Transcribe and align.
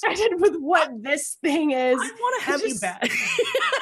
frustrated 0.00 0.40
with 0.40 0.56
what 0.56 0.90
this 1.02 1.36
thing 1.42 1.70
is. 1.72 1.96
I 1.96 2.10
want 2.20 2.40
to 2.42 2.46
have 2.50 2.60
just- 2.60 2.74
you 2.74 2.80
back. 2.80 3.10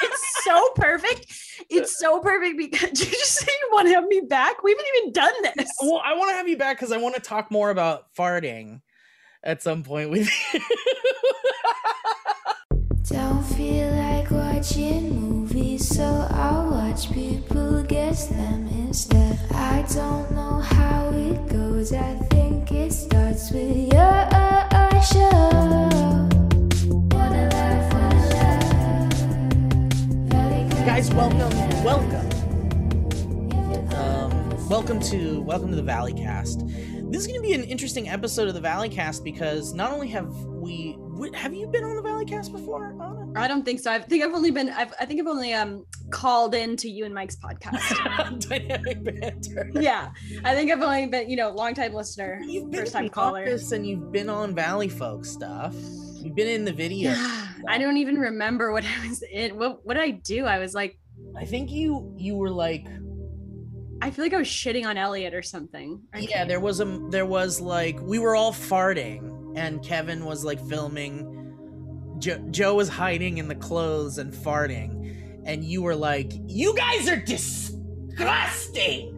It's 0.00 0.44
so 0.44 0.68
perfect. 0.76 1.26
It's 1.68 1.98
so 1.98 2.20
perfect 2.20 2.56
because 2.56 2.90
did 2.98 3.00
you 3.00 3.06
just 3.12 3.34
say 3.34 3.50
you 3.50 3.68
want 3.72 3.88
to 3.88 3.94
have 3.94 4.04
me 4.06 4.20
back? 4.26 4.62
We 4.62 4.70
haven't 4.72 4.86
even 4.96 5.12
done 5.12 5.32
this. 5.56 5.70
well, 5.82 6.00
I 6.04 6.14
want 6.14 6.30
to 6.30 6.34
have 6.36 6.48
you 6.48 6.56
back 6.56 6.76
because 6.78 6.92
I 6.92 6.96
want 6.98 7.14
to 7.16 7.20
talk 7.20 7.50
more 7.50 7.70
about 7.70 8.14
farting 8.16 8.80
at 9.42 9.62
some 9.62 9.82
point 9.82 10.10
with 10.10 10.30
you. 10.54 10.60
Don't 13.04 13.42
feel 13.42 13.90
like 13.92 14.30
watching 14.30 15.18
movies, 15.20 15.88
so 15.96 16.26
I'll 16.30 16.70
watch 16.70 17.10
people 17.12 17.82
guess 17.82 18.26
them 18.28 18.66
instead. 18.68 19.38
I 19.52 19.82
don't 19.94 20.30
know 20.32 20.60
how 20.60 21.08
it 21.10 21.48
goes, 21.48 21.92
I 21.92 22.14
think 22.30 22.70
it 22.70 22.92
starts 22.92 23.50
with 23.50 23.92
your 23.92 24.28
Guys, 30.84 31.14
welcome, 31.14 31.84
welcome. 31.84 32.28
Um, 33.94 34.68
welcome 34.68 34.98
to 35.02 35.40
welcome 35.42 35.70
to 35.70 35.76
the 35.76 35.84
Valleycast. 35.84 37.12
This 37.12 37.20
is 37.20 37.28
going 37.28 37.40
to 37.40 37.46
be 37.46 37.52
an 37.52 37.62
interesting 37.62 38.08
episode 38.08 38.48
of 38.48 38.54
the 38.54 38.60
Valleycast 38.60 39.22
because 39.22 39.72
not 39.72 39.92
only 39.92 40.08
have 40.08 40.34
we 40.46 40.98
have 41.32 41.54
you 41.54 41.68
been 41.68 41.84
on 41.84 41.94
the 41.94 42.02
Valleycast 42.02 42.50
before? 42.50 42.92
I 43.36 43.46
don't 43.48 43.64
think 43.64 43.80
so. 43.80 43.92
I 43.92 43.98
think 43.98 44.24
I've 44.24 44.34
only 44.34 44.50
been. 44.50 44.70
I've, 44.70 44.92
I 45.00 45.04
think 45.04 45.20
I've 45.20 45.26
only 45.26 45.52
um 45.52 45.84
called 46.10 46.54
into 46.54 46.88
you 46.88 47.04
and 47.04 47.14
Mike's 47.14 47.36
podcast. 47.36 48.48
Dynamic 48.48 49.04
banter. 49.04 49.70
yeah, 49.74 50.10
I 50.44 50.54
think 50.54 50.70
I've 50.70 50.82
only 50.82 51.06
been. 51.06 51.28
You 51.28 51.36
know, 51.36 51.50
long 51.50 51.74
time 51.74 51.92
listener, 51.92 52.40
You've 52.46 52.72
first 52.72 52.94
in 52.94 53.02
time 53.02 53.08
caller. 53.08 53.44
And 53.44 53.86
you've 53.86 54.10
been 54.12 54.28
on 54.28 54.54
Valleyfolk 54.54 55.26
stuff. 55.26 55.74
You've 56.14 56.34
been 56.34 56.48
in 56.48 56.64
the 56.64 56.72
video. 56.72 57.10
Yeah, 57.10 57.48
I 57.68 57.78
don't 57.78 57.96
even 57.98 58.16
remember 58.16 58.72
what 58.72 58.84
I 58.84 59.08
was 59.08 59.22
in. 59.22 59.56
What 59.56 59.84
what 59.86 59.94
did 59.94 60.02
I 60.02 60.10
do? 60.10 60.46
I 60.46 60.58
was 60.58 60.74
like, 60.74 60.98
I 61.36 61.44
think 61.44 61.70
you 61.70 62.14
you 62.16 62.36
were 62.36 62.50
like 62.50 62.86
I 64.00 64.10
feel 64.10 64.24
like 64.24 64.34
I 64.34 64.38
was 64.38 64.48
shitting 64.48 64.86
on 64.86 64.96
Elliot 64.96 65.34
or 65.34 65.42
something. 65.42 66.00
I 66.14 66.20
yeah 66.20 66.44
there 66.44 66.60
was 66.60 66.80
a 66.80 67.00
there 67.10 67.26
was 67.26 67.60
like 67.60 68.00
we 68.00 68.18
were 68.18 68.36
all 68.36 68.52
farting 68.52 69.56
and 69.56 69.82
kevin 69.82 70.24
was 70.24 70.44
like 70.44 70.60
filming 70.68 71.37
jo- 72.18 72.38
joe 72.50 72.74
was 72.74 72.88
hiding 72.88 73.38
in 73.38 73.48
the 73.48 73.54
clothes 73.54 74.18
and 74.18 74.32
farting 74.32 75.42
and 75.46 75.64
you 75.64 75.82
were 75.82 75.94
like 75.96 76.32
you 76.46 76.74
guys 76.76 77.08
are 77.08 77.16
disgusting 78.16 79.14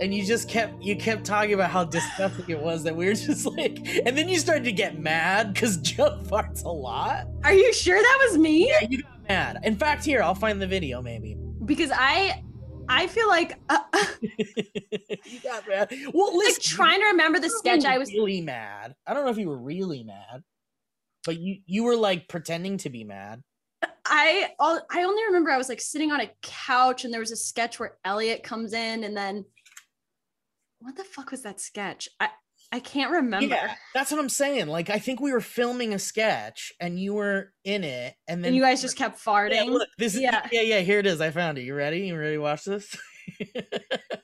and 0.00 0.14
you 0.14 0.24
just 0.24 0.48
kept 0.48 0.82
you 0.82 0.96
kept 0.96 1.24
talking 1.24 1.52
about 1.54 1.70
how 1.70 1.84
disgusting 1.84 2.44
it 2.48 2.58
was 2.60 2.82
that 2.84 2.96
we 2.96 3.06
were 3.06 3.12
just 3.28 3.46
like 3.46 3.78
and 4.06 4.16
then 4.16 4.28
you 4.28 4.38
started 4.38 4.64
to 4.64 4.72
get 4.72 4.98
mad 4.98 5.52
because 5.52 5.76
joe 5.82 6.18
farts 6.24 6.64
a 6.64 6.68
lot 6.68 7.26
Are 7.44 7.52
you 7.52 7.72
sure 7.72 8.00
that 8.00 8.26
was 8.28 8.38
me? 8.38 8.68
yeah 8.68 8.86
you 8.88 9.02
got 9.02 9.28
mad 9.28 9.58
in 9.64 9.76
fact 9.76 10.04
here 10.04 10.22
i'll 10.22 10.34
find 10.34 10.60
the 10.60 10.66
video 10.66 11.00
maybe 11.02 11.36
Because 11.64 11.90
I, 11.94 12.42
I 12.88 13.06
feel 13.06 13.28
like 13.28 13.58
uh, 13.68 13.78
you 14.20 15.40
got 15.44 15.66
mad 15.68 15.92
well 16.12 16.36
like 16.36 16.46
listen, 16.46 16.62
trying 16.76 17.00
to 17.00 17.06
remember 17.06 17.38
the 17.38 17.46
I 17.46 17.48
don't 17.48 17.64
know 17.64 17.72
if 17.74 17.80
sketch. 17.82 17.92
I 17.94 17.98
was 17.98 18.12
really 18.12 18.40
mad. 18.40 18.94
I 19.06 19.14
don't 19.14 19.24
know 19.24 19.30
if 19.30 19.38
you 19.38 19.48
were 19.48 19.56
really 19.58 20.02
mad, 20.02 20.42
but 21.24 21.38
you 21.38 21.58
you 21.66 21.84
were 21.84 21.96
like 21.96 22.28
pretending 22.28 22.78
to 22.78 22.90
be 22.90 23.04
mad. 23.04 23.42
I 24.04 24.50
all 24.58 24.80
I 24.90 25.02
only 25.04 25.24
remember 25.24 25.50
I 25.50 25.58
was 25.58 25.68
like 25.68 25.80
sitting 25.80 26.12
on 26.12 26.20
a 26.20 26.30
couch 26.42 27.04
and 27.04 27.12
there 27.12 27.20
was 27.20 27.32
a 27.32 27.36
sketch 27.36 27.78
where 27.78 27.96
Elliot 28.04 28.42
comes 28.42 28.72
in 28.72 29.04
and 29.04 29.16
then 29.16 29.44
what 30.80 30.96
the 30.96 31.04
fuck 31.04 31.30
was 31.30 31.42
that 31.42 31.60
sketch? 31.60 32.08
I 32.20 32.28
I 32.74 32.80
can't 32.80 33.10
remember. 33.10 33.54
Yeah, 33.54 33.74
that's 33.92 34.10
what 34.10 34.18
I'm 34.18 34.30
saying. 34.30 34.66
Like 34.66 34.88
I 34.88 34.98
think 34.98 35.20
we 35.20 35.30
were 35.32 35.40
filming 35.40 35.92
a 35.94 35.98
sketch 35.98 36.72
and 36.80 36.98
you 36.98 37.14
were 37.14 37.52
in 37.64 37.84
it, 37.84 38.14
and 38.26 38.42
then 38.42 38.48
And 38.48 38.56
you 38.56 38.62
guys 38.62 38.80
just 38.80 38.96
kept 38.96 39.22
farting. 39.22 39.54
Yeah, 39.54 39.64
look, 39.64 39.88
this 39.98 40.14
is 40.14 40.22
Yeah. 40.22 40.46
yeah, 40.50 40.62
yeah. 40.62 40.80
Here 40.80 40.98
it 40.98 41.06
is. 41.06 41.20
I 41.20 41.30
found 41.30 41.58
it. 41.58 41.62
You 41.62 41.74
ready? 41.74 42.06
You 42.06 42.16
ready 42.16 42.36
to 42.36 42.38
watch 42.38 42.64
this? 42.64 42.96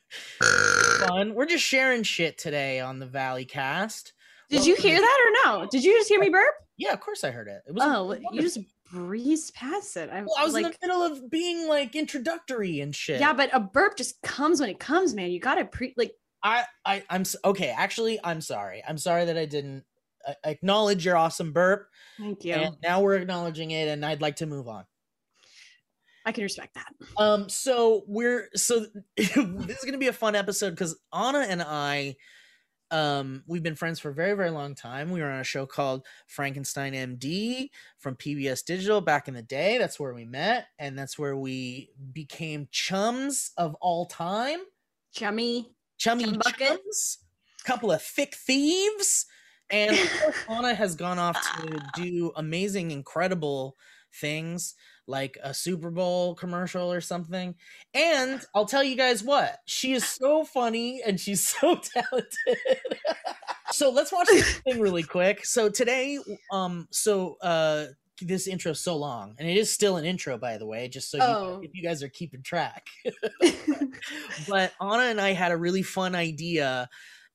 Fun. 1.06 1.34
We're 1.34 1.47
just 1.47 1.65
sharing 1.65 2.03
shit 2.03 2.39
today 2.39 2.81
on 2.81 2.99
the 2.99 3.06
Valleycast. 3.06 4.12
Did 4.51 4.65
you 4.65 4.77
hear 4.77 4.99
that 4.99 5.19
or 5.27 5.51
no? 5.51 5.67
Did 5.71 5.84
you 5.84 5.93
just 5.93 6.09
hear 6.09 6.19
me 6.19 6.31
burp? 6.31 6.55
Yeah, 6.78 6.93
of 6.93 7.00
course 7.00 7.25
I 7.25 7.31
heard 7.31 7.49
it. 7.49 7.62
It 7.66 7.75
was 7.75 7.83
Oh, 7.84 8.12
it 8.12 8.22
you 8.33 8.41
just 8.41 8.61
breezed 8.91 9.53
past 9.55 9.97
it. 9.97 10.09
I, 10.11 10.21
Well, 10.21 10.34
I 10.39 10.44
was 10.44 10.55
like, 10.55 10.65
in 10.65 10.71
the 10.71 10.87
middle 10.87 11.03
of 11.03 11.28
being 11.28 11.69
like 11.69 11.97
introductory 11.97 12.81
and 12.81 12.94
shit. 12.94 13.21
yeah, 13.21 13.33
but 13.33 13.50
a 13.53 13.61
burp 13.61 13.97
just 13.97 14.22
comes 14.22 14.61
when 14.61 14.71
it 14.71 14.78
comes, 14.78 15.12
man. 15.15 15.31
You 15.31 15.41
gotta 15.41 15.65
pre 15.65 15.93
like 15.97 16.12
I, 16.43 16.65
I, 16.87 17.03
I'm 17.11 17.25
okay. 17.44 17.75
Actually, 17.77 18.21
I'm 18.22 18.41
sorry. 18.41 18.83
I'm 18.89 18.97
sorry 18.97 19.25
that 19.25 19.37
I 19.37 19.44
didn't 19.44 19.84
uh, 20.27 20.34
acknowledge 20.44 21.05
your 21.05 21.16
awesome 21.16 21.53
burp. 21.53 21.89
thank 22.16 22.44
you. 22.44 22.55
And 22.55 22.77
now 22.83 23.00
we're 23.00 23.16
acknowledging 23.16 23.72
it, 23.72 23.89
and 23.89 24.06
I'd 24.06 24.21
like 24.22 24.37
to 24.37 24.47
move 24.47 24.69
on. 24.69 24.84
I 26.25 26.33
can 26.33 26.45
respect 26.45 26.75
that. 26.75 26.93
Um, 27.16 27.49
so 27.49 28.05
we're 28.06 28.50
so 28.55 28.87
this 29.16 29.34
is 29.37 29.84
gonna 29.84 29.99
be 29.99 30.09
a 30.09 30.12
fun 30.12 30.37
episode 30.37 30.71
because 30.71 30.97
Anna 31.12 31.41
and 31.41 31.60
I, 31.62 32.15
um, 32.91 33.43
we've 33.47 33.62
been 33.62 33.75
friends 33.75 34.00
for 34.00 34.10
a 34.10 34.15
very, 34.15 34.34
very 34.34 34.50
long 34.50 34.75
time. 34.75 35.10
We 35.10 35.21
were 35.21 35.31
on 35.31 35.41
a 35.41 35.44
show 35.44 35.66
called 35.66 36.06
Frankenstein 36.26 36.94
MD 36.94 37.71
from 37.99 38.16
PBS 38.16 38.65
Digital 38.65 39.00
back 39.00 39.28
in 39.28 39.34
the 39.34 39.43
day. 39.43 39.78
That's 39.78 40.00
where 40.00 40.15
we 40.15 40.25
met, 40.25 40.69
and 40.78 40.98
that's 40.98 41.19
where 41.19 41.37
we 41.37 41.91
became 42.12 42.69
chums 42.71 43.50
of 43.56 43.75
all 43.81 44.06
time. 44.06 44.60
Chummy. 45.12 45.72
chummy 45.98 46.25
Chum 46.25 46.41
chums, 46.59 47.19
couple 47.65 47.93
of 47.93 48.03
thick 48.03 48.34
thieves, 48.34 49.27
and 49.71 49.93
of 49.93 50.21
course, 50.21 50.37
Anna 50.48 50.75
has 50.75 50.94
gone 50.94 51.19
off 51.19 51.37
to 51.59 51.78
do 51.94 52.32
amazing, 52.37 52.91
incredible 52.91 53.77
things 54.15 54.75
like 55.09 55.37
a 55.43 55.53
Super 55.55 55.91
Bowl 55.91 56.35
commercial 56.35 56.93
or 56.93 57.01
something. 57.01 57.55
And 57.95 58.41
I'll 58.55 58.67
tell 58.67 58.85
you 58.85 58.97
guys 58.97 59.25
what, 59.25 59.57
she 59.67 59.93
is 59.93 60.05
so 60.07 60.45
funny 60.45 61.03
and 61.05 61.19
she's 61.19 61.47
so 61.61 61.77
talented. 61.77 62.59
so 63.73 63.91
let's 63.91 64.13
watch 64.13 64.29
this 64.29 64.59
thing 64.67 64.81
really 64.81 65.03
quick. 65.03 65.45
So 65.45 65.69
today, 65.69 66.19
um, 66.53 66.87
so 66.91 67.37
uh 67.41 67.87
this 68.21 68.49
intro 68.49 68.73
is 68.73 68.81
so 68.81 68.97
long, 68.97 69.37
and 69.39 69.49
it 69.49 69.57
is 69.57 69.71
still 69.73 69.97
an 69.97 70.05
intro, 70.05 70.37
by 70.37 70.59
the 70.59 70.67
way, 70.67 70.89
just 70.89 71.09
so 71.09 71.19
Oh. 71.21 71.61
you, 71.61 71.69
if 71.69 71.71
you 71.73 71.85
guys 71.85 72.03
are 72.03 72.09
keeping 72.09 72.43
track 72.43 72.89
but 74.49 74.73
Anna 74.81 75.05
and 75.05 75.21
I 75.21 75.33
had 75.33 75.53
a 75.53 75.57
really 75.57 75.83
fun 75.83 76.15
idea, 76.15 76.89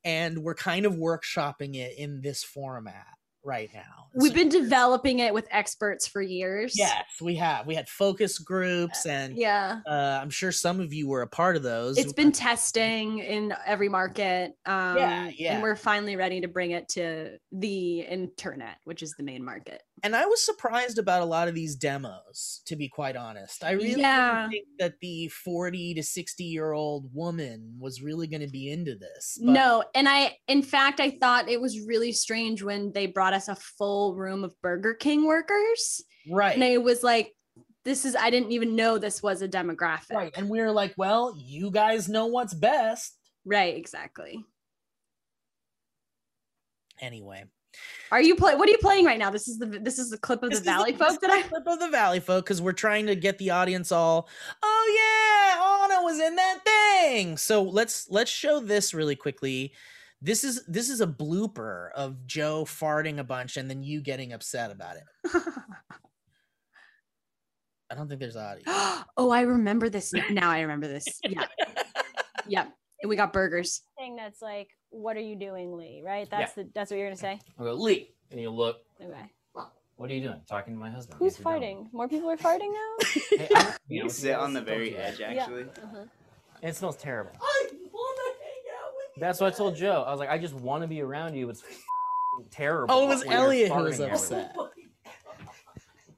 and 0.03 0.39
we're 0.39 0.55
kind 0.55 0.85
of 0.85 0.93
workshopping 0.93 1.75
it 1.75 1.97
in 1.97 2.21
this 2.21 2.43
format 2.43 3.07
right 3.43 3.69
now. 3.73 4.07
We've 4.15 4.31
So- 4.31 4.35
been 4.35 4.49
developing 4.49 5.19
it 5.19 5.33
with 5.33 5.47
experts 5.51 6.07
for 6.07 6.21
years. 6.21 6.77
yes, 6.77 7.03
we 7.21 7.35
have. 7.35 7.65
We 7.67 7.75
had 7.75 7.89
focus 7.89 8.37
groups, 8.39 9.05
and 9.05 9.35
Yeah. 9.35 9.81
uh, 9.85 10.19
I'm 10.21 10.29
sure 10.29 10.51
some 10.51 10.79
of 10.79 10.93
you 10.93 11.07
were 11.07 11.21
a 11.21 11.27
part 11.27 11.55
of 11.55 11.63
those. 11.63 11.97
It's 11.97 12.13
been 12.13 12.31
testing 12.31 13.19
in 13.19 13.53
every 13.65 13.89
market. 13.89 14.53
Um, 14.65 14.97
yeah. 14.97 15.53
And 15.53 15.63
we're 15.63 15.75
finally 15.75 16.15
ready 16.15 16.41
to 16.41 16.47
bring 16.47 16.71
it 16.71 16.89
to 16.89 17.37
the 17.51 18.01
internet, 18.01 18.77
which 18.85 19.01
is 19.03 19.15
the 19.17 19.23
main 19.23 19.43
market. 19.43 19.81
And 20.03 20.15
I 20.15 20.25
was 20.25 20.43
surprised 20.45 20.97
about 20.99 21.21
a 21.21 21.25
lot 21.25 21.47
of 21.47 21.55
these 21.55 21.75
demos. 21.75 22.61
To 22.65 22.75
be 22.75 22.89
quite 22.89 23.15
honest, 23.15 23.63
I 23.63 23.71
really 23.71 24.01
Yeah. 24.01 24.41
didn't 24.41 24.51
think 24.51 24.67
that 24.79 24.99
the 25.01 25.29
40 25.29 25.93
to 25.95 26.03
60 26.03 26.43
year 26.43 26.73
old 26.73 27.13
woman 27.13 27.77
was 27.79 28.01
really 28.01 28.27
going 28.27 28.41
to 28.41 28.47
be 28.51 28.69
into 28.69 28.95
this. 28.95 29.37
but- 29.41 29.51
no. 29.53 29.83
And 29.95 30.07
I, 30.09 30.37
in 30.47 30.61
fact, 30.61 30.99
I 30.99 31.11
thought 31.11 31.49
it 31.49 31.59
was 31.61 31.79
really 31.79 32.11
strange 32.11 32.61
when 32.61 32.91
they 32.91 33.05
brought 33.07 33.33
us 33.33 33.47
a 33.47 33.55
full 33.55 34.15
room 34.15 34.43
of 34.43 34.53
Burger 34.61 34.93
King 34.93 35.25
workers. 35.25 36.03
right, 36.29 36.53
And 36.53 36.63
it 36.63 36.81
was 36.83 37.01
like, 37.03 37.33
this 37.85 38.05
is, 38.05 38.15
I 38.15 38.29
didn't 38.29 38.51
even 38.53 38.75
know 38.75 38.97
this 38.97 39.21
was 39.23 39.41
a 39.41 39.47
demographic. 39.47 40.11
right, 40.15 40.33
and 40.37 40.49
we 40.49 40.59
were 40.61 40.71
like, 40.71 40.93
well, 40.97 41.35
you 41.37 41.69
guys 41.71 42.07
know 42.07 42.27
what's 42.27 42.53
best. 42.53 43.17
Right, 43.45 43.75
exactly. 43.75 44.43
Anyway, 47.01 47.43
Are 48.11 48.21
you 48.21 48.35
play? 48.35 48.55
What 48.55 48.67
are 48.67 48.71
you 48.71 48.77
playing 48.77 49.05
right 49.05 49.17
now? 49.17 49.29
This 49.29 49.47
is 49.47 49.57
the 49.57 49.65
this 49.65 49.99
is 49.99 50.09
the 50.09 50.17
clip 50.17 50.43
of 50.43 50.51
This 50.51 50.59
the 50.59 50.65
Valley 50.65 50.91
this 50.91 50.99
folk 50.99 51.11
is 51.11 51.17
that 51.19 51.27
the 51.27 51.33
I. 51.33 51.41
clip 51.47 51.67
of 51.67 51.79
the 51.79 51.97
Valleyfolk 51.97 52.39
because 52.39 52.61
we're 52.61 52.73
trying 52.73 53.07
to 53.07 53.15
get 53.15 53.37
the 53.37 53.49
audience 53.49 53.91
all. 53.91 54.27
Oh 54.61 55.87
yeah, 55.89 55.95
Anna 55.95 56.03
was 56.03 56.19
in 56.19 56.35
that 56.35 56.63
thing. 56.63 57.37
So 57.37 57.63
let's 57.63 58.09
let's 58.09 58.31
show 58.31 58.59
this 58.59 58.93
really 58.93 59.15
quickly. 59.15 59.73
This 60.21 60.43
is 60.43 60.63
this 60.67 60.89
is 60.89 61.01
a 61.01 61.07
blooper 61.07 61.91
of 61.93 62.25
Joe 62.25 62.65
farting 62.65 63.19
a 63.19 63.23
bunch 63.23 63.57
and 63.57 63.69
then 63.69 63.83
you 63.83 64.01
getting 64.01 64.31
upset 64.33 64.71
about 64.71 64.95
it. 64.95 65.03
I 67.93 67.95
don't 67.95 68.07
think 68.07 68.19
there's 68.19 68.35
audio. 68.35 68.63
oh, 69.17 69.29
I 69.29 69.41
remember 69.41 69.87
this 69.87 70.13
now. 70.31 70.49
I 70.49 70.61
remember 70.61 70.87
this. 70.87 71.05
Yeah, 71.27 71.45
yeah. 72.47 72.65
And 73.01 73.09
we 73.09 73.15
got 73.15 73.33
burgers. 73.33 73.81
thing 73.99 74.15
that's 74.15 74.41
like, 74.41 74.69
"What 74.93 75.17
are 75.17 75.21
you 75.21 75.35
doing, 75.35 75.75
Lee?" 75.77 76.01
Right? 76.05 76.29
That's 76.29 76.53
the 76.53 76.67
that's 76.73 76.91
what 76.91 76.97
you're 76.97 77.07
gonna 77.07 77.17
say. 77.17 77.39
I 77.59 77.63
go, 77.63 77.73
Lee. 77.73 78.09
And 78.31 78.39
you 78.39 78.49
look, 78.49 78.77
Okay. 79.01 79.29
what 79.97 80.09
are 80.09 80.13
you 80.13 80.21
doing? 80.21 80.41
Talking 80.47 80.73
to 80.73 80.79
my 80.79 80.89
husband. 80.89 81.19
Who's 81.19 81.35
Sit 81.35 81.43
down." 81.43 81.53
fighting? 81.53 81.89
More 81.91 82.07
people 82.07 82.29
are 82.29 82.37
farting 82.37 82.71
now. 82.71 82.95
Hey, 83.37 83.47
I- 83.55 83.75
you 83.87 84.01
know, 84.03 84.07
sit 84.09 84.35
on 84.35 84.53
the 84.53 84.61
very 84.61 84.95
edge, 84.95 85.21
actually. 85.21 85.63
Uh-huh. 85.63 86.05
It 86.61 86.75
smells 86.75 86.95
terrible. 86.97 87.31
I 87.41 87.69
wanna 87.71 88.21
hang 88.39 88.63
out 88.79 88.91
with 88.95 89.19
That's 89.21 89.39
what 89.41 89.53
I 89.53 89.57
told 89.57 89.75
Joe. 89.75 90.03
I 90.07 90.11
was 90.11 90.19
like, 90.19 90.29
I 90.29 90.37
just 90.37 90.53
want 90.53 90.81
to 90.83 90.87
be 90.87 91.01
around 91.01 91.35
you. 91.35 91.49
It's 91.49 91.63
terrible. 92.51 92.93
Oh, 92.93 93.03
it 93.03 93.07
was 93.07 93.23
Elliot 93.25 93.71
who 93.71 93.83
was 93.83 93.99
upset. 93.99 94.55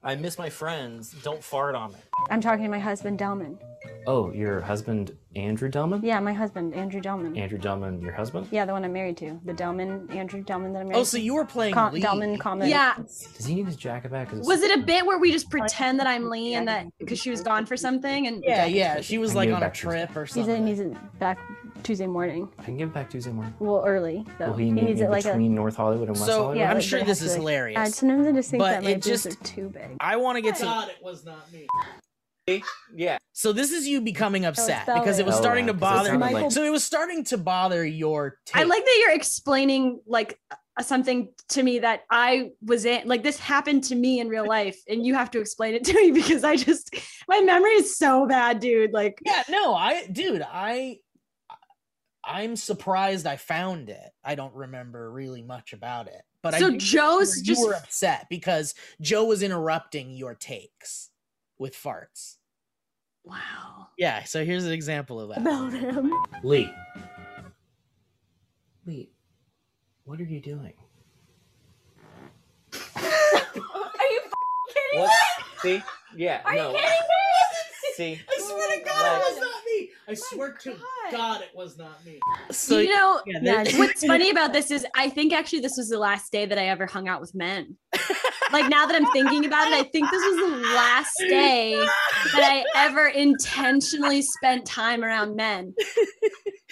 I 0.04 0.16
miss 0.16 0.38
my 0.38 0.50
friends. 0.52 1.16
Don't 1.24 1.44
fart 1.44 1.74
on 1.74 1.92
me. 1.94 1.98
I'm 2.30 2.40
talking 2.40 2.64
to 2.66 2.70
my 2.70 2.78
husband, 2.80 3.18
Delman. 3.18 3.58
Oh, 4.06 4.32
your 4.32 4.62
husband, 4.62 5.18
Andrew 5.36 5.68
Delman? 5.70 6.02
Yeah, 6.04 6.20
my 6.22 6.32
husband, 6.34 6.74
Andrew 6.74 7.02
Delman. 7.02 7.36
Andrew 7.38 7.58
Delman, 7.58 8.02
your 8.02 8.14
husband? 8.14 8.48
Yeah, 8.52 8.66
the 8.66 8.72
one 8.72 8.86
I'm 8.86 8.94
married 8.94 9.18
to. 9.18 9.40
The 9.44 9.54
Delman, 9.54 10.10
Andrew 10.12 10.42
Delman 10.42 10.72
that 10.74 10.80
I'm 10.80 10.88
married 10.88 10.96
to. 10.96 11.02
Oh, 11.02 11.04
so 11.04 11.18
you 11.18 11.34
were 11.36 11.44
playing 11.46 11.74
Com- 11.74 11.94
Lee. 11.94 12.00
Delman 12.00 12.38
comment. 12.38 12.70
Yeah. 12.70 12.96
Does 12.98 13.46
he 13.46 13.56
need 13.56 13.66
his 13.66 13.76
jacket 13.76 14.12
back? 14.12 14.32
Was 14.32 14.62
it 14.62 14.78
a 14.80 14.82
bit 14.82 15.06
where 15.06 15.18
we 15.20 15.32
just 15.32 15.50
pretend 15.50 16.00
that 16.00 16.08
I'm 16.08 16.30
Lee 16.30 16.54
and 16.54 16.68
that 16.68 16.88
because 17.00 17.20
she 17.20 17.30
was 17.30 17.42
gone 17.42 17.66
for 17.66 17.76
something 17.76 18.28
and 18.28 18.44
Yeah, 18.44 18.66
yeah. 18.66 19.02
She 19.02 19.18
was 19.18 19.36
like 19.36 19.50
on 19.50 19.58
a 19.58 19.60
back 19.60 19.74
to- 19.74 19.80
trip 19.82 20.16
or 20.16 20.24
He's 20.26 20.34
something. 20.36 20.56
in, 20.64 20.68
he's 20.68 20.80
in 20.80 20.98
back 21.20 21.38
Tuesday 21.84 22.08
morning. 22.08 22.48
I 22.58 22.64
can 22.64 22.78
give 22.78 22.90
it 22.90 22.94
back 22.94 23.10
Tuesday 23.10 23.32
morning. 23.32 23.54
Well, 23.60 23.84
early 23.86 24.26
though. 24.40 24.52
Will 24.52 24.56
he, 24.58 24.66
he 24.66 24.72
need 24.72 24.84
needs 24.86 25.00
me 25.02 25.06
it 25.08 25.10
like 25.10 25.26
a. 25.26 25.30
between 25.30 25.54
North 25.54 25.76
Hollywood 25.76 26.08
and 26.08 26.16
West 26.18 26.26
So, 26.26 26.32
Hollywood? 26.38 26.58
Yeah, 26.58 26.70
I'm 26.72 26.78
but 26.78 26.84
sure 26.84 27.04
this 27.04 27.22
is 27.22 27.36
hilarious. 27.36 27.78
Uh, 27.78 27.86
sometimes 27.92 28.26
I 28.28 28.32
just 28.32 28.50
think 28.52 28.60
But 28.62 28.72
that 28.72 28.84
my 28.84 28.90
it 28.92 28.94
boobs 28.96 29.06
just- 29.08 29.26
are 29.28 29.44
too 29.44 29.70
big. 29.70 29.98
I 30.00 30.16
want 30.16 30.38
to 30.38 30.42
get 30.42 30.56
to. 30.58 30.64
God, 30.64 30.88
it 30.90 31.04
was 31.04 31.26
not 31.26 31.52
me. 31.52 31.68
Yeah. 32.94 33.18
So 33.34 33.52
this 33.52 33.72
is 33.72 33.88
you 33.88 34.02
becoming 34.02 34.46
upset 34.46 34.84
spell 34.84 35.00
because 35.00 35.20
it. 35.20 35.24
it 35.24 35.26
was 35.26 35.36
Oh, 35.36 35.42
starting 35.42 35.66
yeah, 35.66 35.74
to 35.74 35.80
'cause 35.80 35.92
it 35.92 35.96
bother. 35.98 36.10
sounded 36.10 36.32
like- 36.44 36.52
so 36.52 36.64
it 36.64 36.70
was 36.70 36.84
starting 36.84 37.24
to 37.26 37.38
bother 37.38 37.86
your. 37.86 38.40
Taste. 38.46 38.58
I 38.58 38.64
like 38.64 38.84
that 38.86 38.98
you're 39.02 39.16
explaining 39.16 40.00
like 40.06 40.40
uh, 40.78 40.84
something 40.84 41.30
to 41.50 41.64
me 41.64 41.80
that 41.80 42.04
I 42.12 42.52
was 42.62 42.86
in 42.86 43.08
like 43.08 43.24
this 43.24 43.40
happened 43.40 43.84
to 43.86 43.96
me 43.96 44.20
in 44.20 44.28
real 44.30 44.48
life 44.48 44.78
and 44.88 45.06
you 45.06 45.16
have 45.16 45.32
to 45.32 45.40
explain 45.40 45.74
it 45.74 45.84
to 45.86 45.94
me 45.94 46.12
because 46.20 46.44
I 46.44 46.56
just 46.56 46.94
my 47.28 47.42
memory 47.42 47.72
is 47.72 47.98
so 47.98 48.28
bad 48.28 48.60
dude 48.60 48.92
like 48.94 49.20
Yeah, 49.26 49.44
no, 49.50 49.74
I, 49.74 50.06
dude, 50.08 50.46
I, 50.48 51.00
I'm 52.24 52.56
surprised 52.56 53.26
I 53.28 53.38
found 53.38 53.90
it. 53.90 54.10
I 54.24 54.36
don't 54.36 54.54
remember 54.54 55.12
really 55.12 55.44
much 55.44 55.74
about 55.74 56.08
it, 56.08 56.22
but 56.42 56.54
I 56.56 56.60
so 56.60 56.72
do 56.72 56.78
Joe's 56.78 57.38
you 57.38 57.44
just 57.44 57.66
were 57.66 57.74
upset 57.76 58.28
because 58.30 58.74
Joe 59.00 59.26
was 59.26 59.44
interrupting 59.44 60.12
your 60.16 60.36
takes 60.36 61.10
with 61.58 61.76
farts. 61.76 62.36
wow 63.24 63.88
Yeah, 63.98 64.24
so 64.24 64.44
here's 64.46 64.66
an 64.66 64.72
example 64.74 65.20
of 65.20 65.30
that. 65.30 65.40
About 65.42 65.74
him. 65.74 66.12
Lee. 66.44 66.72
Lee, 68.86 69.10
what 70.04 70.20
are 70.20 70.24
you 70.26 70.40
doing? 70.42 70.74
Are 72.96 73.02
you 74.12 74.22
kidding 74.74 75.00
What? 75.02 75.12
See? 75.62 75.82
Yeah. 76.16 76.42
Are 76.46 76.56
no. 76.56 76.72
you 76.72 76.76
kidding 76.78 76.90
me? 76.92 76.98
See? 77.96 78.20
I 78.30 78.42
swear 78.42 78.78
to 78.78 78.84
God, 78.86 79.02
Like- 79.02 79.22
it 79.22 79.34
was 79.34 79.40
not 79.40 79.66
me. 79.66 79.90
I 80.08 80.14
swear 80.14 80.52
to 80.52 80.70
God. 80.72 81.12
God, 81.12 81.42
it 81.42 81.50
was 81.56 81.78
not 81.78 82.06
me. 82.06 82.20
So 82.52 82.78
you 82.80 82.90
know 82.90 83.22
yeah, 83.26 83.40
Yeah, 83.42 83.64
there- 83.64 83.74
what's 83.80 84.06
funny 84.06 84.30
about 84.30 84.54
this 84.54 84.70
is 84.70 84.86
I 84.96 85.10
think 85.10 85.34
actually 85.34 85.62
this 85.62 85.78
was 85.78 85.90
the 85.90 85.98
last 85.98 86.32
day 86.32 86.46
that 86.46 86.58
I 86.58 86.68
ever 86.68 86.86
hung 86.86 87.08
out 87.08 87.22
with 87.22 87.34
men. 87.34 87.78
Like 88.56 88.70
now 88.70 88.86
that 88.86 88.96
I'm 88.96 89.12
thinking 89.12 89.44
about 89.44 89.68
it, 89.68 89.74
I 89.74 89.84
think 89.84 90.10
this 90.10 90.22
was 90.24 90.50
the 90.50 90.74
last 90.76 91.14
day 91.28 91.76
that 91.76 92.42
I 92.42 92.64
ever 92.74 93.08
intentionally 93.08 94.22
spent 94.22 94.66
time 94.66 95.04
around 95.04 95.36
men. 95.36 95.74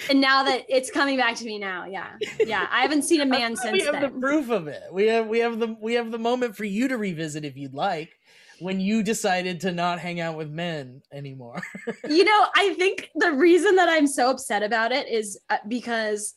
And 0.09 0.21
now 0.21 0.43
that 0.43 0.63
it's 0.69 0.89
coming 0.89 1.17
back 1.17 1.35
to 1.35 1.45
me 1.45 1.59
now, 1.59 1.85
yeah. 1.85 2.11
Yeah. 2.39 2.67
I 2.71 2.83
haven't 2.83 3.01
seen 3.01 3.19
a 3.19 3.25
man 3.25 3.55
since. 3.57 3.73
we 3.73 3.81
have 3.81 3.99
the 3.99 4.17
proof 4.17 4.49
of 4.49 4.69
it. 4.69 4.81
We 4.93 5.07
have 5.07 5.27
we 5.27 5.39
have 5.39 5.59
the 5.59 5.75
we 5.81 5.95
have 5.95 6.09
the 6.09 6.17
moment 6.17 6.55
for 6.55 6.63
you 6.63 6.87
to 6.87 6.97
revisit 6.97 7.43
if 7.43 7.57
you'd 7.57 7.73
like 7.73 8.17
when 8.59 8.79
you 8.79 9.03
decided 9.03 9.59
to 9.61 9.73
not 9.73 9.99
hang 9.99 10.21
out 10.21 10.37
with 10.37 10.49
men 10.49 11.01
anymore. 11.11 11.61
You 12.07 12.23
know, 12.23 12.45
I 12.55 12.75
think 12.75 13.09
the 13.15 13.33
reason 13.33 13.75
that 13.75 13.89
I'm 13.89 14.07
so 14.07 14.29
upset 14.29 14.63
about 14.63 14.93
it 14.93 15.09
is 15.09 15.37
uh, 15.49 15.57
because 15.67 16.35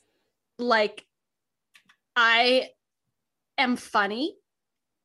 like 0.58 1.04
I 2.16 2.70
am 3.58 3.76
funny 3.76 4.34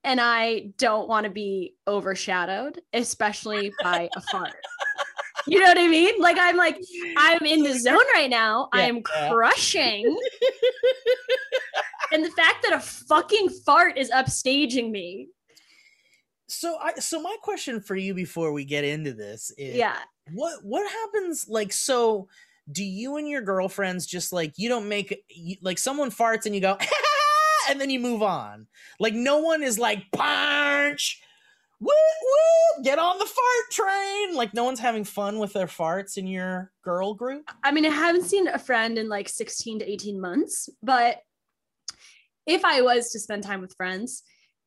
and 0.03 0.19
I 0.21 0.71
don't 0.77 1.07
want 1.07 1.25
to 1.25 1.30
be 1.31 1.75
overshadowed, 1.88 2.81
especially 2.94 3.71
by 3.83 4.09
a 4.15 4.21
fart. 4.21 4.56
You 5.48 5.59
know 5.59 5.65
what 5.65 5.80
I 5.80 5.88
mean? 5.88 6.13
Like 6.19 6.38
I'm 6.39 6.56
like 6.56 6.77
I'm 7.18 7.44
in 7.48 7.63
the 7.63 7.74
zone 7.74 7.98
right 8.13 8.30
now. 8.30 8.69
I 8.74 8.81
Yeah, 8.81 8.86
am 8.89 9.01
yeah. 9.15 9.30
crushing. 9.31 10.15
and 12.12 12.24
the 12.24 12.30
fact 12.30 12.62
that 12.62 12.74
a 12.74 12.80
fucking 12.80 13.50
fart 13.65 13.98
is 13.98 14.12
upstaging 14.12 14.92
me. 14.92 15.30
so 16.48 16.77
I 16.80 16.94
so 17.00 17.19
my 17.21 17.36
question 17.42 17.81
for 17.81 17.95
you 17.95 18.13
before 18.13 18.53
we 18.53 18.65
get 18.65 18.83
into 18.83 19.13
this 19.13 19.51
is 19.57 19.75
Yeah. 19.77 19.98
what 20.31 20.63
what 20.63 20.88
happens 20.92 21.48
like 21.50 21.74
so 21.74 22.27
do 22.71 22.83
you 22.83 23.18
and 23.18 23.27
your 23.27 23.42
girlfriends 23.42 24.06
just 24.06 24.31
like 24.31 24.53
you 24.57 24.69
don't 24.69 24.88
make 24.88 25.24
you, 25.27 25.56
like 25.63 25.80
someone 25.80 26.12
farts 26.12 26.45
and 26.45 26.53
you 26.53 26.62
go 26.62 26.77
and 27.69 27.80
then 27.80 27.90
you 27.90 28.00
move 28.00 28.22
on. 28.22 28.68
Like 29.00 29.13
no 29.13 29.40
one 29.40 29.63
is 29.63 29.80
like 29.80 30.04
punch! 30.12 31.22
Woo 31.80 31.88
woo 31.88 32.84
get 32.84 33.00
on 33.00 33.18
the 33.18 33.25
fart 33.25 33.72
train. 33.72 34.36
Like 34.36 34.54
no 34.54 34.63
one's 34.63 34.80
having 34.80 35.04
fun 35.04 35.40
with 35.40 35.54
their 35.54 35.68
farts 35.68 36.18
in 36.18 36.28
your 36.28 36.72
girl 36.84 37.13
group? 37.16 37.50
I 37.63 37.72
mean, 37.72 37.86
I 37.86 37.90
haven't 37.90 38.25
seen 38.25 38.48
a 38.48 38.60
friend 38.60 38.98
in 38.98 39.10
like 39.10 39.28
16 39.28 39.80
to 39.80 39.90
18 39.90 40.22
months, 40.22 40.69
but 40.84 41.18
if 42.46 42.63
I 42.66 42.81
was 42.81 43.12
to 43.12 43.19
spend 43.19 43.44
time 43.44 43.62
with 43.62 43.75
friends, 43.75 44.24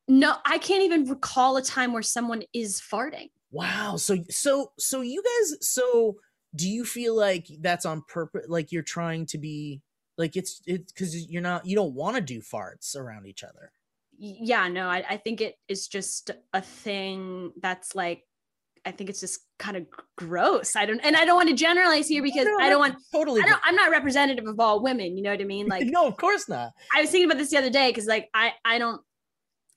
no, 0.09 0.35
I 0.45 0.59
can't 0.59 0.83
even 0.83 1.09
recall 1.09 1.57
a 1.57 1.63
time 1.63 1.93
where 1.93 2.03
someone 2.03 2.43
is 2.53 2.81
farting. 2.81 3.31
wow. 3.51 3.97
So 3.97 4.19
so 4.31 4.73
so 4.79 5.01
you 5.01 5.23
guys 5.23 5.67
so 5.67 6.17
do 6.57 6.69
you 6.69 6.85
feel 6.85 7.17
like 7.17 7.47
that's 7.61 7.87
on 7.87 8.03
purpose 8.07 8.47
like 8.49 8.71
you're 8.71 8.83
trying 8.83 9.27
to 9.27 9.39
be 9.39 9.81
like 10.17 10.37
it's 10.37 10.61
it's 10.67 10.93
because 10.93 11.31
you're 11.31 11.43
not 11.43 11.67
you 11.67 11.75
don't 11.77 11.95
want 11.95 12.17
to 12.17 12.23
do 12.23 12.41
farts 12.41 12.97
around 12.97 13.27
each 13.27 13.43
other 13.43 13.73
Yeah, 14.19 14.69
no, 14.69 14.89
I, 14.89 15.05
I 15.09 15.17
think 15.17 15.41
it 15.41 15.57
is 15.69 15.89
just 15.89 16.31
a 16.53 16.61
thing 16.61 17.53
that's 17.61 17.95
like, 17.95 18.23
I 18.87 18.91
think 18.91 19.11
it's 19.11 19.21
just 19.21 19.41
kind 19.59 19.77
of 19.77 19.87
gross. 20.17 20.77
I 20.77 20.87
don't, 20.87 21.01
and 21.01 21.17
I 21.17 21.25
don't 21.25 21.37
want 21.37 21.49
to 21.49 21.55
generalize 21.55 22.07
here 22.07 22.23
because 22.23 22.47
No, 22.47 22.59
I 22.61 22.69
don't 22.69 22.79
want, 22.79 22.97
totally 23.13 23.43
I 23.43 23.47
don't, 23.47 23.61
I'm 23.65 23.75
not 23.75 23.91
representative 23.91 24.47
of 24.47 24.61
all 24.61 24.83
women. 24.83 25.17
You 25.17 25.23
know 25.23 25.31
what 25.31 25.41
I 25.41 25.45
mean? 25.45 25.69
Like, 25.75 25.87
no 25.87 26.07
of 26.07 26.17
course 26.17 26.49
not 26.49 26.73
I 26.95 27.01
was 27.01 27.11
thinking 27.11 27.29
about 27.29 27.39
this 27.39 27.51
the 27.51 27.57
other 27.57 27.71
day 27.71 27.89
because 27.89 28.07
like 28.07 28.29
I 28.35 28.53
I 28.65 28.79
don't 28.79 29.01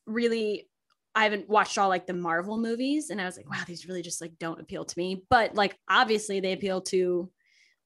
really 0.06 0.68
I 1.16 1.24
haven't 1.24 1.50
watched 1.50 1.78
all 1.80 1.90
like 1.90 2.06
the 2.06 2.14
Marvel 2.14 2.60
movies 2.60 3.10
and 3.10 3.20
I 3.20 3.26
was 3.26 3.38
like 3.38 3.50
wow 3.50 3.64
these 3.66 3.88
really 3.88 4.04
just 4.04 4.22
like 4.22 4.34
don't 4.38 4.60
appeal 4.60 4.86
to 4.86 5.00
me 5.00 5.24
but 5.30 5.56
like 5.56 5.76
obviously 5.90 6.40
they 6.40 6.52
appeal 6.52 6.82
to 6.82 7.32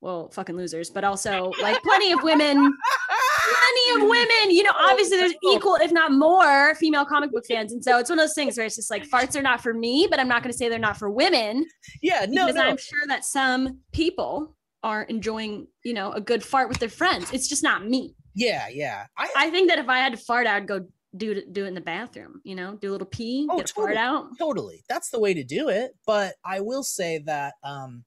well 0.02 0.30
fucking 0.32 0.56
losers 0.58 0.90
but 0.90 1.04
also 1.04 1.52
like 1.62 1.82
plenty 1.84 2.12
of 2.12 2.22
women 2.24 2.56
plenty 2.58 4.02
of 4.04 4.10
women 4.10 4.50
you 4.50 4.64
know 4.64 4.72
obviously 4.80 5.18
there's 5.18 5.34
equal 5.54 5.76
if 5.76 5.92
not 5.92 6.12
more 6.12 6.76
female 6.76 7.06
comic 7.06 7.32
book 7.32 7.46
fans 7.48 7.72
and 7.72 7.84
so 7.84 7.98
it's 8.00 8.10
one 8.10 8.20
of 8.20 8.24
those 8.24 8.34
things 8.34 8.58
where 8.58 8.66
it's 8.66 8.76
just 8.76 8.90
like 8.92 9.08
farts 9.08 9.36
are 9.36 9.42
not 9.42 9.62
for 9.62 9.74
me 9.74 10.08
but 10.10 10.20
I'm 10.20 10.28
not 10.28 10.42
going 10.44 10.52
to 10.52 10.58
say 10.58 10.70
they're 10.70 10.80
not 10.80 10.98
for 10.98 11.10
women. 11.10 11.66
Yeah 12.02 12.26
no 12.28 12.48
because 12.48 12.56
no. 12.56 12.64
I'm 12.70 12.78
sure 12.78 13.06
that 13.08 13.26
some 13.26 13.80
people 13.92 14.56
are 14.84 15.04
enjoying 15.04 15.68
you 15.84 15.94
know 15.94 16.12
a 16.14 16.22
good 16.22 16.44
fart 16.44 16.70
with 16.70 16.80
their 16.80 16.90
friends. 16.90 17.32
It's 17.32 17.48
just 17.48 17.64
not 17.64 17.88
me. 17.88 18.16
Yeah 18.36 18.68
yeah. 18.70 19.06
I 19.18 19.30
I 19.36 19.50
think 19.52 19.70
that 19.70 19.80
if 19.80 19.88
I 19.90 20.00
had 20.00 20.14
to 20.14 20.18
fart, 20.18 20.48
I'd 20.48 20.68
go 20.68 20.86
do 21.18 21.32
it, 21.32 21.52
do 21.54 21.66
it 21.66 21.68
in 21.68 21.74
the 21.76 21.82
bathroom. 21.82 22.40
You 22.46 22.56
know, 22.56 22.76
do 22.78 22.90
a 22.90 22.94
little 22.94 23.06
pee, 23.08 23.46
Oh, 23.52 23.58
get 23.58 23.70
a 23.70 23.74
fart 23.74 23.98
out. 23.98 24.30
totally. 24.40 24.84
That's 24.88 25.10
the 25.10 25.20
way 25.20 25.34
to 25.34 25.44
do 25.44 25.70
it 25.70 25.92
but 26.08 26.36
i 26.46 26.60
will 26.62 26.84
say 26.84 27.20
that 27.20 27.54
um 27.64 28.04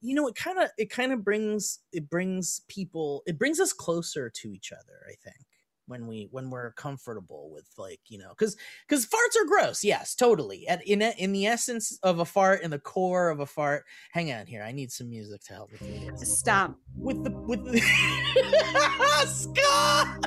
you 0.00 0.14
know 0.14 0.26
it 0.26 0.34
kind 0.34 0.58
of 0.58 0.70
it 0.78 0.90
kind 0.90 1.12
of 1.12 1.24
brings 1.24 1.80
it 1.92 2.08
brings 2.08 2.62
people 2.68 3.22
it 3.26 3.38
brings 3.38 3.60
us 3.60 3.72
closer 3.72 4.30
to 4.30 4.52
each 4.52 4.72
other 4.72 5.04
i 5.08 5.14
think 5.22 5.46
when 5.86 6.06
we 6.06 6.28
when 6.30 6.50
we're 6.50 6.72
comfortable 6.72 7.50
with 7.52 7.66
like 7.78 8.00
you 8.08 8.18
know 8.18 8.30
because 8.30 8.56
because 8.86 9.06
farts 9.06 9.40
are 9.40 9.46
gross 9.46 9.82
yes 9.82 10.14
totally 10.14 10.68
at 10.68 10.86
in 10.86 11.00
in 11.00 11.32
the 11.32 11.46
essence 11.46 11.98
of 12.02 12.18
a 12.20 12.24
fart 12.24 12.62
in 12.62 12.70
the 12.70 12.78
core 12.78 13.30
of 13.30 13.40
a 13.40 13.46
fart 13.46 13.84
hang 14.12 14.30
on 14.32 14.46
here 14.46 14.62
i 14.62 14.70
need 14.70 14.92
some 14.92 15.08
music 15.08 15.40
to 15.42 15.54
help 15.54 15.72
with 15.72 15.82
me 15.82 16.10
Stop. 16.16 16.76
with 16.96 17.24
the 17.24 17.30
with 17.30 17.64
the 17.64 17.80
ska 19.26 20.18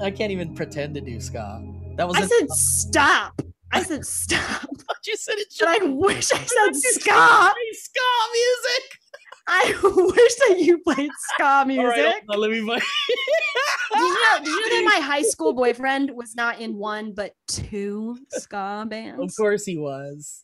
i 0.00 0.10
can't 0.10 0.30
even 0.30 0.54
pretend 0.54 0.94
to 0.94 1.00
do 1.00 1.18
ska 1.18 1.62
that 1.96 2.08
was 2.08 2.16
I 2.16 2.22
said 2.22 2.50
stop. 2.50 3.42
I 3.72 3.82
said 3.82 4.04
stop. 4.04 4.68
You 5.06 5.16
said 5.16 5.36
it 5.38 5.52
should 5.52 5.68
I 5.68 5.78
wish 5.84 6.32
I 6.32 6.38
said 6.38 6.76
ska. 6.76 7.52
ska 7.72 8.00
music. 8.32 8.98
I 9.46 9.74
wish 9.82 10.34
that 10.48 10.58
you 10.58 10.78
played 10.78 11.10
ska 11.34 11.64
music. 11.66 11.84
right, 11.84 12.22
on, 12.30 12.40
let 12.40 12.50
me 12.50 12.64
play. 12.64 12.78
Did 12.78 14.00
you 14.00 14.08
know? 14.08 14.38
Did 14.38 14.46
you 14.46 14.60
know 14.60 14.76
that 14.76 14.84
my 14.94 15.00
high 15.04 15.22
school 15.32 15.52
boyfriend 15.52 16.10
was 16.14 16.34
not 16.34 16.60
in 16.60 16.76
one 16.76 17.12
but 17.12 17.34
two 17.46 18.16
ska 18.30 18.86
bands? 18.88 19.22
of 19.22 19.36
course 19.36 19.64
he 19.64 19.76
was. 19.76 20.40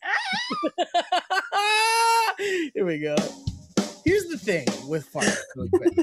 Here 2.73 2.85
we 2.85 2.99
go. 2.99 3.15
Here's 4.05 4.25
the 4.25 4.37
thing 4.37 4.65
with 4.87 5.05
fart, 5.05 5.27
really 5.55 5.69
quick. 5.69 5.93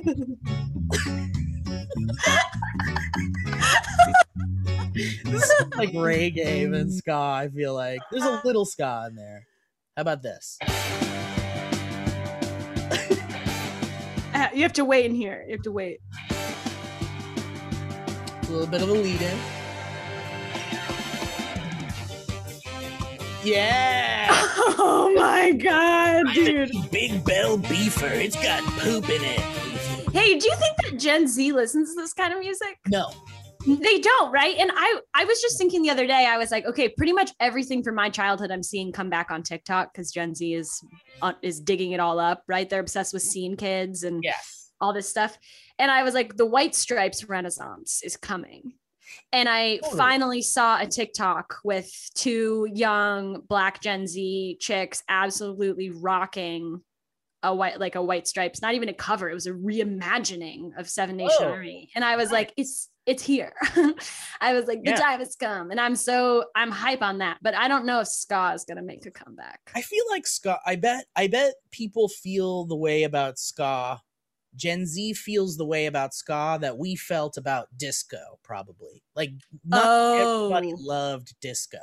this 5.25 5.51
is 5.51 5.67
like 5.77 5.91
reggae 5.93 6.73
and 6.75 6.93
ska. 6.93 7.13
I 7.15 7.49
feel 7.55 7.75
like 7.75 8.01
there's 8.11 8.25
a 8.25 8.41
little 8.45 8.65
ska 8.65 9.07
in 9.09 9.17
there. 9.17 9.45
How 9.97 10.03
about 10.03 10.23
this? 10.23 10.59
Uh, 14.35 14.49
You 14.55 14.63
have 14.63 14.73
to 14.75 14.85
wait 14.85 15.07
in 15.07 15.15
here. 15.15 15.45
You 15.47 15.53
have 15.53 15.63
to 15.63 15.73
wait. 15.73 16.01
A 16.31 16.35
little 18.51 18.67
bit 18.67 18.83
of 18.83 18.89
a 18.89 18.93
lead 18.93 19.21
in. 19.21 19.39
Yeah. 23.45 24.45
Oh 24.81 25.13
my 25.15 25.53
god, 25.53 26.27
dude. 26.35 26.71
Big 26.93 27.25
Bell 27.25 27.59
Beefer. 27.59 28.11
It's 28.13 28.37
got 28.37 28.63
poop 28.79 29.09
in 29.09 29.23
it. 29.25 29.41
Hey, 30.13 30.39
do 30.39 30.49
you 30.49 30.55
think 30.57 30.77
that 30.85 30.99
Gen 30.99 31.27
Z 31.27 31.53
listens 31.53 31.95
to 31.95 32.01
this 32.01 32.13
kind 32.13 32.33
of 32.33 32.39
music? 32.39 32.79
No. 32.87 33.11
They 33.77 33.99
don't, 33.99 34.33
right? 34.33 34.57
And 34.59 34.71
I 34.75 35.01
I 35.15 35.25
was 35.25 35.41
just 35.41 35.59
thinking 35.59 35.83
the 35.83 35.91
other 35.91 36.07
day, 36.07 36.27
I 36.27 36.39
was 36.39 36.51
like, 36.51 36.65
okay, 36.67 36.89
pretty 36.89 37.13
much 37.13 37.31
everything 37.39 37.83
from 37.83 37.95
my 37.95 38.09
childhood 38.09 38.51
I'm 38.51 38.63
seeing 38.63 38.93
come 38.93 39.11
back 39.11 39.31
on 39.31 39.43
TikTok 39.43 39.93
because 39.93 40.11
Gen 40.11 40.35
Z 40.35 40.55
is 40.55 40.83
uh, 41.21 41.35
is 41.43 41.61
digging 41.61 41.93
it 41.93 42.01
all 42.01 42.19
up, 42.19 42.43
right? 42.49 42.69
They're 42.69 42.81
obsessed 42.81 43.13
with 43.13 43.23
seeing 43.23 43.57
kids 43.57 44.05
and 44.05 44.23
Yeah. 44.25 44.35
all 44.81 44.93
this 44.93 45.09
stuff. 45.09 45.37
And 45.79 45.91
I 45.91 46.03
was 46.03 46.15
like, 46.15 46.37
the 46.37 46.47
white 46.47 46.75
stripes 46.75 47.29
renaissance 47.29 48.01
is 48.03 48.17
coming. 48.17 48.73
And 49.33 49.49
I 49.49 49.79
finally 49.97 50.43
saw 50.43 50.81
a 50.81 50.87
TikTok 50.87 51.59
with 51.65 51.91
two 52.15 52.69
young 52.73 53.41
black 53.49 53.81
Gen 53.83 54.07
Z 54.07 54.57
chicks 54.61 55.03
absolutely 55.09 55.91
rocking 55.91 56.83
a 57.43 57.55
white 57.55 57.79
like 57.79 57.95
a 57.95 58.03
white 58.03 58.27
stripes, 58.27 58.61
not 58.63 58.75
even 58.75 58.89
a 58.89 58.95
cover. 58.95 59.31
It 59.31 59.35
was 59.35 59.47
a 59.47 59.53
reimagining 59.53 60.79
of 60.79 60.89
Seven 60.89 61.17
Nation 61.17 61.37
Oh, 61.41 61.53
Army. 61.53 61.91
And 61.95 62.05
I 62.05 62.17
was 62.17 62.31
like, 62.33 62.53
it's 62.57 62.89
it's 63.09 63.23
here. 63.23 63.53
I 64.41 64.53
was 64.53 64.67
like, 64.67 64.83
the 64.85 64.91
Yeah. 64.91 65.01
time 65.01 65.19
has 65.21 65.35
come. 65.35 65.71
And 65.71 65.81
I'm 65.81 65.97
so 65.97 66.45
I'm 66.55 66.71
hype 66.71 67.03
on 67.03 67.19
that. 67.19 67.39
But 67.43 67.55
I 67.55 67.67
don't 67.67 67.87
know 67.87 68.01
if 68.01 68.09
ska 68.09 68.53
is 68.55 68.65
gonna 68.65 68.83
make 68.83 69.07
a 69.07 69.11
comeback. 69.11 69.61
I 69.75 69.83
feel 69.83 70.05
like 70.11 70.27
ska. 70.27 70.59
I 70.67 70.77
bet. 70.77 71.07
I 71.17 71.27
bet 71.27 71.55
people 71.71 72.09
feel 72.09 72.65
the 72.67 72.77
way 72.77 73.03
about 73.05 73.39
ska. 73.39 73.99
Gen 74.57 74.87
Z 74.87 75.13
feels 75.15 75.57
the 75.57 75.67
way 75.67 75.87
about 75.87 76.15
ska 76.15 76.59
that 76.61 76.79
we 76.79 76.97
felt 76.97 77.37
about 77.37 77.67
disco. 77.77 78.39
Probably 78.43 79.03
like 79.15 79.31
not 79.65 79.87
everybody 80.17 80.73
Oh. 80.73 80.79
loved 80.81 81.35
disco. 81.41 81.79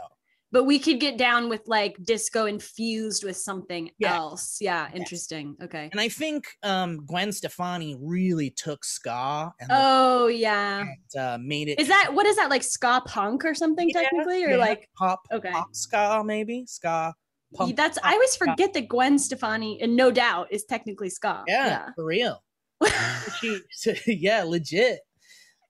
But 0.55 0.63
we 0.63 0.79
could 0.79 1.01
get 1.01 1.17
down 1.17 1.50
with 1.50 1.63
like 1.67 1.97
disco 2.01 2.45
infused 2.45 3.25
with 3.25 3.35
something 3.35 3.91
Yeah. 4.00 4.15
else. 4.15 4.57
Yeah, 4.62 4.88
interesting. 4.93 5.57
Okay. 5.62 5.89
And 5.91 6.00
I 6.00 6.07
think 6.07 6.47
um, 6.63 7.05
Gwen 7.05 7.33
Stefani 7.33 7.97
really 8.00 8.51
took 8.51 8.85
ska 8.85 9.51
and 9.59 9.69
Oh 9.74 10.27
yeah. 10.27 10.85
uh, 11.19 11.38
made 11.41 11.67
it. 11.67 11.77
Is 11.77 11.89
that 11.89 12.13
what 12.13 12.25
is 12.25 12.38
that 12.38 12.50
like 12.50 12.63
ska 12.63 13.01
punk 13.05 13.43
or 13.43 13.53
something 13.53 13.89
Yeah, 13.89 14.03
technically 14.03 14.45
or 14.45 14.51
yeah, 14.51 14.55
like 14.69 14.88
pop? 14.97 15.19
okay. 15.33 15.51
pop 15.51 15.75
ska 15.75 16.24
maybe 16.25 16.63
ska. 16.67 17.13
Punk, 17.53 17.75
that's 17.75 18.00
pop 18.00 18.09
I 18.09 18.13
always 18.13 18.35
forget 18.38 18.71
that 18.75 18.88
Gwen 18.88 19.19
Stefani 19.19 19.81
and 19.81 19.93
no 19.97 20.09
doubt 20.09 20.47
is 20.51 20.63
technically 20.63 21.09
ska. 21.09 21.43
Yeah, 21.50 21.89
for 21.95 22.05
real. 22.05 22.41
She- 23.41 23.59
yeah, 24.07 24.43
legit. 24.43 25.00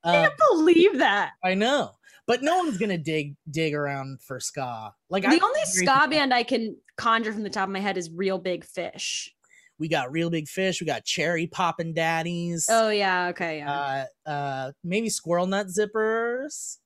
I 0.03 0.09
Um, 0.17 0.23
can't 0.25 0.39
believe 0.51 0.99
that. 0.99 1.31
I 1.43 1.55
know, 1.55 1.89
but 2.27 2.41
no 2.41 2.57
one's 2.57 2.77
gonna 2.77 2.97
dig 2.97 3.35
dig 3.49 3.73
around 3.73 4.21
for 4.21 4.39
ska. 4.39 4.93
Like 5.09 5.23
The 5.23 5.29
I 5.29 5.39
only 5.43 5.65
ska 5.65 6.07
band 6.09 6.33
I 6.33 6.43
can 6.43 6.77
conjure 6.97 7.33
from 7.33 7.43
the 7.43 7.49
top 7.49 7.67
of 7.67 7.73
my 7.73 7.79
head 7.79 7.97
is 7.97 8.09
Real 8.09 8.37
Big 8.37 8.65
Fish. 8.65 9.31
We 9.77 9.89
got 9.89 10.09
real 10.11 10.29
big 10.29 10.47
fish. 10.47 10.79
We 10.79 10.87
got 10.87 11.03
cherry 11.03 11.47
poppin' 11.47 11.93
daddies. 11.93 12.67
Oh 12.69 12.89
yeah, 12.89 13.27
okay, 13.27 13.57
yeah. 13.57 14.05
uh, 14.25 14.29
uh, 14.29 14.71
maybe 14.85 15.09
squirrel 15.09 15.47
nut 15.47 15.67
zippers. 15.67 16.77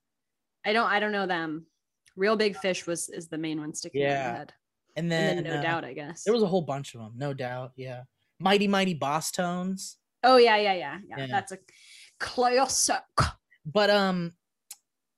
I 0.66 0.74
don't 0.74 0.90
I 0.90 1.00
don't 1.00 1.12
know 1.12 1.28
them. 1.28 1.68
Real 2.16 2.36
Big 2.36 2.58
Fish 2.58 2.88
was 2.88 3.08
is 3.10 3.28
the 3.28 3.38
main 3.38 3.60
one 3.60 3.74
sticking 3.74 4.04
out 4.04 4.10
in 4.10 4.18
my 4.18 4.38
head. 4.40 4.54
And 4.96 5.04
And 5.06 5.12
then, 5.12 5.44
then 5.44 5.54
no 5.54 5.60
uh, 5.60 5.62
doubt, 5.62 5.86
I 5.86 5.94
guess. 5.94 6.24
There 6.24 6.34
was 6.34 6.44
a 6.44 6.48
whole 6.48 6.64
bunch 6.64 6.96
of 6.96 7.02
them, 7.02 7.14
no 7.16 7.34
doubt. 7.34 7.72
Yeah, 7.76 8.02
mighty 8.40 8.68
mighty 8.68 8.98
Bosstones. 8.98 9.96
oh 10.24 10.38
yeah, 10.38 10.58
yeah, 10.58 10.74
yeah, 10.74 10.98
yeah. 11.08 11.16
Yeah. 11.20 11.28
That's 11.30 11.52
a 11.52 11.60
classic. 12.20 13.04
but 13.66 13.90
um 13.92 14.34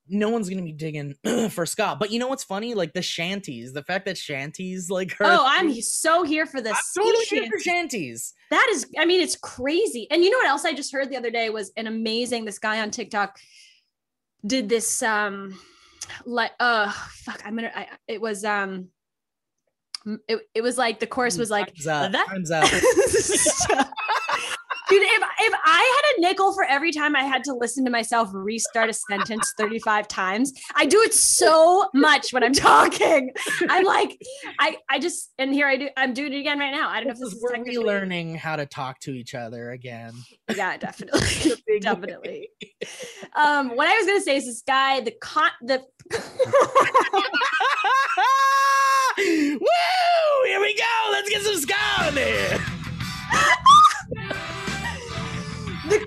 no 0.08 0.30
one's 0.30 0.50
gonna 0.50 0.62
be 0.62 0.72
digging 0.74 1.16
for 1.50 1.66
ska. 1.66 1.96
but 2.00 2.12
you 2.12 2.20
know 2.20 2.28
what's 2.28 2.44
funny 2.44 2.74
like 2.74 2.92
the 2.94 3.02
shanties 3.02 3.72
the 3.74 3.84
fact 3.84 4.06
that 4.06 4.18
shanties 4.18 4.90
like 4.90 5.12
are 5.22 5.26
Oh, 5.26 5.44
I'm 5.48 5.74
so 5.82 6.24
here 6.24 6.46
for 6.46 6.60
this. 6.62 6.74
I'm 6.98 7.04
totally 7.04 7.26
here 7.26 7.50
for 7.50 7.60
shanties 7.60 8.34
That 8.50 8.68
is, 8.72 8.88
I 8.98 9.06
mean, 9.06 9.22
it's 9.22 9.36
crazy. 9.38 10.08
And 10.12 10.24
you 10.24 10.30
know 10.30 10.38
what 10.38 10.48
else 10.48 10.66
I 10.66 10.74
just 10.74 10.92
heard 10.92 11.10
the 11.10 11.18
other 11.18 11.32
day 11.32 11.50
was 11.50 11.72
an 11.78 11.88
amazing. 11.88 12.46
This 12.46 12.60
guy 12.60 12.82
on 12.82 12.92
TikTok 12.92 13.40
did 14.46 14.68
this. 14.68 15.02
Um, 15.04 15.58
like, 16.26 16.52
uh, 16.60 16.92
fuck, 16.92 17.42
I'm 17.46 17.56
gonna. 17.56 17.72
I, 17.74 17.88
it 18.08 18.20
was 18.20 18.44
um, 18.44 18.90
it, 20.28 20.40
it 20.56 20.62
was 20.62 20.78
like 20.78 21.00
the 21.00 21.08
chorus 21.08 21.38
was 21.38 21.50
like 21.52 21.68
time's 21.68 21.86
that- 21.86 22.28
time's 22.28 22.52
up. 22.52 22.64
Dude, 24.90 25.02
if 25.04 25.22
if 25.40 25.54
I 25.64 25.82
had 25.96 26.04
a 26.04 26.10
nickel 26.22 26.54
for 26.54 26.64
every 26.64 26.92
time 26.92 27.16
I 27.16 27.24
had 27.24 27.44
to 27.46 27.54
listen 27.54 27.84
to 27.86 27.92
myself 27.92 28.30
restart 28.34 28.90
a 28.90 28.94
sentence 28.94 29.54
35 29.58 30.08
times, 30.08 30.54
I 30.76 30.86
do 30.86 31.02
it 31.02 31.14
so 31.14 31.90
much 31.94 32.32
when 32.32 32.44
I'm 32.44 32.54
talking. 32.54 33.32
I'm 33.70 33.84
like, 33.84 34.22
I 34.60 34.78
I 34.90 35.00
just 35.00 35.32
and 35.38 35.54
here 35.54 35.68
I 35.68 35.78
do 35.78 35.90
I'm 35.98 36.14
doing 36.14 36.34
it 36.34 36.40
again 36.40 36.60
right 36.60 36.72
now. 36.72 36.90
I 36.90 36.98
don't 36.98 37.08
know 37.08 37.14
if 37.14 37.20
This 37.20 37.34
is- 37.34 37.42
we're 37.42 37.64
relearning 37.64 38.36
how 38.38 38.56
to 38.56 38.66
talk 38.66 39.00
to 39.02 39.12
each 39.12 39.36
other 39.36 39.72
again 39.72 40.14
Yeah, 40.56 40.78
definitely. 40.88 41.54
definitely. 41.82 42.50
Um, 43.36 43.76
what 43.76 43.88
I 43.88 43.98
was 43.98 44.06
gonna 44.06 44.22
say 44.22 44.38
is 44.38 44.46
this 44.46 44.62
guy, 44.66 45.02
the 45.02 45.14
con 45.22 45.50
the 45.62 45.82
woo 49.18 50.48
here 50.48 50.60
we 50.62 50.76
go 50.78 51.10
let's 51.12 51.30
get 51.30 51.42
some 51.42 51.56
ska 51.56 52.08
in 52.08 52.16
there 52.16 52.60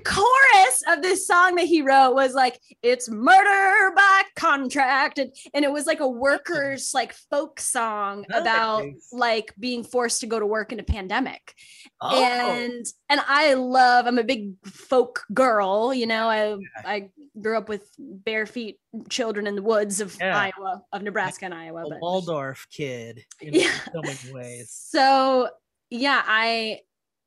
chorus 0.04 0.82
of 0.88 1.02
this 1.02 1.26
song 1.26 1.54
that 1.56 1.66
he 1.66 1.82
wrote 1.82 2.14
was 2.14 2.34
like 2.34 2.60
it's 2.82 3.08
murder 3.10 3.92
by 3.96 4.22
contract 4.36 5.18
and, 5.18 5.32
and 5.54 5.64
it 5.64 5.72
was 5.72 5.86
like 5.86 6.00
a 6.00 6.08
workers 6.08 6.92
like 6.94 7.14
folk 7.30 7.58
song 7.60 8.24
about 8.32 8.84
like 9.12 9.52
being 9.58 9.82
forced 9.82 10.20
to 10.20 10.26
go 10.26 10.38
to 10.38 10.46
work 10.46 10.72
in 10.72 10.80
a 10.80 10.84
pandemic. 10.84 11.54
Oh. 12.00 12.22
And 12.22 12.84
and 13.08 13.20
i 13.28 13.54
love 13.54 14.06
i'm 14.06 14.18
a 14.18 14.24
big 14.24 14.54
folk 14.64 15.24
girl 15.32 15.94
you 15.94 16.06
know 16.06 16.28
i 16.28 16.56
i 16.84 17.08
grew 17.40 17.56
up 17.56 17.68
with 17.68 17.88
bare 17.98 18.46
feet 18.46 18.78
children 19.08 19.46
in 19.46 19.54
the 19.56 19.62
woods 19.62 20.00
of 20.00 20.16
Yeah. 20.20 20.36
iowa 20.38 20.82
of 20.92 21.02
nebraska 21.02 21.44
and 21.46 21.54
iowa 21.54 21.84
a 21.84 21.88
but 21.90 22.00
waldorf 22.00 22.66
kid 22.70 23.24
in 23.40 23.54
Yeah. 23.54 23.70
so 23.92 24.02
many 24.02 24.32
ways. 24.32 24.70
So 24.70 25.48
yeah 25.90 26.22
i 26.26 26.80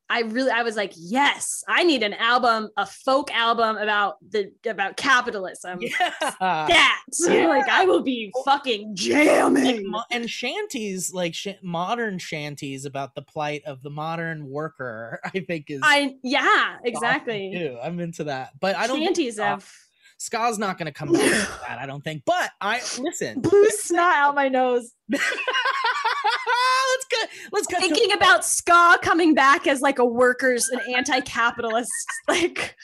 i 0.09 0.21
really 0.21 0.51
i 0.51 0.63
was 0.63 0.75
like 0.75 0.93
yes 0.95 1.63
i 1.67 1.83
need 1.83 2.03
an 2.03 2.13
album 2.13 2.69
a 2.77 2.85
folk 2.85 3.31
album 3.33 3.77
about 3.77 4.17
the 4.31 4.51
about 4.65 4.95
capitalism. 4.97 5.79
Yeah. 5.81 6.11
That. 6.39 6.93
Yeah. 7.27 7.47
like 7.47 7.67
i 7.69 7.85
will 7.85 8.03
be 8.03 8.31
fucking 8.45 8.95
jamming. 8.95 9.89
mo- 9.89 10.03
and 10.11 10.29
shanties 10.29 11.13
like 11.13 11.33
sh- 11.33 11.47
modern 11.61 12.19
shanties 12.19 12.85
about 12.85 13.15
the 13.15 13.21
plight 13.21 13.63
of 13.65 13.81
the 13.81 13.89
modern 13.89 14.47
worker 14.49 15.19
i 15.25 15.39
think 15.39 15.69
is 15.69 15.81
i 15.83 16.15
yeah 16.23 16.77
exactly. 16.83 17.51
too. 17.53 17.77
i'm 17.81 17.99
into 17.99 18.25
that. 18.25 18.51
But 18.59 18.75
i 18.75 18.87
don't 18.87 18.99
shanties 18.99 19.39
have 19.39 19.69
ska's 20.17 20.57
not 20.57 20.77
gonna 20.77 20.91
come 20.91 21.11
back 21.11 21.21
that 21.67 21.77
i 21.79 21.85
don't 21.85 22.03
think 22.03 22.23
but 22.25 22.51
i 22.61 22.79
listen. 22.99 23.39
Blue 23.41 23.65
snot 23.69 24.15
out 24.15 24.35
my 24.35 24.47
nose. 24.49 24.91
Let's 25.09 27.05
go 27.11 27.17
let's 27.51 27.67
cut 27.67 27.81
to- 27.81 27.87
thinking 27.87 28.11
about 28.13 28.43
ska 28.45 28.97
coming 29.01 29.33
back 29.33 29.67
as 29.67 29.81
like 29.81 29.99
a 29.99 30.05
workers 30.05 30.67
and 30.69 30.81
anti-capitalist 30.95 31.91
like 32.27 32.75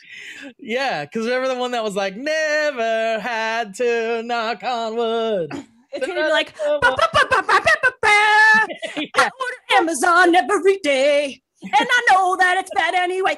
yeah 0.60 1.04
because 1.06 1.26
remember 1.26 1.48
the 1.50 1.56
one 1.56 1.72
that 1.72 1.84
was 1.84 1.96
like 1.96 2.16
never 2.16 3.20
had 3.20 3.74
to 3.76 4.22
knock 4.24 4.64
on 4.64 4.96
wood. 4.96 5.52
It's 5.96 6.08
gonna 6.08 6.24
be 6.24 6.30
like. 6.32 6.56
I 9.16 9.30
order 9.40 9.78
Amazon 9.78 10.34
every 10.34 10.78
day, 10.78 11.40
and 11.62 11.72
I 11.76 12.02
know 12.12 12.36
that 12.38 12.58
it's 12.58 12.72
bad 12.74 12.96
anyway. 12.96 13.38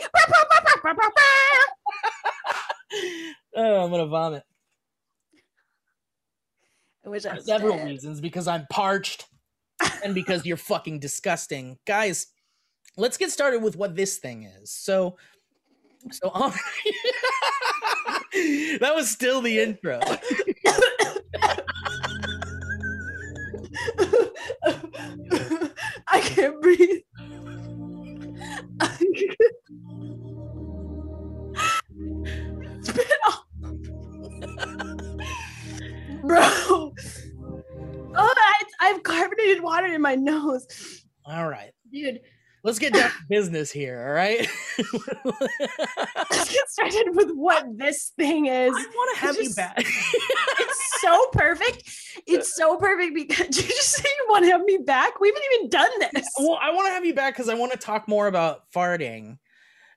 oh 3.56 3.84
i'm 3.84 3.92
gonna 3.92 4.08
vomit 4.08 4.44
I 7.06 7.10
wish 7.10 7.26
I 7.26 7.36
was 7.36 7.46
several 7.46 7.78
dead. 7.78 7.86
reasons 7.86 8.20
because 8.20 8.48
I'm 8.48 8.66
parched 8.72 9.28
and 10.04 10.16
because 10.16 10.44
you're 10.44 10.58
fucking 10.58 11.00
disgusting. 11.00 11.78
Guys, 11.86 12.28
let's 12.98 13.18
get 13.18 13.30
started 13.30 13.62
with 13.62 13.76
what 13.76 13.96
this 13.96 14.18
thing 14.18 14.44
is. 14.44 14.72
So 14.72 15.16
so 16.12 16.30
on 16.30 16.52
That 18.80 18.94
was 18.96 19.10
still 19.10 19.42
the 19.42 19.60
intro. 19.60 20.00
I 26.08 26.20
can't 26.22 26.62
breathe. 26.62 27.02
Off. 33.28 33.46
Bro. 36.24 36.94
Oh, 38.18 38.34
I, 38.38 38.64
I 38.80 38.88
have 38.92 39.04
carbonated 39.04 39.62
water 39.62 39.88
in 39.88 40.02
my 40.02 40.16
nose. 40.16 40.66
All 41.26 41.50
right. 41.50 41.72
Dude, 41.92 42.22
let's 42.64 42.80
get 42.80 42.94
down 42.94 43.10
to 43.10 43.16
business 43.30 43.70
here. 43.70 44.06
All 44.08 44.14
right. 44.14 44.48
Let's 46.32 46.50
get 46.54 46.70
started 46.70 47.10
with 47.14 47.32
what 47.32 47.66
this 47.78 48.14
thing 48.18 48.46
is. 48.46 48.72
I 48.74 48.86
want 48.96 49.18
to 49.18 49.22
have 49.22 49.36
you 49.36 49.54
back. 49.54 49.80
It's 49.80 51.02
so 51.02 51.26
perfect. 51.34 51.84
It's 52.26 52.56
so 52.56 52.78
perfect 52.78 53.16
because 53.16 53.48
did 53.48 53.58
you 53.58 53.76
just 53.76 53.92
say 53.92 54.08
you 54.08 54.26
want 54.30 54.46
to 54.46 54.52
have 54.52 54.62
me 54.64 54.78
back? 54.86 55.20
We 55.20 55.28
haven't 55.28 55.44
even 55.56 55.70
done 55.70 55.90
this. 56.14 56.26
well, 56.40 56.58
I 56.62 56.72
want 56.72 56.88
to 56.88 56.92
have 56.94 57.04
you 57.04 57.14
back 57.14 57.34
because 57.34 57.50
I 57.50 57.56
want 57.56 57.74
to 57.74 57.78
talk 57.78 58.08
more 58.08 58.28
about 58.28 58.72
farting 58.74 59.40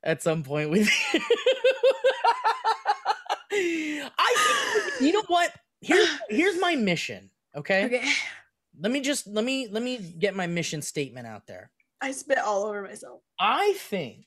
at 0.09 0.23
some 0.23 0.43
point 0.43 0.71
with 0.71 0.88
you. 0.88 1.21
I 4.19 4.91
think, 4.91 5.00
you 5.03 5.12
know 5.12 5.25
what? 5.29 5.53
Here's 5.81 6.09
here's 6.31 6.61
my 6.61 6.77
mission. 6.77 7.31
Okay? 7.55 7.85
Okay. 7.85 8.11
Let 8.81 8.91
me 8.91 9.00
just 9.00 9.27
let 9.27 9.45
me 9.45 9.69
let 9.71 9.83
me 9.83 9.99
get 9.99 10.35
my 10.35 10.47
mission 10.47 10.81
statement 10.81 11.27
out 11.27 11.47
there. 11.47 11.71
I 12.00 12.12
spit 12.12 12.38
all 12.38 12.65
over 12.65 12.83
myself. 12.83 13.21
I 13.38 13.75
think 13.77 14.27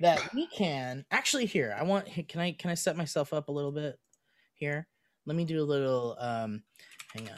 that 0.00 0.34
we 0.34 0.46
can 0.48 1.06
actually 1.10 1.46
here. 1.46 1.74
I 1.76 1.84
want 1.84 2.06
can 2.28 2.40
I 2.40 2.52
can 2.52 2.70
I 2.70 2.74
set 2.74 2.96
myself 2.96 3.32
up 3.32 3.48
a 3.48 3.52
little 3.52 3.72
bit 3.72 3.98
here? 4.54 4.86
Let 5.24 5.36
me 5.36 5.44
do 5.44 5.62
a 5.62 5.64
little 5.64 6.16
um 6.20 6.62
hang 7.14 7.30
on. 7.30 7.36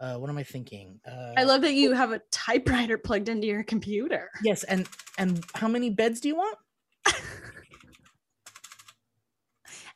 Uh 0.00 0.16
what 0.16 0.28
am 0.30 0.38
I 0.38 0.42
thinking? 0.42 1.00
Uh 1.06 1.32
I 1.36 1.44
love 1.44 1.62
that 1.62 1.74
you 1.74 1.92
have 1.92 2.12
a 2.12 2.20
typewriter 2.30 2.98
plugged 2.98 3.28
into 3.28 3.46
your 3.46 3.62
computer. 3.62 4.30
Yes, 4.42 4.64
and 4.64 4.88
and 5.18 5.44
how 5.54 5.68
many 5.68 5.90
beds 5.90 6.20
do 6.20 6.28
you 6.28 6.36
want? 6.36 6.58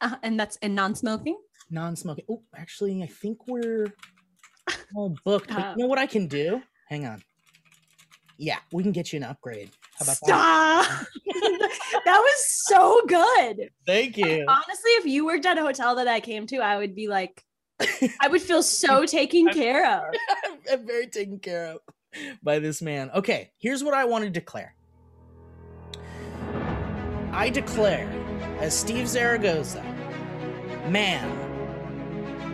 Uh, 0.01 0.15
and 0.23 0.39
that's 0.39 0.57
and 0.63 0.75
non-smoking. 0.75 1.37
Non-smoking. 1.71 2.25
Oh, 2.31 2.43
actually, 2.57 3.03
I 3.03 3.07
think 3.07 3.49
we're 3.49 3.93
all 4.95 5.17
booked. 5.25 5.49
But 5.49 5.59
Uh, 5.59 5.75
you 5.77 5.83
know 5.83 5.89
what 5.89 5.99
I 5.99 6.07
can 6.07 6.29
do? 6.29 6.63
Hang 6.89 7.07
on. 7.07 7.23
Yeah, 8.37 8.59
we 8.73 8.85
can 8.85 8.93
get 8.93 9.13
you 9.13 9.17
an 9.17 9.25
upgrade. 9.25 9.71
How 9.99 10.05
about 10.05 10.19
that? 10.27 10.85
Stop. 10.85 11.07
that 12.05 12.19
was 12.19 12.67
so 12.69 13.03
good. 13.07 13.71
Thank 13.85 14.17
you. 14.17 14.45
Honestly, 14.49 14.91
if 14.93 15.07
you 15.07 15.27
worked 15.27 15.45
at 15.45 15.59
a 15.59 15.63
hotel 15.63 15.97
that 15.97 16.07
I 16.07 16.21
came 16.21 16.47
to, 16.47 16.59
I 16.59 16.77
would 16.77 16.95
be 16.95 17.09
like, 17.09 17.45
I 17.81 18.29
would 18.29 18.43
feel 18.43 18.63
so 18.63 19.05
taken 19.07 19.49
care 19.49 19.87
of. 19.87 20.15
I'm, 20.45 20.59
I'm 20.73 20.87
very 20.87 21.07
taken 21.07 21.39
care 21.39 21.73
of 21.73 21.79
by 22.43 22.59
this 22.59 22.83
man. 22.83 23.11
Okay, 23.15 23.53
here's 23.59 23.85
what 23.85 23.95
I 23.95 24.05
want 24.05 24.25
to 24.25 24.31
declare. 24.31 24.75
I 27.33 27.51
declare, 27.51 28.09
as 28.59 28.77
Steve 28.77 29.07
Zaragoza, 29.09 29.83
man, 30.89 31.47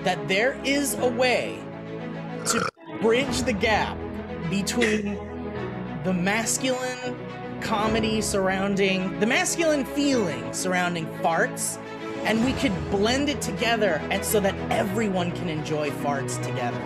that 0.04 0.28
there 0.28 0.60
is 0.64 0.94
a 0.94 1.08
way 1.08 1.58
to 2.46 2.68
bridge 3.00 3.42
the 3.42 3.52
gap 3.52 3.96
between 4.50 5.14
the 6.04 6.12
masculine 6.12 7.16
comedy 7.60 8.20
surrounding 8.20 9.18
the 9.20 9.26
masculine 9.26 9.86
feeling 9.86 10.52
surrounding 10.52 11.06
farts 11.22 11.78
and 12.24 12.44
we 12.44 12.52
could 12.54 12.72
blend 12.90 13.28
it 13.28 13.40
together 13.40 14.00
and 14.10 14.24
so 14.24 14.40
that 14.40 14.54
everyone 14.70 15.30
can 15.32 15.48
enjoy 15.48 15.90
farts 15.90 16.42
together. 16.42 16.78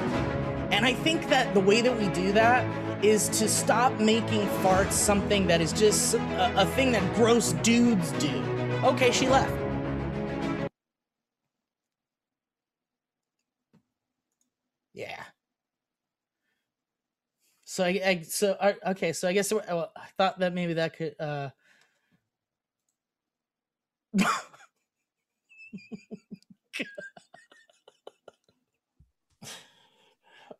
And 0.70 0.84
I 0.84 0.92
think 0.92 1.28
that 1.28 1.54
the 1.54 1.60
way 1.60 1.80
that 1.80 1.96
we 1.96 2.08
do 2.08 2.32
that 2.32 2.64
is 3.04 3.28
to 3.28 3.48
stop 3.48 3.92
making 4.00 4.46
farts 4.62 4.92
something 4.92 5.46
that 5.46 5.60
is 5.60 5.72
just 5.72 6.14
a, 6.14 6.62
a 6.62 6.66
thing 6.66 6.92
that 6.92 7.14
gross 7.14 7.52
dudes 7.62 8.10
do. 8.12 8.42
Okay, 8.84 9.12
she 9.12 9.28
left. 9.28 9.52
Yeah. 14.92 15.22
So 17.64 17.84
I, 17.84 18.00
I 18.04 18.22
so 18.22 18.56
okay, 18.88 19.12
so 19.12 19.28
I 19.28 19.32
guess 19.32 19.52
I 19.52 19.86
thought 20.16 20.40
that 20.40 20.52
maybe 20.52 20.74
that 20.74 20.96
could 20.96 21.14
uh 21.20 21.50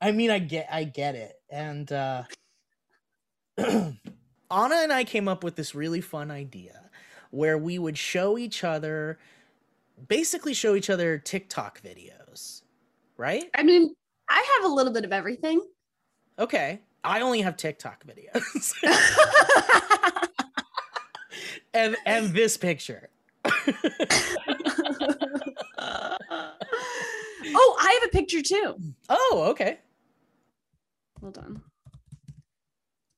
I 0.00 0.12
mean, 0.12 0.30
I 0.30 0.38
get, 0.38 0.68
I 0.70 0.84
get 0.84 1.16
it, 1.16 1.34
and 1.50 1.90
uh, 1.90 2.22
Anna 3.58 3.94
and 4.50 4.92
I 4.92 5.04
came 5.04 5.26
up 5.28 5.42
with 5.42 5.56
this 5.56 5.74
really 5.74 6.00
fun 6.00 6.30
idea 6.30 6.88
where 7.30 7.58
we 7.58 7.78
would 7.78 7.98
show 7.98 8.38
each 8.38 8.62
other, 8.64 9.18
basically 10.06 10.54
show 10.54 10.74
each 10.76 10.88
other 10.88 11.18
TikTok 11.18 11.82
videos, 11.82 12.62
right? 13.16 13.50
I 13.54 13.62
mean, 13.64 13.94
I 14.28 14.58
have 14.60 14.70
a 14.70 14.72
little 14.72 14.92
bit 14.92 15.04
of 15.04 15.12
everything. 15.12 15.60
Okay, 16.38 16.80
I 17.02 17.20
only 17.20 17.40
have 17.40 17.56
TikTok 17.56 18.04
videos, 18.04 18.72
and 21.74 21.96
and 22.06 22.32
this 22.32 22.56
picture. 22.56 23.10
oh, 27.54 27.76
I 27.80 27.98
have 28.00 28.08
a 28.08 28.12
picture 28.12 28.42
too. 28.42 28.76
Oh, 29.08 29.46
okay. 29.50 29.80
Hold 31.20 31.38
on. 31.38 31.62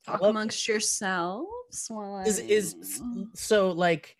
Talk 0.06 0.22
amongst 0.22 0.66
yourselves 0.66 1.86
while 1.88 2.20
is 2.20 2.38
is 2.38 3.02
so 3.34 3.70
like 3.70 4.16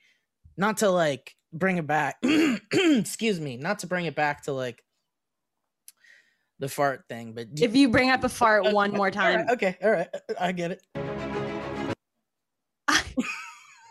not 0.57 0.79
to 0.79 0.91
like 0.91 1.35
bring 1.53 1.79
it 1.79 1.87
back 1.87 2.17
excuse 2.73 3.41
me 3.41 3.57
not 3.57 3.81
to 3.81 3.87
bring 3.87 4.05
it 4.05 4.15
back 4.15 4.45
to 4.45 4.53
like 4.53 4.85
the 6.61 6.69
fart 6.69 7.05
thing 7.09 7.33
but 7.33 7.49
if 7.57 7.75
you 7.75 7.89
bring 7.89 8.11
up 8.11 8.23
a 8.23 8.29
fart 8.29 8.65
one 8.73 8.93
more 8.93 9.11
time. 9.11 9.41
right, 9.41 9.51
okay 9.51 9.77
all 9.83 9.91
right 9.91 10.09
i 10.39 10.53
get 10.53 10.71
it 10.71 11.10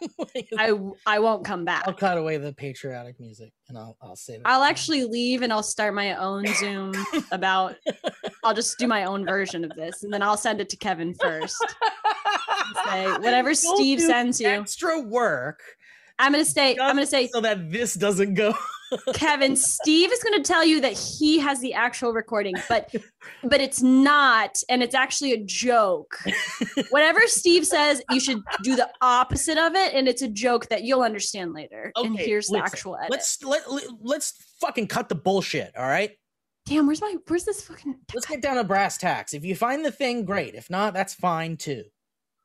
I 0.58 0.78
I 1.06 1.20
won't 1.20 1.46
come 1.46 1.66
back. 1.66 1.84
i'll 1.88 1.94
cut 1.94 2.18
away 2.18 2.38
the 2.38 2.54
patriotic 2.54 3.20
music 3.20 3.52
and 3.68 3.78
i'll 3.78 3.98
i'll 4.02 4.16
say 4.16 4.38
that 4.38 4.44
I'll 4.46 4.64
actually 4.64 5.04
leave 5.06 5.42
and 5.42 5.52
I'll 5.52 5.64
start 5.64 5.94
my 5.94 6.16
own 6.16 6.46
Zoom 6.56 6.94
about. 7.32 7.76
I'll 8.44 8.54
just 8.54 8.78
do 8.80 8.88
my 8.88 9.04
own 9.04 9.26
version 9.26 9.64
of 9.64 9.72
this, 9.76 10.04
and 10.04 10.14
then 10.14 10.22
I'll 10.22 10.38
send 10.38 10.62
it 10.62 10.70
to 10.70 10.78
Kevin 10.78 11.14
first. 11.14 11.56
Say 12.86 13.06
whatever 13.14 13.50
Don't 13.50 13.56
Steve 13.78 14.00
sends 14.00 14.40
you. 14.40 14.48
extra 14.48 15.00
work 15.02 15.62
I'm 16.20 16.32
gonna 16.34 16.46
say. 16.46 16.72
I'm 16.80 16.96
gonna 16.96 17.06
say, 17.06 17.28
so 17.28 17.42
that 17.42 17.72
this 17.72 17.94
doesn't 17.96 18.34
go 18.36 18.54
Kevin. 19.14 19.56
Steve 19.56 20.12
is 20.12 20.22
gonna 20.24 20.44
tell 20.44 20.66
you 20.66 20.82
that 20.82 20.94
he 20.94 21.40
has 21.40 21.60
the 21.62 21.74
actual 21.74 22.12
recording, 22.12 22.56
but 22.68 22.94
but 23.44 23.62
it's 23.62 23.82
not, 23.82 24.62
and 24.70 24.84
it's 24.84 24.96
actually 24.96 25.32
a 25.32 25.44
joke. 25.44 26.18
Whatever 26.90 27.22
Steve 27.28 27.66
says, 27.66 28.02
you 28.10 28.20
should 28.20 28.42
do 28.64 28.76
the 28.76 28.90
opposite 29.02 29.58
of 29.58 29.76
it, 29.76 29.94
and 29.94 30.08
it's 30.08 30.22
a 30.22 30.28
joke 30.28 30.68
that 30.70 30.84
you'll 30.84 31.04
understand 31.04 31.54
later. 31.54 31.92
and 31.96 32.16
Okay, 32.16 32.26
here's 32.26 32.48
the 32.48 32.58
actual 32.58 32.98
edit. 32.98 33.12
let's 33.12 33.42
let, 33.44 33.72
let 33.72 33.86
let's 34.02 34.34
fucking 34.60 34.88
cut 34.88 35.08
the 35.10 35.16
bullshit 35.16 35.72
all 35.78 35.88
right 35.88 36.12
Damn, 36.66 36.86
where's 36.86 37.02
my 37.02 37.16
where's 37.28 37.46
this 37.46 37.64
fucking? 37.64 37.96
let's 38.14 38.26
get 38.28 38.42
down 38.42 38.58
to 38.58 38.64
brass 38.64 38.98
tacks 38.98 39.34
if 39.34 39.44
you 39.46 39.56
find 39.56 39.86
the 39.86 39.92
thing 39.92 40.26
great 40.26 40.54
if 40.56 40.70
not 40.70 40.94
that's 40.94 41.14
fine 41.14 41.58
too 41.58 41.84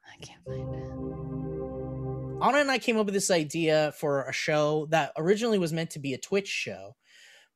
I 0.06 0.24
can't 0.24 0.44
find 0.46 0.74
it. 0.74 1.53
Anna 2.44 2.58
and 2.58 2.70
I 2.70 2.76
came 2.76 2.98
up 2.98 3.06
with 3.06 3.14
this 3.14 3.30
idea 3.30 3.94
for 3.96 4.24
a 4.24 4.32
show 4.32 4.86
that 4.90 5.12
originally 5.16 5.58
was 5.58 5.72
meant 5.72 5.88
to 5.92 5.98
be 5.98 6.12
a 6.12 6.18
Twitch 6.18 6.46
show 6.46 6.94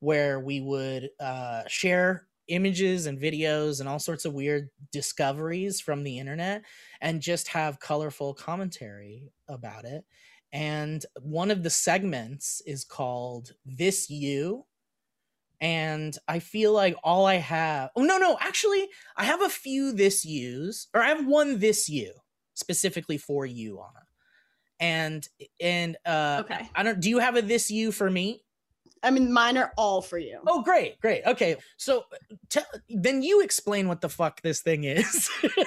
where 0.00 0.40
we 0.40 0.62
would 0.62 1.10
uh, 1.20 1.64
share 1.68 2.26
images 2.46 3.04
and 3.04 3.20
videos 3.20 3.80
and 3.80 3.88
all 3.88 3.98
sorts 3.98 4.24
of 4.24 4.32
weird 4.32 4.70
discoveries 4.90 5.78
from 5.78 6.04
the 6.04 6.18
internet 6.18 6.62
and 7.02 7.20
just 7.20 7.48
have 7.48 7.80
colorful 7.80 8.32
commentary 8.32 9.30
about 9.46 9.84
it. 9.84 10.06
And 10.54 11.04
one 11.20 11.50
of 11.50 11.62
the 11.62 11.68
segments 11.68 12.62
is 12.64 12.82
called 12.82 13.52
This 13.66 14.08
You. 14.08 14.64
And 15.60 16.16
I 16.26 16.38
feel 16.38 16.72
like 16.72 16.96
all 17.04 17.26
I 17.26 17.34
have, 17.34 17.90
oh, 17.94 18.04
no, 18.04 18.16
no, 18.16 18.38
actually, 18.40 18.88
I 19.18 19.24
have 19.24 19.42
a 19.42 19.50
few 19.50 19.92
this 19.92 20.24
yous, 20.24 20.86
or 20.94 21.02
I 21.02 21.08
have 21.08 21.26
one 21.26 21.58
this 21.58 21.90
you 21.90 22.14
specifically 22.54 23.18
for 23.18 23.44
you, 23.44 23.80
Anna 23.80 24.07
and 24.80 25.28
and 25.60 25.96
uh 26.06 26.42
Okay. 26.44 26.68
i 26.74 26.82
don't 26.82 27.00
do 27.00 27.08
you 27.08 27.18
have 27.18 27.36
a 27.36 27.42
this 27.42 27.70
you 27.70 27.92
for 27.92 28.10
me 28.10 28.42
I 29.00 29.12
mean, 29.12 29.32
mine 29.32 29.56
are 29.56 29.72
all 29.76 30.02
for 30.02 30.18
you. 30.18 30.40
oh 30.48 30.60
great 30.62 31.00
great 31.00 31.22
okay 31.24 31.54
so 31.76 32.04
tell 32.50 32.64
then 32.88 33.22
you 33.22 33.42
explain 33.42 33.86
what 33.86 34.00
the 34.00 34.08
fuck 34.08 34.42
this 34.42 34.60
thing 34.60 34.82
is 34.84 35.30
because 35.42 35.64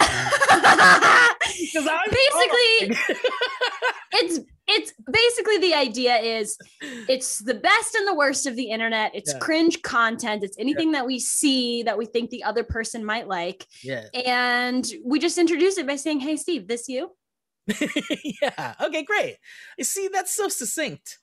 i'm 1.88 2.12
Basically, 2.12 2.92
it's 4.14 4.40
it's 4.68 4.94
basically 5.12 5.58
the 5.60 5.74
idea 5.74 6.16
is 6.18 6.58
it's 7.08 7.40
the 7.40 7.54
best 7.56 7.96
and 7.96 8.08
the 8.08 8.14
worst 8.16 8.46
of 8.46 8.56
the 8.56 8.70
internet. 8.70 9.12
It's 9.14 9.34
Yeah. 9.34 9.40
cringe 9.40 9.82
content. 9.82 10.44
It's 10.44 10.58
anything 10.60 10.92
that 10.94 11.06
we 11.06 11.20
see 11.20 11.84
that 11.84 11.98
we 11.98 12.06
think 12.06 12.30
the 12.30 12.44
other 12.44 12.64
person 12.64 13.04
might 13.04 13.28
like, 13.28 13.66
yeah 13.84 14.04
and 14.26 14.86
we 15.06 15.20
just 15.20 15.38
introduce 15.38 15.78
it 15.78 15.88
by 15.88 15.96
saying, 15.98 16.22
"Hey, 16.22 16.38
Steve, 16.38 16.68
this 16.68 16.88
you." 16.88 17.12
yeah 18.42 18.74
okay 18.82 19.04
great 19.04 19.38
you 19.78 19.84
see 19.84 20.10
that's 20.12 20.34
so 20.34 20.48
succinct 20.48 21.20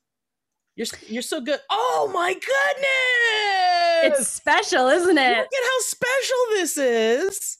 you're 0.76 0.86
you're 1.06 1.22
so 1.22 1.40
good 1.40 1.60
oh 1.70 2.10
my 2.14 2.32
goodness 2.32 4.18
It's 4.20 4.28
special, 4.28 4.88
isn't 4.88 5.18
it? 5.18 5.36
look 5.38 5.46
at 5.46 5.64
how 5.64 5.80
special 5.80 6.36
this 6.52 6.78
is 6.78 7.58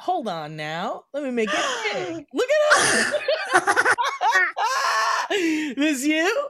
hold 0.00 0.28
on 0.28 0.56
now. 0.56 1.04
Let 1.12 1.22
me 1.22 1.30
make 1.30 1.50
it 1.52 1.92
big. 1.92 2.26
Look 2.34 2.48
at 2.48 3.62
us. 3.62 3.94
this 5.76 6.04
you? 6.04 6.48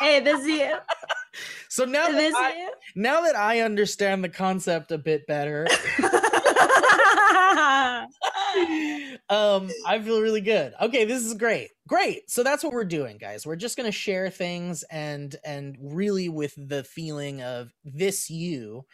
hey, 0.00 0.20
this 0.20 0.40
is 0.40 0.46
you. 0.46 0.76
So 1.68 1.84
now 1.84 2.08
that 2.08 2.34
I, 2.34 2.54
you. 2.56 2.70
now 2.94 3.22
that 3.22 3.36
I 3.36 3.60
understand 3.60 4.22
the 4.22 4.28
concept 4.28 4.92
a 4.92 4.98
bit 4.98 5.26
better, 5.26 5.66
um, 9.28 9.70
I 9.86 10.00
feel 10.02 10.20
really 10.20 10.40
good. 10.40 10.74
Okay, 10.80 11.04
this 11.04 11.24
is 11.24 11.34
great. 11.34 11.70
Great. 11.88 12.30
So 12.30 12.42
that's 12.42 12.64
what 12.64 12.72
we're 12.72 12.84
doing, 12.84 13.18
guys. 13.18 13.46
We're 13.46 13.56
just 13.56 13.76
gonna 13.76 13.92
share 13.92 14.30
things 14.30 14.82
and 14.84 15.34
and 15.44 15.76
really 15.80 16.28
with 16.28 16.54
the 16.56 16.84
feeling 16.84 17.42
of 17.42 17.72
this 17.84 18.30
you. 18.30 18.84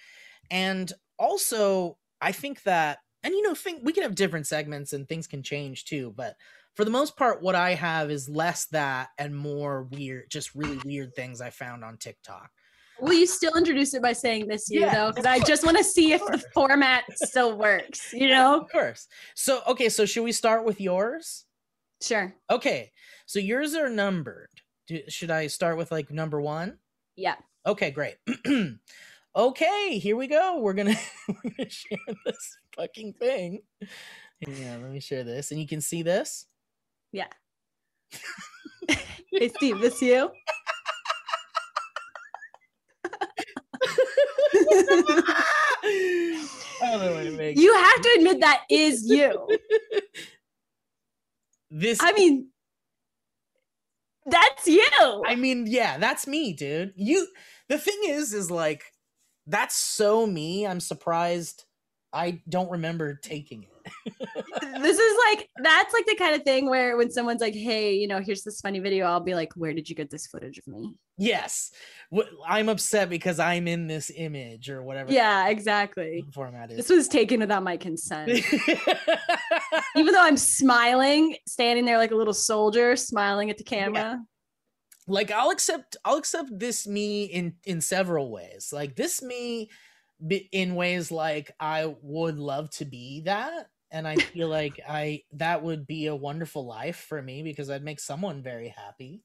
And 0.50 0.92
also, 1.18 1.98
I 2.20 2.33
think 2.33 2.62
that 2.64 2.98
and 3.22 3.35
you 3.35 3.42
know, 3.42 3.54
think 3.54 3.83
we 3.85 3.92
can 3.92 4.04
have 4.04 4.14
different 4.14 4.46
segments 4.46 4.92
and 4.92 5.09
things 5.09 5.26
can 5.26 5.42
change 5.42 5.85
too, 5.85 6.12
but 6.16 6.37
for 6.78 6.85
the 6.85 6.92
most 6.92 7.16
part, 7.16 7.42
what 7.42 7.57
I 7.57 7.74
have 7.74 8.09
is 8.09 8.28
less 8.28 8.66
that 8.66 9.09
and 9.18 9.37
more 9.37 9.83
weird, 9.83 10.31
just 10.31 10.54
really 10.54 10.78
weird 10.85 11.12
things 11.16 11.40
I 11.40 11.50
found 11.50 11.85
on 11.85 11.96
TikTok. 11.96 12.52
Will 13.00 13.14
you 13.14 13.26
still 13.26 13.54
introduce 13.56 13.94
it 13.94 14.02
by 14.02 14.12
saying 14.12 14.48
this 14.48 14.68
you 14.70 14.80
Yeah, 14.80 14.94
though? 14.94 15.11
Because 15.11 15.26
I 15.26 15.38
just 15.40 15.64
want 15.64 15.76
to 15.76 15.84
see 15.84 16.12
if 16.12 16.24
the 16.26 16.42
format 16.52 17.04
still 17.14 17.56
works. 17.56 18.12
You 18.12 18.28
know? 18.28 18.61
Of 18.61 18.70
course. 18.70 19.06
So 19.34 19.61
okay, 19.68 19.88
so 19.88 20.04
should 20.04 20.24
we 20.24 20.32
start 20.32 20.64
with 20.64 20.80
yours? 20.80 21.44
Sure. 22.02 22.34
Okay, 22.50 22.92
so 23.26 23.38
yours 23.38 23.74
are 23.74 23.88
numbered. 23.88 24.50
Do, 24.87 25.00
should 25.08 25.30
I 25.30 25.46
start 25.48 25.76
with 25.76 25.90
like 25.90 26.11
number 26.11 26.40
one? 26.40 26.78
Yeah. 27.16 27.34
Okay, 27.66 27.90
great. 27.90 28.16
okay, 29.37 29.98
here 29.98 30.16
we 30.16 30.26
go. 30.26 30.61
We're 30.61 30.74
gonna 30.74 30.96
we're 31.28 31.50
gonna 31.56 31.70
share 31.70 31.98
this 32.24 32.58
fucking 32.76 33.14
thing. 33.14 33.62
Yeah, 34.40 34.76
let 34.80 34.90
me 34.90 35.00
share 35.00 35.24
this, 35.24 35.50
and 35.50 35.61
you 35.61 35.66
can 35.66 35.80
see 35.80 36.02
this. 36.02 36.46
Yeah. 37.12 37.26
hey 38.88 39.48
Steve, 39.56 39.80
this 39.80 40.00
you? 40.00 40.30
I 47.00 47.08
don't 47.08 47.24
to 47.24 47.30
make. 47.32 47.58
you 47.58 47.74
have 47.74 48.00
to 48.00 48.14
admit 48.18 48.40
that 48.40 48.64
is 48.70 49.04
you. 49.08 49.48
this. 51.70 51.98
I 52.02 52.12
mean, 52.12 52.48
that's 54.26 54.66
you. 54.66 55.22
I 55.26 55.34
mean, 55.34 55.66
yeah, 55.66 55.98
that's 55.98 56.26
me, 56.26 56.52
dude. 56.52 56.92
You. 56.96 57.26
The 57.68 57.78
thing 57.78 57.98
is, 58.06 58.32
is 58.32 58.50
like, 58.50 58.84
that's 59.46 59.76
so 59.76 60.26
me. 60.26 60.66
I'm 60.66 60.80
surprised. 60.80 61.64
I 62.12 62.40
don't 62.48 62.70
remember 62.70 63.14
taking 63.14 63.64
it. 63.64 64.28
this 64.61 64.99
is 64.99 65.18
like 65.29 65.49
that's 65.62 65.92
like 65.92 66.07
the 66.07 66.16
kind 66.16 66.35
of 66.35 66.42
thing 66.42 66.68
where 66.68 66.97
when 66.97 67.11
someone's 67.11 67.40
like, 67.40 67.55
"Hey, 67.55 67.94
you 67.94 68.07
know, 68.07 68.21
here's 68.21 68.42
this 68.42 68.61
funny 68.61 68.79
video," 68.79 69.07
I'll 69.07 69.21
be 69.21 69.35
like, 69.35 69.53
"Where 69.55 69.73
did 69.73 69.88
you 69.88 69.94
get 69.94 70.11
this 70.11 70.27
footage 70.27 70.59
of 70.59 70.66
me?" 70.66 70.94
Yes, 71.16 71.73
I'm 72.47 72.68
upset 72.68 73.11
because 73.11 73.40
I'm 73.40 73.66
in 73.66 73.88
this 73.88 74.11
image 74.14 74.71
or 74.71 74.83
whatever. 74.83 75.12
Yeah, 75.12 75.49
exactly. 75.49 76.25
format 76.33 76.71
This 76.71 76.88
was 76.88 77.09
taken 77.09 77.40
without 77.40 77.62
my 77.62 77.77
consent. 77.77 78.31
Even 79.97 80.14
though 80.14 80.23
I'm 80.23 80.37
smiling, 80.37 81.37
standing 81.47 81.85
there 81.85 81.99
like 81.99 82.12
a 82.12 82.16
little 82.16 82.35
soldier, 82.35 82.94
smiling 82.94 83.51
at 83.51 83.59
the 83.59 83.64
camera. 83.64 84.21
like 85.09 85.31
I'll 85.31 85.51
accept 85.51 85.97
I'll 86.05 86.16
accept 86.18 86.51
this 86.57 86.87
me 86.87 87.25
in 87.25 87.55
in 87.64 87.81
several 87.81 88.31
ways. 88.31 88.71
Like 88.73 88.94
this 88.94 89.23
me 89.23 89.71
in 90.53 90.75
ways 90.75 91.11
like 91.11 91.53
I 91.61 91.94
would 92.03 92.38
love 92.38 92.71
to 92.71 92.85
be 92.85 93.23
that 93.23 93.68
and 93.90 94.07
I 94.07 94.16
feel 94.16 94.48
like 94.48 94.81
I 94.88 95.22
that 95.33 95.62
would 95.62 95.87
be 95.87 96.07
a 96.07 96.16
wonderful 96.16 96.66
life 96.66 97.07
for 97.09 97.20
me 97.22 97.42
because 97.42 97.70
I'd 97.70 97.85
make 97.85 98.01
someone 98.01 98.42
very 98.42 98.68
happy. 98.68 99.22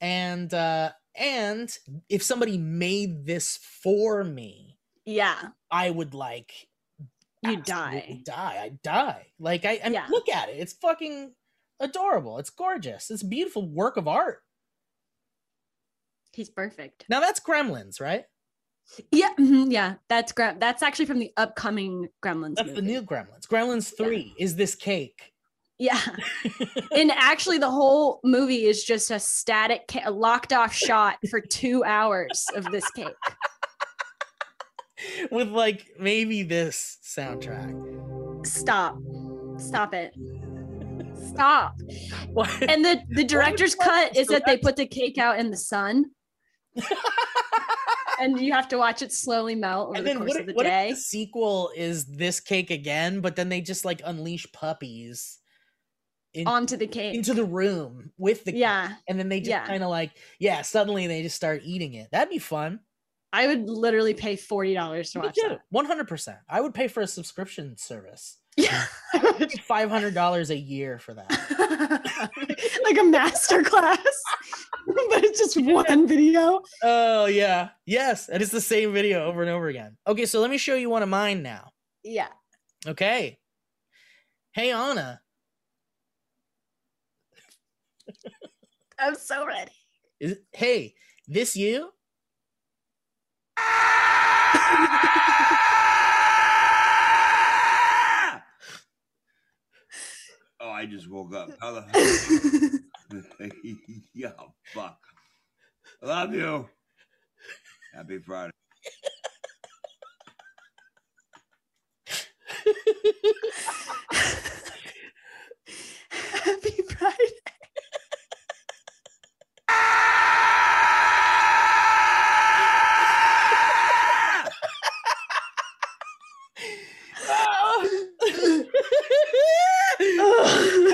And 0.00 0.52
uh 0.52 0.92
and 1.16 1.76
if 2.08 2.22
somebody 2.22 2.58
made 2.58 3.26
this 3.26 3.56
for 3.56 4.22
me, 4.24 4.78
Yeah, 5.04 5.50
I 5.70 5.90
would 5.90 6.14
like 6.14 6.68
you 7.42 7.56
die. 7.56 8.20
die. 8.24 8.58
I 8.62 8.68
die. 8.82 9.26
Like 9.38 9.64
I, 9.64 9.80
I 9.84 9.88
mean, 9.90 9.94
Yeah. 9.94 10.06
look 10.10 10.28
at 10.28 10.48
it. 10.48 10.56
It's 10.58 10.72
fucking 10.74 11.34
adorable. 11.80 12.38
It's 12.38 12.50
gorgeous. 12.50 13.10
It's 13.10 13.22
a 13.22 13.26
beautiful 13.28 13.68
work 13.68 13.96
of 13.96 14.08
art. 14.08 14.42
He's 16.32 16.48
perfect. 16.50 17.06
Now 17.08 17.20
that's 17.20 17.40
Gremlins, 17.40 18.00
right? 18.00 18.24
Yeah, 19.12 19.28
mhm, 19.38 19.70
yeah. 19.70 19.94
That's 20.08 20.32
Grem. 20.32 20.58
That's 20.60 20.82
actually 20.82 21.06
from 21.06 21.18
the 21.18 21.32
upcoming 21.36 22.08
Gremlins. 22.24 22.54
That's 22.56 22.72
the 22.72 22.82
new 22.82 23.02
Gremlins. 23.02 23.46
Gremlins 23.46 23.92
Yeah. 23.98 24.06
3 24.06 24.34
is 24.38 24.56
this 24.56 24.74
cake. 24.74 25.32
Yeah, 25.80 26.00
and 26.96 27.12
actually, 27.12 27.58
the 27.58 27.70
whole 27.70 28.18
movie 28.24 28.64
is 28.66 28.82
just 28.82 29.12
a 29.12 29.20
static, 29.20 29.82
ca- 29.88 30.02
a 30.06 30.10
locked 30.10 30.52
off 30.52 30.74
shot 30.74 31.18
for 31.30 31.40
two 31.40 31.84
hours 31.84 32.44
of 32.56 32.64
this 32.72 32.90
cake. 32.90 33.14
With 35.30 35.50
like 35.50 35.86
maybe 36.00 36.42
this 36.42 36.98
soundtrack. 37.04 38.44
Stop, 38.44 38.98
stop 39.58 39.94
it, 39.94 40.12
stop. 41.32 41.76
What? 42.32 42.50
And 42.68 42.84
the 42.84 43.00
the 43.10 43.22
director's 43.22 43.76
cut 43.76 44.16
is 44.16 44.26
that 44.28 44.42
they 44.46 44.56
put 44.56 44.74
the 44.74 44.86
cake 44.86 45.16
out 45.18 45.38
in 45.38 45.52
the 45.52 45.56
sun, 45.56 46.06
and 48.20 48.40
you 48.40 48.52
have 48.52 48.68
to 48.68 48.78
watch 48.78 49.02
it 49.02 49.12
slowly 49.12 49.54
melt 49.54 49.90
over 49.90 49.98
and 49.98 50.06
the 50.06 50.14
course 50.14 50.28
what, 50.30 50.40
of 50.40 50.46
the 50.46 50.52
if, 50.52 50.56
what 50.56 50.66
if 50.66 50.72
day. 50.72 50.90
the 50.90 50.96
sequel 50.96 51.70
is 51.76 52.06
this 52.06 52.40
cake 52.40 52.70
again, 52.70 53.20
but 53.20 53.36
then 53.36 53.48
they 53.48 53.60
just 53.60 53.84
like 53.84 54.00
unleash 54.04 54.50
puppies 54.52 55.38
in- 56.34 56.46
Onto 56.46 56.76
the 56.76 56.86
cake. 56.86 57.14
into 57.14 57.34
the 57.34 57.44
room 57.44 58.12
with 58.18 58.44
the 58.44 58.52
cake, 58.52 58.60
yeah, 58.60 58.94
and 59.08 59.18
then 59.18 59.28
they 59.28 59.40
just 59.40 59.50
Yeah. 59.50 59.66
kind 59.66 59.82
of 59.82 59.90
like 59.90 60.12
yeah, 60.38 60.62
suddenly 60.62 61.06
they 61.06 61.22
just 61.22 61.36
start 61.36 61.62
eating 61.64 61.94
it. 61.94 62.08
That'd 62.12 62.30
be 62.30 62.38
fun. 62.38 62.80
I 63.32 63.46
would 63.46 63.68
literally 63.68 64.14
pay 64.14 64.36
forty 64.36 64.74
dollars 64.74 65.10
to 65.12 65.20
Me 65.20 65.26
watch 65.26 65.36
that. 65.42 65.60
One 65.70 65.84
hundred 65.86 66.08
percent. 66.08 66.38
I 66.48 66.60
would 66.60 66.74
pay 66.74 66.88
for 66.88 67.02
a 67.02 67.06
subscription 67.06 67.76
service. 67.76 68.38
Yeah. 68.58 68.86
Five 69.62 69.88
hundred 69.88 70.14
dollars 70.14 70.50
a 70.50 70.56
year 70.56 70.98
for 70.98 71.14
that. 71.14 71.30
like 72.84 72.98
a 72.98 73.04
master 73.04 73.62
class, 73.62 73.98
but 74.86 75.22
it's 75.24 75.38
just 75.38 75.56
one 75.62 76.08
video. 76.08 76.60
Oh 76.82 77.26
yeah, 77.26 77.68
yes, 77.86 78.28
and 78.28 78.42
it's 78.42 78.50
the 78.50 78.60
same 78.60 78.92
video 78.92 79.24
over 79.24 79.42
and 79.42 79.50
over 79.50 79.68
again. 79.68 79.96
Okay, 80.08 80.26
so 80.26 80.40
let 80.40 80.50
me 80.50 80.58
show 80.58 80.74
you 80.74 80.90
one 80.90 81.04
of 81.04 81.08
mine 81.08 81.40
now. 81.42 81.70
Yeah. 82.02 82.28
Okay. 82.84 83.38
Hey 84.52 84.72
Anna, 84.72 85.20
I'm 88.98 89.14
so 89.14 89.46
ready. 89.46 89.70
is 90.18 90.36
hey 90.52 90.94
this 91.28 91.54
you? 91.54 91.90
Oh, 100.60 100.67
I 100.78 100.86
just 100.86 101.10
woke 101.10 101.34
up. 101.34 101.50
How 101.60 101.72
the 101.72 102.80
yeah, 104.14 104.30
fuck. 104.72 105.00
Love 106.00 106.32
you. 106.32 106.68
Happy 107.92 108.18
Friday. 108.18 108.52
Happy 116.12 116.82
Friday. 116.96 117.38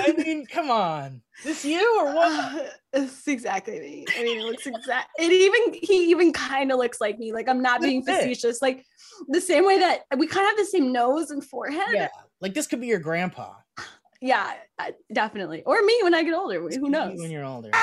I 0.07 0.11
mean, 0.25 0.45
come 0.45 0.71
on, 0.71 1.21
this 1.43 1.65
you 1.65 1.99
or 1.99 2.13
what? 2.15 2.79
it's 2.93 3.27
exactly 3.27 3.79
me. 3.79 4.05
I 4.17 4.23
mean, 4.23 4.39
it 4.39 4.43
looks 4.43 4.65
exact. 4.65 5.09
It 5.19 5.31
even 5.31 5.79
he 5.81 6.09
even 6.09 6.33
kind 6.33 6.71
of 6.71 6.79
looks 6.79 6.99
like 6.99 7.19
me. 7.19 7.33
Like 7.33 7.47
I'm 7.47 7.61
not 7.61 7.81
being 7.81 8.03
That's 8.03 8.25
it. 8.25 8.29
facetious. 8.29 8.61
Like 8.61 8.85
the 9.27 9.41
same 9.41 9.65
way 9.65 9.79
that 9.79 10.05
we 10.17 10.27
kind 10.27 10.45
of 10.45 10.51
have 10.51 10.57
the 10.57 10.65
same 10.65 10.91
nose 10.91 11.31
and 11.31 11.43
forehead. 11.43 11.83
Yeah, 11.93 12.07
like 12.41 12.53
this 12.53 12.67
could 12.67 12.81
be 12.81 12.87
your 12.87 12.99
grandpa. 12.99 13.53
Yeah, 14.21 14.53
uh, 14.79 14.91
definitely. 15.13 15.61
Or 15.65 15.79
me 15.83 15.99
when 16.01 16.15
I 16.15 16.23
get 16.23 16.33
older. 16.33 16.59
Who 16.59 16.89
knows? 16.89 17.19
when 17.19 17.29
you're 17.29 17.43
older? 17.43 17.69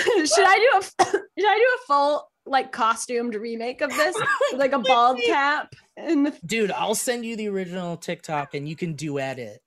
Should 0.26 0.46
I 0.46 0.58
do 0.58 0.78
a 0.78 0.82
should 1.38 1.48
I 1.48 1.58
do 1.58 1.76
a 1.76 1.86
full 1.86 2.29
like 2.46 2.72
costumed 2.72 3.34
remake 3.34 3.80
of 3.80 3.90
this 3.90 4.16
like 4.54 4.72
a 4.72 4.78
bald 4.78 5.18
cap 5.26 5.74
and 5.96 6.26
the, 6.26 6.38
Dude, 6.44 6.70
I'll 6.70 6.94
send 6.94 7.24
you 7.24 7.36
the 7.36 7.48
original 7.48 7.96
TikTok 7.96 8.54
and 8.54 8.68
you 8.68 8.76
can 8.76 8.94
duet 8.94 9.38
it. 9.38 9.60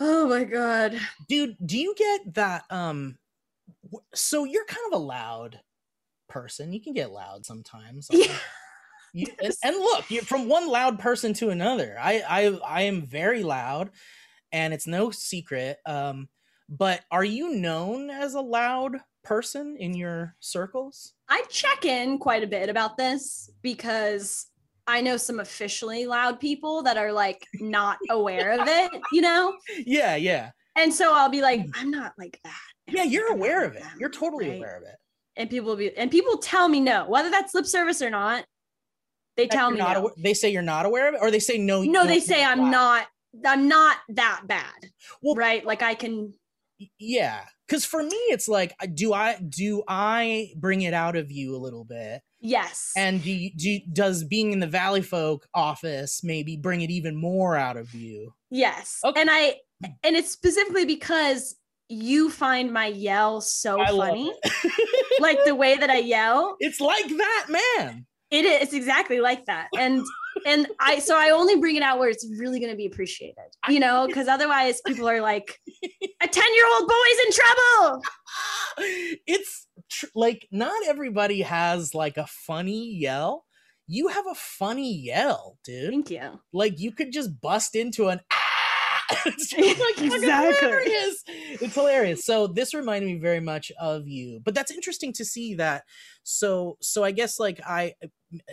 oh 0.00 0.28
my 0.28 0.44
god 0.44 0.98
Dude, 1.28 1.56
do 1.64 1.78
you 1.78 1.94
get 1.96 2.34
that 2.34 2.64
um 2.70 3.18
so 4.14 4.44
you're 4.44 4.64
kind 4.64 4.92
of 4.92 5.00
a 5.00 5.02
loud 5.02 5.60
person. 6.28 6.72
You 6.72 6.80
can 6.80 6.92
get 6.92 7.12
loud 7.12 7.46
sometimes. 7.46 8.08
Yeah. 8.10 8.32
You, 9.14 9.28
and, 9.42 9.54
and 9.64 9.76
look, 9.76 10.10
you're 10.10 10.24
from 10.24 10.46
one 10.46 10.68
loud 10.68 10.98
person 10.98 11.32
to 11.34 11.48
another. 11.48 11.96
I 11.98 12.22
I 12.28 12.58
I 12.66 12.82
am 12.82 13.06
very 13.06 13.42
loud, 13.42 13.88
and 14.52 14.74
it's 14.74 14.86
no 14.86 15.10
secret. 15.10 15.78
Um, 15.86 16.28
but 16.68 17.00
are 17.10 17.24
you 17.24 17.54
known 17.54 18.10
as 18.10 18.34
a 18.34 18.42
loud 18.42 18.96
person 19.26 19.76
in 19.78 19.94
your 19.94 20.34
circles? 20.40 21.14
I 21.28 21.42
check 21.50 21.84
in 21.84 22.18
quite 22.18 22.42
a 22.44 22.46
bit 22.46 22.68
about 22.68 22.96
this 22.96 23.50
because 23.62 24.46
I 24.86 25.00
know 25.00 25.16
some 25.16 25.40
officially 25.40 26.06
loud 26.06 26.38
people 26.38 26.82
that 26.84 26.96
are 26.96 27.12
like 27.12 27.44
not 27.54 27.98
aware 28.10 28.52
of 28.60 28.68
it, 28.68 28.90
you 29.12 29.20
know? 29.20 29.52
Yeah, 29.84 30.14
yeah, 30.16 30.50
And 30.76 30.94
so 30.94 31.12
I'll 31.12 31.28
be 31.28 31.42
like, 31.42 31.66
I'm 31.74 31.90
not 31.90 32.12
like 32.16 32.38
that. 32.44 32.54
yeah. 32.88 33.02
You're 33.02 33.32
I'm 33.32 33.38
aware 33.38 33.64
of 33.64 33.74
it. 33.74 33.82
You're 33.98 34.10
totally 34.10 34.48
right? 34.48 34.58
aware 34.58 34.76
of 34.76 34.84
it. 34.84 34.94
And 35.36 35.50
people 35.50 35.66
will 35.70 35.76
be 35.76 35.94
and 35.96 36.10
people 36.10 36.38
tell 36.38 36.68
me 36.68 36.80
no, 36.80 37.06
whether 37.08 37.30
that's 37.30 37.52
lip 37.54 37.66
service 37.66 38.00
or 38.00 38.10
not. 38.10 38.44
They 39.36 39.46
That 39.46 39.52
tell 39.56 39.70
me 39.72 39.78
not 39.78 39.96
no. 39.98 40.10
they 40.16 40.32
say 40.34 40.50
you're 40.50 40.62
not 40.62 40.86
aware 40.86 41.08
of 41.08 41.14
it, 41.14 41.20
or 41.20 41.30
they 41.30 41.40
say 41.40 41.58
no. 41.58 41.82
no, 41.82 42.06
they 42.06 42.20
say 42.20 42.42
I'm 42.42 42.60
loud. 42.60 42.70
not 42.70 43.06
I'm 43.44 43.68
not 43.68 43.96
that 44.10 44.42
bad. 44.46 44.90
Well- 45.20 45.34
right? 45.34 45.62
Like 45.66 45.82
I 45.82 45.94
can 45.94 46.32
yeah 46.98 47.42
because 47.66 47.84
for 47.84 48.02
me 48.02 48.16
it's 48.28 48.48
like 48.48 48.74
do 48.94 49.12
i 49.12 49.36
do 49.48 49.82
i 49.88 50.50
bring 50.56 50.82
it 50.82 50.94
out 50.94 51.16
of 51.16 51.30
you 51.30 51.56
a 51.56 51.58
little 51.58 51.84
bit 51.84 52.20
yes. 52.40 52.92
and 52.96 53.22
do, 53.22 53.30
you, 53.30 53.50
do 53.56 53.80
does 53.92 54.24
being 54.24 54.52
in 54.52 54.60
the 54.60 54.66
Valleyfolk 54.66 55.40
office 55.54 56.22
maybe 56.22 56.56
bring 56.56 56.82
it 56.82 56.90
even 56.90 57.16
more 57.16 57.56
out 57.56 57.76
of 57.76 57.94
you 57.94 58.32
Yes. 58.50 59.00
Okay. 59.04 59.20
And 59.20 59.30
I 59.30 59.56
and 60.02 60.16
it's 60.16 60.30
specifically 60.30 60.84
because 60.84 61.56
you 61.88 62.30
find 62.30 62.72
my 62.72 62.86
yell 62.86 63.40
so 63.40 63.80
I 63.80 63.88
funny. 63.88 64.32
like 65.20 65.38
the 65.44 65.54
way 65.54 65.76
that 65.76 65.90
I 65.90 65.98
yell, 65.98 66.56
it's 66.58 66.80
like 66.80 67.06
that 67.08 67.46
man 67.48 68.06
it 68.30 68.44
is 68.44 68.72
exactly 68.72 69.20
like 69.20 69.46
that. 69.46 69.68
And 69.78 70.02
and 70.46 70.66
I 70.80 70.98
so 71.00 71.16
I 71.18 71.30
only 71.30 71.56
bring 71.56 71.76
it 71.76 71.82
out 71.82 71.98
where 71.98 72.08
it's 72.08 72.26
really 72.38 72.58
going 72.60 72.70
to 72.70 72.76
be 72.76 72.86
appreciated. 72.86 73.36
You 73.68 73.80
know, 73.80 74.08
cuz 74.12 74.28
otherwise 74.28 74.80
people 74.86 75.08
are 75.08 75.20
like 75.20 75.58
a 76.22 76.28
10-year-old 76.28 76.88
boy's 76.88 77.18
in 77.26 77.32
trouble. 77.32 78.02
it's 79.26 79.66
tr- 79.90 80.06
like 80.14 80.46
not 80.50 80.74
everybody 80.86 81.42
has 81.42 81.94
like 81.94 82.16
a 82.16 82.26
funny 82.26 82.94
yell 82.94 83.44
you 83.88 84.08
have 84.08 84.26
a 84.26 84.34
funny 84.34 84.92
yell 84.94 85.58
dude 85.64 85.90
Thank 85.90 86.10
you. 86.10 86.40
like 86.52 86.78
you 86.80 86.90
could 86.92 87.12
just 87.12 87.40
bust 87.40 87.74
into 87.76 88.08
an 88.08 88.20
ah! 88.32 88.42
it's 89.26 89.52
like 89.56 90.12
Exactly. 90.12 90.68
hilarious. 90.68 91.22
It's 91.28 91.74
hilarious. 91.74 92.24
So 92.24 92.48
this 92.48 92.74
reminded 92.74 93.06
me 93.06 93.18
very 93.20 93.38
much 93.38 93.70
of 93.80 94.08
you. 94.08 94.40
But 94.44 94.54
that's 94.56 94.72
interesting 94.72 95.12
to 95.12 95.24
see 95.24 95.54
that. 95.54 95.84
So 96.24 96.76
so 96.80 97.04
I 97.04 97.12
guess 97.12 97.38
like 97.38 97.60
I 97.64 97.94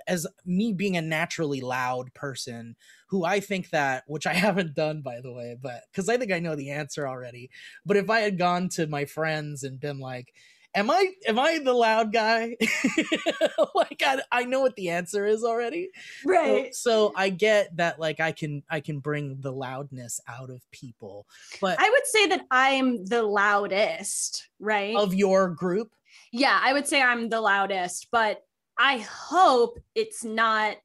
as 0.07 0.27
me 0.45 0.73
being 0.73 0.97
a 0.97 1.01
naturally 1.01 1.61
loud 1.61 2.13
person 2.13 2.75
who 3.07 3.23
I 3.25 3.39
think 3.39 3.69
that 3.69 4.03
which 4.07 4.27
I 4.27 4.33
haven't 4.45 4.75
done 4.75 5.01
by 5.01 5.21
the 5.21 5.31
way, 5.31 5.57
but 5.61 5.83
cuz 5.93 6.09
I 6.09 6.17
think 6.17 6.31
I 6.31 6.39
know 6.39 6.55
the 6.55 6.71
answer 6.71 7.07
already. 7.07 7.49
But 7.85 7.97
if 7.97 8.09
I 8.09 8.21
had 8.21 8.37
gone 8.37 8.69
to 8.69 8.87
my 8.87 9.05
friends 9.05 9.63
and 9.63 9.79
been 9.79 9.99
like 9.99 10.33
Am 10.75 10.89
I 10.89 11.11
am 11.27 11.37
I 11.37 11.59
the 11.59 11.73
loud 11.73 12.11
guy? 12.11 12.57
like 13.75 14.01
I, 14.03 14.21
I 14.31 14.45
know 14.45 14.61
what 14.61 14.75
the 14.75 14.89
answer 14.89 15.27
is 15.27 15.43
already 15.43 15.91
so, 16.23 16.29
Right. 16.29 16.75
so 16.75 17.13
i 17.15 17.29
get 17.29 17.75
that 17.77 17.99
like 17.99 18.19
i 18.19 18.31
can 18.31 18.63
i 18.69 18.79
can 18.79 18.99
bring 18.99 19.39
the 19.39 19.51
loudness 19.51 20.19
out 20.27 20.49
of 20.49 20.61
people 20.71 21.27
but 21.61 21.79
I 21.79 21.89
would 21.89 22.07
say 22.07 22.27
that 22.27 22.45
I'm 22.49 23.05
the 23.05 23.21
loudest, 23.21 24.49
right? 24.59 24.95
of 24.95 25.13
your 25.13 25.49
group 25.49 25.91
yeah, 26.31 26.59
I 26.61 26.73
would 26.73 26.87
say 26.87 27.01
I'm 27.01 27.29
the 27.29 27.41
loudest, 27.41 28.07
but 28.11 28.43
I 28.77 28.99
hope 28.99 29.79
it's 29.95 30.23
not 30.23 30.77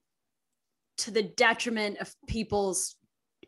to 0.98 1.10
the 1.10 1.22
detriment 1.22 1.98
of 1.98 2.14
people's 2.26 2.96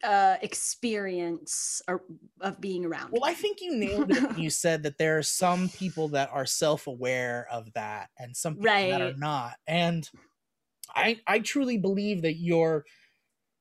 uh 0.03 0.37
experience 0.41 1.83
or, 1.87 2.03
of 2.41 2.59
being 2.59 2.87
around. 2.87 3.11
well 3.13 3.25
i 3.25 3.35
think 3.35 3.59
you 3.61 3.77
nailed 3.77 4.11
it 4.11 4.39
you 4.39 4.49
said 4.65 4.83
that 4.83 4.97
there 4.97 5.19
are 5.19 5.23
some 5.23 5.69
people 5.69 6.09
that 6.09 6.31
are 6.33 6.47
self-aware 6.47 7.47
of 7.53 7.71
that 7.75 8.09
and 8.19 8.35
some 8.35 8.55
people 8.55 8.89
that 8.89 9.03
are 9.03 9.17
not. 9.19 9.57
And 9.67 10.09
i 10.95 11.19
i 11.27 11.39
truly 11.41 11.77
believe 11.77 12.23
that 12.23 12.37
your 12.37 12.87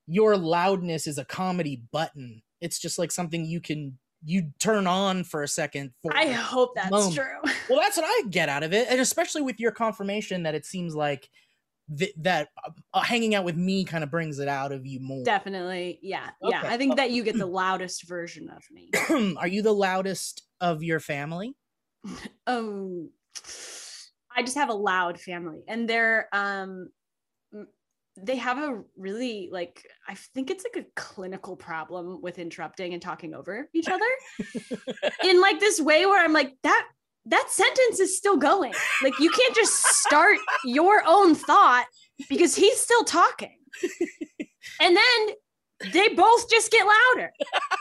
your 0.10 0.36
loudness 0.36 1.06
is 1.06 1.20
a 1.20 1.26
comedy 1.26 1.84
button. 1.92 2.42
It's 2.62 2.80
just 2.80 2.98
like 2.98 3.12
something 3.12 3.46
you 3.46 3.62
can 3.62 4.00
you 4.24 4.52
turn 4.60 4.86
on 4.88 5.24
for 5.24 5.44
a 5.44 5.48
second 5.48 5.92
for 6.02 6.16
I 6.16 6.28
hope 6.28 6.76
that's 6.76 6.92
moment. 6.92 7.16
true. 7.16 7.42
well 7.70 7.80
that's 7.80 7.96
what 7.96 8.06
i 8.06 8.28
get 8.30 8.50
out 8.50 8.64
of 8.64 8.74
it 8.74 8.88
and 8.90 9.00
especially 9.00 9.42
with 9.42 9.60
your 9.60 9.72
confirmation 9.72 10.44
that 10.44 10.56
it 10.56 10.66
seems 10.66 10.94
like 10.94 11.30
th- 11.98 12.14
that 12.18 12.50
uh, 12.94 13.02
hanging 13.02 13.36
out 13.36 13.46
with 13.46 13.56
me 13.56 13.86
kind 13.86 14.04
of 14.04 14.12
brings 14.12 14.40
it 14.40 14.48
out 14.48 14.72
of 14.72 14.86
you 14.86 15.00
more 15.00 15.24
Definitely. 15.24 16.00
Yeah. 16.02 16.30
Yeah. 16.42 16.62
I 16.66 16.78
think 16.78 16.98
that 16.98 17.12
you 17.12 17.24
get 17.24 17.38
the 17.38 17.46
loudest 17.46 18.08
version 18.08 18.50
of 18.50 18.64
me. 18.72 18.92
are 19.38 19.48
you 19.48 19.62
the 19.62 19.74
loudest 19.74 20.44
of 20.62 20.84
your 20.84 21.00
family 21.00 21.56
Oh, 22.48 23.10
I 24.36 24.44
just 24.44 24.58
have 24.58 24.70
a 24.70 24.74
loud 24.74 25.20
family, 25.20 25.64
and 25.68 25.90
they're 25.90 26.28
um, 26.32 26.90
they 28.24 28.36
have 28.38 28.58
a 28.58 28.82
really 28.98 29.50
like 29.52 29.86
I 30.08 30.16
think 30.34 30.50
it's 30.50 30.64
like 30.64 30.84
a 30.84 30.88
clinical 30.96 31.56
problem 31.56 32.22
with 32.22 32.40
interrupting 32.40 32.94
and 32.94 33.02
talking 33.02 33.34
over 33.34 33.70
each 33.74 33.88
other 33.90 34.06
in 35.24 35.42
like 35.42 35.60
this 35.60 35.80
way 35.80 36.06
where 36.06 36.24
I'm 36.24 36.34
like 36.34 36.54
that 36.64 36.88
that 37.26 37.48
sentence 37.50 38.00
is 38.00 38.18
still 38.18 38.38
going. 38.38 38.74
Like 39.04 39.20
you 39.20 39.30
can't 39.30 39.56
just 39.56 39.74
start 39.86 40.38
your 40.66 41.04
own 41.06 41.36
thought 41.36 41.86
because 42.30 42.56
he's 42.56 42.80
still 42.80 43.04
talking, 43.04 43.56
and 44.82 44.96
then 44.98 45.36
they 45.94 46.08
both 46.10 46.50
just 46.50 46.72
get 46.72 46.86
louder. 46.86 47.32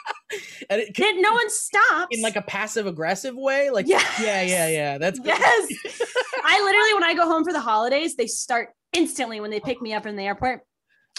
and 0.70 0.81
it, 0.83 0.96
Then 0.96 1.22
no 1.22 1.33
one 1.33 1.48
stops. 1.51 2.09
in 2.11 2.20
like 2.22 2.37
a 2.37 2.42
passive 2.42 2.87
aggressive 2.87 3.35
way 3.35 3.70
like 3.70 3.88
yeah 3.88 4.03
yeah 4.20 4.42
Yes. 4.42 4.72
yeah 4.72 4.98
that's 4.98 5.18
good. 5.18 5.29
Yes. 5.29 5.68
I 6.44 6.62
literally, 6.62 6.94
when 6.94 7.05
I 7.05 7.14
go 7.14 7.27
home 7.27 7.44
for 7.44 7.53
the 7.53 7.61
holidays, 7.61 8.16
they 8.16 8.27
start 8.27 8.70
instantly 8.98 9.40
when 9.40 9.50
they 9.50 9.61
pick 9.61 9.80
me 9.80 9.94
up 9.94 10.02
from 10.02 10.16
the 10.16 10.24
airport. 10.24 10.61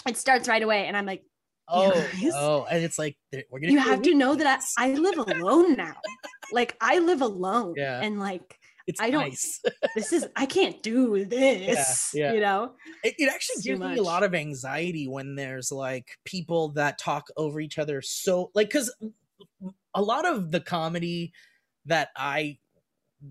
It 0.06 0.16
starts 0.16 0.48
right 0.48 0.62
away. 0.62 0.86
And 0.86 0.96
I'm 0.96 1.06
like, 1.06 1.22
oh 1.68 1.92
guys, 1.92 2.32
oh 2.34 2.66
and 2.70 2.84
it's 2.84 2.98
like 2.98 3.16
we're 3.50 3.60
gonna 3.60 3.72
you 3.72 3.78
have 3.78 4.02
to 4.02 4.14
know 4.14 4.34
that. 4.34 4.62
I, 4.78 4.92
I 4.92 4.94
live 4.94 5.18
alone 5.18 5.76
now. 5.76 5.96
Like, 6.52 6.76
I 6.80 6.98
live 6.98 7.22
alone. 7.22 7.74
Yeah. 7.76 8.00
And 8.00 8.18
like, 8.18 8.58
it's 8.86 9.00
I 9.00 9.10
don't- 9.10 9.22
nice 9.22 9.60
this 9.94 10.12
is, 10.12 10.26
I 10.36 10.46
can't 10.46 10.82
do 10.82 11.24
this. 11.24 12.10
yeah. 12.14 12.32
You 12.32 12.40
know? 12.40 12.72
it, 13.04 13.14
it 13.18 13.32
actually 13.32 13.62
Too 13.62 13.78
gives 13.78 13.80
me 13.80 13.96
a 13.98 14.02
lot 14.02 14.22
of 14.24 14.34
anxiety 14.34 15.06
when 15.06 15.34
there's 15.36 15.70
like 15.70 16.08
people 16.24 16.70
that 16.72 16.98
talk 16.98 17.28
over 17.36 17.60
each 17.60 17.78
other 17.78 18.02
so 18.02 18.50
like 18.54 18.68
because 18.68 18.92
a 19.94 20.02
lot 20.02 20.26
of 20.26 20.50
the 20.50 20.60
comedy 20.60 21.32
that 21.86 22.08
i 22.16 22.58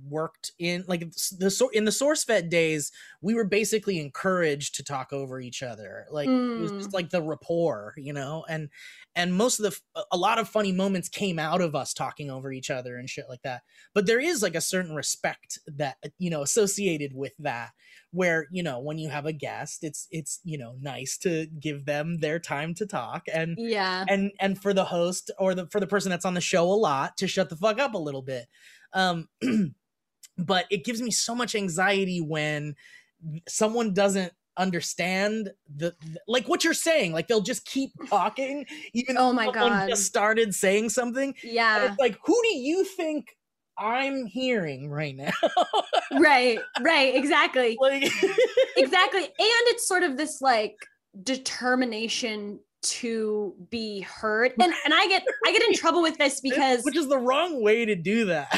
worked 0.03 0.51
in 0.59 0.83
like 0.87 1.01
the 1.37 1.49
so 1.51 1.69
in 1.69 1.85
the 1.85 1.91
SourceFed 1.91 2.49
days 2.49 2.91
we 3.21 3.33
were 3.33 3.45
basically 3.45 3.99
encouraged 3.99 4.75
to 4.75 4.83
talk 4.83 5.11
over 5.13 5.39
each 5.39 5.63
other. 5.63 6.05
Like 6.11 6.31
it 6.55 6.61
was 6.61 6.71
just 6.73 6.91
Mm. 6.91 6.93
like 6.93 7.09
the 7.09 7.21
rapport 7.21 7.93
you 7.97 8.13
know? 8.13 8.45
And 8.49 8.69
and 9.15 9.33
most 9.33 9.59
of 9.59 9.63
the 9.63 10.03
a 10.11 10.17
lot 10.17 10.39
of 10.39 10.47
funny 10.49 10.71
moments 10.71 11.09
came 11.09 11.39
out 11.39 11.61
of 11.61 11.75
us 11.75 11.93
talking 11.93 12.29
over 12.29 12.51
each 12.51 12.69
other 12.69 12.97
and 12.97 13.09
shit 13.09 13.25
like 13.29 13.41
that. 13.43 13.63
But 13.93 14.05
there 14.05 14.19
is 14.19 14.41
like 14.41 14.55
a 14.55 14.61
certain 14.61 14.95
respect 14.95 15.59
that 15.67 15.97
you 16.17 16.29
know 16.29 16.41
associated 16.41 17.13
with 17.15 17.33
that 17.39 17.71
where 18.11 18.47
you 18.51 18.63
know 18.63 18.79
when 18.79 18.97
you 18.97 19.09
have 19.09 19.25
a 19.25 19.33
guest 19.33 19.83
it's 19.83 20.07
it's 20.11 20.39
you 20.43 20.57
know 20.57 20.75
nice 20.81 21.17
to 21.19 21.47
give 21.59 21.85
them 21.85 22.19
their 22.19 22.39
time 22.39 22.73
to 22.75 22.85
talk. 22.85 23.25
And 23.31 23.57
Yeah. 23.57 24.05
and 24.07 24.31
and 24.39 24.61
for 24.61 24.73
the 24.73 24.85
host 24.85 25.31
or 25.37 25.53
the 25.55 25.67
for 25.67 25.79
the 25.79 25.87
person 25.87 26.09
that's 26.09 26.25
on 26.25 26.33
the 26.33 26.41
show 26.41 26.63
a 26.65 26.73
lot 26.75 27.17
to 27.17 27.27
shut 27.27 27.49
the 27.49 27.55
fuck 27.57 27.79
up 27.79 27.93
a 27.93 27.97
little 27.97 28.21
bit. 28.21 28.47
Um 28.93 29.27
but 30.45 30.65
it 30.69 30.83
gives 30.85 31.01
me 31.01 31.11
so 31.11 31.35
much 31.35 31.55
anxiety 31.55 32.19
when 32.21 32.75
someone 33.47 33.93
doesn't 33.93 34.31
understand 34.57 35.51
the, 35.73 35.93
the- 36.01 36.19
like 36.27 36.47
what 36.49 36.63
you're 36.63 36.73
saying 36.73 37.13
like 37.13 37.27
they'll 37.27 37.39
just 37.41 37.65
keep 37.65 37.91
talking 38.09 38.65
even 38.93 39.17
Oh 39.17 39.31
my 39.33 39.51
God. 39.51 39.87
just 39.89 40.05
started 40.05 40.53
saying 40.53 40.89
something 40.89 41.33
Yeah. 41.43 41.85
it's 41.91 41.99
like 41.99 42.17
who 42.25 42.37
do 42.43 42.55
you 42.57 42.83
think 42.83 43.35
i'm 43.77 44.25
hearing 44.25 44.89
right 44.89 45.15
now 45.15 45.31
right. 46.19 46.59
Right. 46.81 47.15
Exactly. 47.15 47.77
like 47.79 48.03
exactly 48.77 49.21
and 49.23 49.31
it's 49.37 49.87
sort 49.87 50.03
of 50.03 50.17
this 50.17 50.41
like 50.41 50.75
determination 51.23 52.59
to 52.81 53.53
be 53.69 53.99
heard 54.01 54.53
and 54.61 54.73
and 54.85 54.93
i 54.93 55.07
get 55.07 55.23
i 55.45 55.51
get 55.51 55.61
in 55.63 55.73
trouble 55.73 56.01
with 56.01 56.17
this 56.17 56.39
because 56.39 56.81
which 56.83 56.95
is 56.95 57.09
the 57.09 57.17
wrong 57.17 57.61
way 57.61 57.83
to 57.85 57.93
do 57.95 58.25
that 58.25 58.57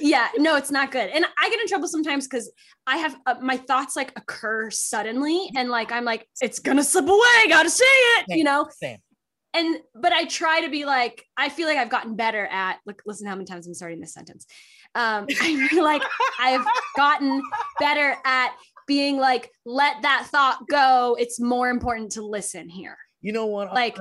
yeah 0.00 0.28
no 0.36 0.56
it's 0.56 0.70
not 0.70 0.90
good 0.90 1.08
and 1.10 1.24
i 1.38 1.50
get 1.50 1.60
in 1.60 1.66
trouble 1.66 1.88
sometimes 1.88 2.26
because 2.26 2.50
i 2.86 2.96
have 2.96 3.16
uh, 3.26 3.34
my 3.40 3.56
thoughts 3.56 3.96
like 3.96 4.12
occur 4.16 4.70
suddenly 4.70 5.50
and 5.56 5.70
like 5.70 5.92
i'm 5.92 6.04
like 6.04 6.28
it's 6.40 6.58
gonna 6.58 6.84
slip 6.84 7.06
away 7.06 7.48
gotta 7.48 7.70
say 7.70 7.84
it 7.86 8.26
you 8.36 8.44
know 8.44 8.66
same 8.82 8.98
and 9.54 9.76
but 9.94 10.12
I 10.12 10.24
try 10.24 10.62
to 10.62 10.70
be 10.70 10.84
like 10.84 11.24
I 11.36 11.48
feel 11.48 11.68
like 11.68 11.78
I've 11.78 11.90
gotten 11.90 12.16
better 12.16 12.46
at 12.46 12.78
look 12.86 13.02
listen 13.06 13.26
how 13.26 13.34
many 13.34 13.44
times 13.44 13.66
I'm 13.66 13.74
starting 13.74 14.00
this 14.00 14.14
sentence. 14.14 14.46
Um 14.94 15.26
I 15.40 15.68
feel 15.68 15.84
like 15.84 16.02
I've 16.40 16.66
gotten 16.96 17.42
better 17.78 18.16
at 18.24 18.54
being 18.86 19.18
like 19.18 19.50
let 19.64 20.02
that 20.02 20.28
thought 20.30 20.60
go. 20.70 21.16
It's 21.18 21.40
more 21.40 21.68
important 21.68 22.12
to 22.12 22.22
listen 22.22 22.68
here. 22.68 22.96
You 23.20 23.32
know 23.32 23.46
what? 23.46 23.72
Like-? 23.72 23.98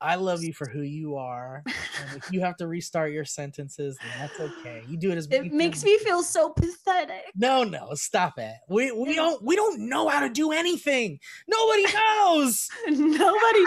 I 0.00 0.14
love 0.14 0.42
you 0.42 0.52
for 0.52 0.68
who 0.68 0.82
you 0.82 1.16
are. 1.16 1.62
And 1.66 2.16
if 2.16 2.32
you 2.32 2.40
have 2.40 2.56
to 2.56 2.66
restart 2.66 3.12
your 3.12 3.24
sentences, 3.24 3.98
then 4.00 4.10
that's 4.18 4.40
okay. 4.40 4.82
You 4.88 4.96
do 4.96 5.10
it 5.10 5.18
as 5.18 5.28
many 5.28 5.48
It 5.48 5.52
makes 5.52 5.84
me 5.84 5.98
feel 5.98 6.22
so 6.22 6.50
pathetic. 6.50 7.24
No, 7.36 7.64
no, 7.64 7.90
stop 7.94 8.38
it. 8.38 8.54
We 8.68 8.92
we 8.92 9.14
don't 9.14 9.42
we 9.42 9.56
don't 9.56 9.88
know 9.88 10.08
how 10.08 10.20
to 10.20 10.30
do 10.30 10.52
anything. 10.52 11.18
Nobody 11.48 11.84
knows. 11.92 12.68
Nobody 12.88 13.64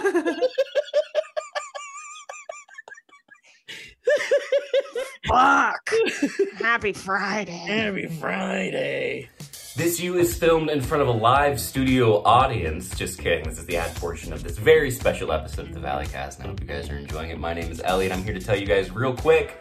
Fuck. 5.28 5.90
Happy 6.56 6.92
Friday. 6.92 7.52
Happy 7.52 8.06
Friday. 8.06 9.28
This 9.76 10.00
U 10.00 10.18
is 10.18 10.36
filmed 10.36 10.68
in 10.68 10.80
front 10.80 11.00
of 11.00 11.08
a 11.08 11.12
live 11.12 11.60
studio 11.60 12.24
audience. 12.24 12.92
Just 12.96 13.20
kidding. 13.20 13.44
This 13.44 13.56
is 13.56 13.66
the 13.66 13.76
ad 13.76 13.94
portion 13.96 14.32
of 14.32 14.42
this 14.42 14.58
very 14.58 14.90
special 14.90 15.32
episode 15.32 15.68
of 15.68 15.74
the 15.74 15.80
Valleycast. 15.80 16.40
I 16.40 16.48
hope 16.48 16.60
you 16.60 16.66
guys 16.66 16.90
are 16.90 16.96
enjoying 16.96 17.30
it. 17.30 17.38
My 17.38 17.54
name 17.54 17.70
is 17.70 17.80
Elliot. 17.84 18.10
I'm 18.10 18.24
here 18.24 18.34
to 18.34 18.40
tell 18.40 18.56
you 18.56 18.66
guys 18.66 18.90
real 18.90 19.14
quick 19.14 19.56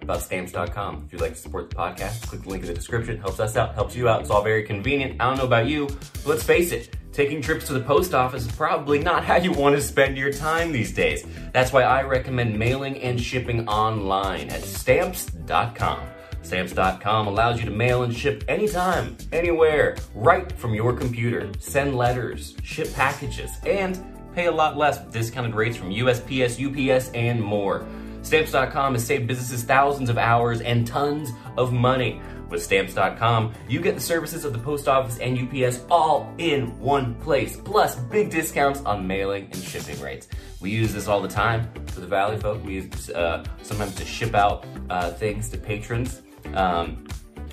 about 0.00 0.20
stamps.com. 0.20 1.04
If 1.06 1.12
you'd 1.12 1.22
like 1.22 1.34
to 1.34 1.38
support 1.38 1.70
the 1.70 1.76
podcast, 1.76 2.26
click 2.26 2.42
the 2.42 2.48
link 2.48 2.62
in 2.62 2.68
the 2.68 2.74
description. 2.74 3.14
It 3.14 3.20
helps 3.20 3.38
us 3.38 3.56
out, 3.56 3.74
helps 3.74 3.94
you 3.94 4.08
out. 4.08 4.22
It's 4.22 4.30
all 4.30 4.42
very 4.42 4.64
convenient. 4.64 5.20
I 5.20 5.28
don't 5.28 5.38
know 5.38 5.46
about 5.46 5.68
you, 5.68 5.86
but 5.86 6.26
let's 6.26 6.42
face 6.42 6.72
it. 6.72 6.96
Taking 7.12 7.40
trips 7.40 7.68
to 7.68 7.72
the 7.72 7.80
post 7.80 8.14
office 8.14 8.44
is 8.46 8.52
probably 8.52 8.98
not 8.98 9.24
how 9.28 9.36
you 9.36 9.52
want 9.52 9.76
to 9.76 9.80
spend 9.80 10.18
your 10.18 10.32
time 10.32 10.72
these 10.72 10.92
days. 10.92 11.24
That's 11.52 11.72
why 11.72 11.82
I 11.82 12.02
recommend 12.02 12.58
mailing 12.58 13.00
and 13.00 13.20
shipping 13.20 13.68
online 13.68 14.48
at 14.48 14.64
stamps.com. 14.64 16.00
Stamps.com 16.42 17.26
allows 17.28 17.58
you 17.58 17.64
to 17.64 17.70
mail 17.70 18.02
and 18.02 18.14
ship 18.14 18.44
anytime, 18.48 19.16
anywhere, 19.32 19.96
right 20.14 20.50
from 20.52 20.74
your 20.74 20.92
computer. 20.92 21.50
Send 21.58 21.96
letters, 21.96 22.56
ship 22.62 22.92
packages, 22.94 23.50
and 23.64 24.02
pay 24.34 24.46
a 24.46 24.52
lot 24.52 24.76
less 24.76 25.02
with 25.02 25.12
discounted 25.12 25.54
rates 25.54 25.76
from 25.76 25.90
USPS, 25.90 26.58
UPS, 26.58 27.10
and 27.10 27.40
more. 27.40 27.86
Stamps.com 28.22 28.94
has 28.94 29.04
saved 29.04 29.26
businesses 29.26 29.64
thousands 29.64 30.08
of 30.08 30.18
hours 30.18 30.60
and 30.60 30.86
tons 30.86 31.30
of 31.56 31.72
money. 31.72 32.20
With 32.50 32.62
Stamps.com, 32.62 33.54
you 33.66 33.80
get 33.80 33.94
the 33.94 34.00
services 34.00 34.44
of 34.44 34.52
the 34.52 34.58
post 34.58 34.86
office 34.86 35.18
and 35.18 35.38
UPS 35.38 35.80
all 35.90 36.32
in 36.36 36.78
one 36.78 37.14
place, 37.16 37.56
plus 37.56 37.96
big 37.96 38.30
discounts 38.30 38.80
on 38.80 39.06
mailing 39.06 39.44
and 39.44 39.56
shipping 39.56 39.98
rates. 40.02 40.28
We 40.60 40.70
use 40.70 40.92
this 40.92 41.08
all 41.08 41.22
the 41.22 41.28
time 41.28 41.68
for 41.86 42.00
the 42.00 42.06
Valleyfolk. 42.06 42.62
We 42.62 42.74
use 42.74 43.08
uh, 43.10 43.42
sometimes 43.62 43.94
to 43.94 44.04
ship 44.04 44.34
out 44.34 44.66
uh, 44.90 45.12
things 45.12 45.48
to 45.48 45.56
patrons. 45.56 46.20
Um, 46.54 47.06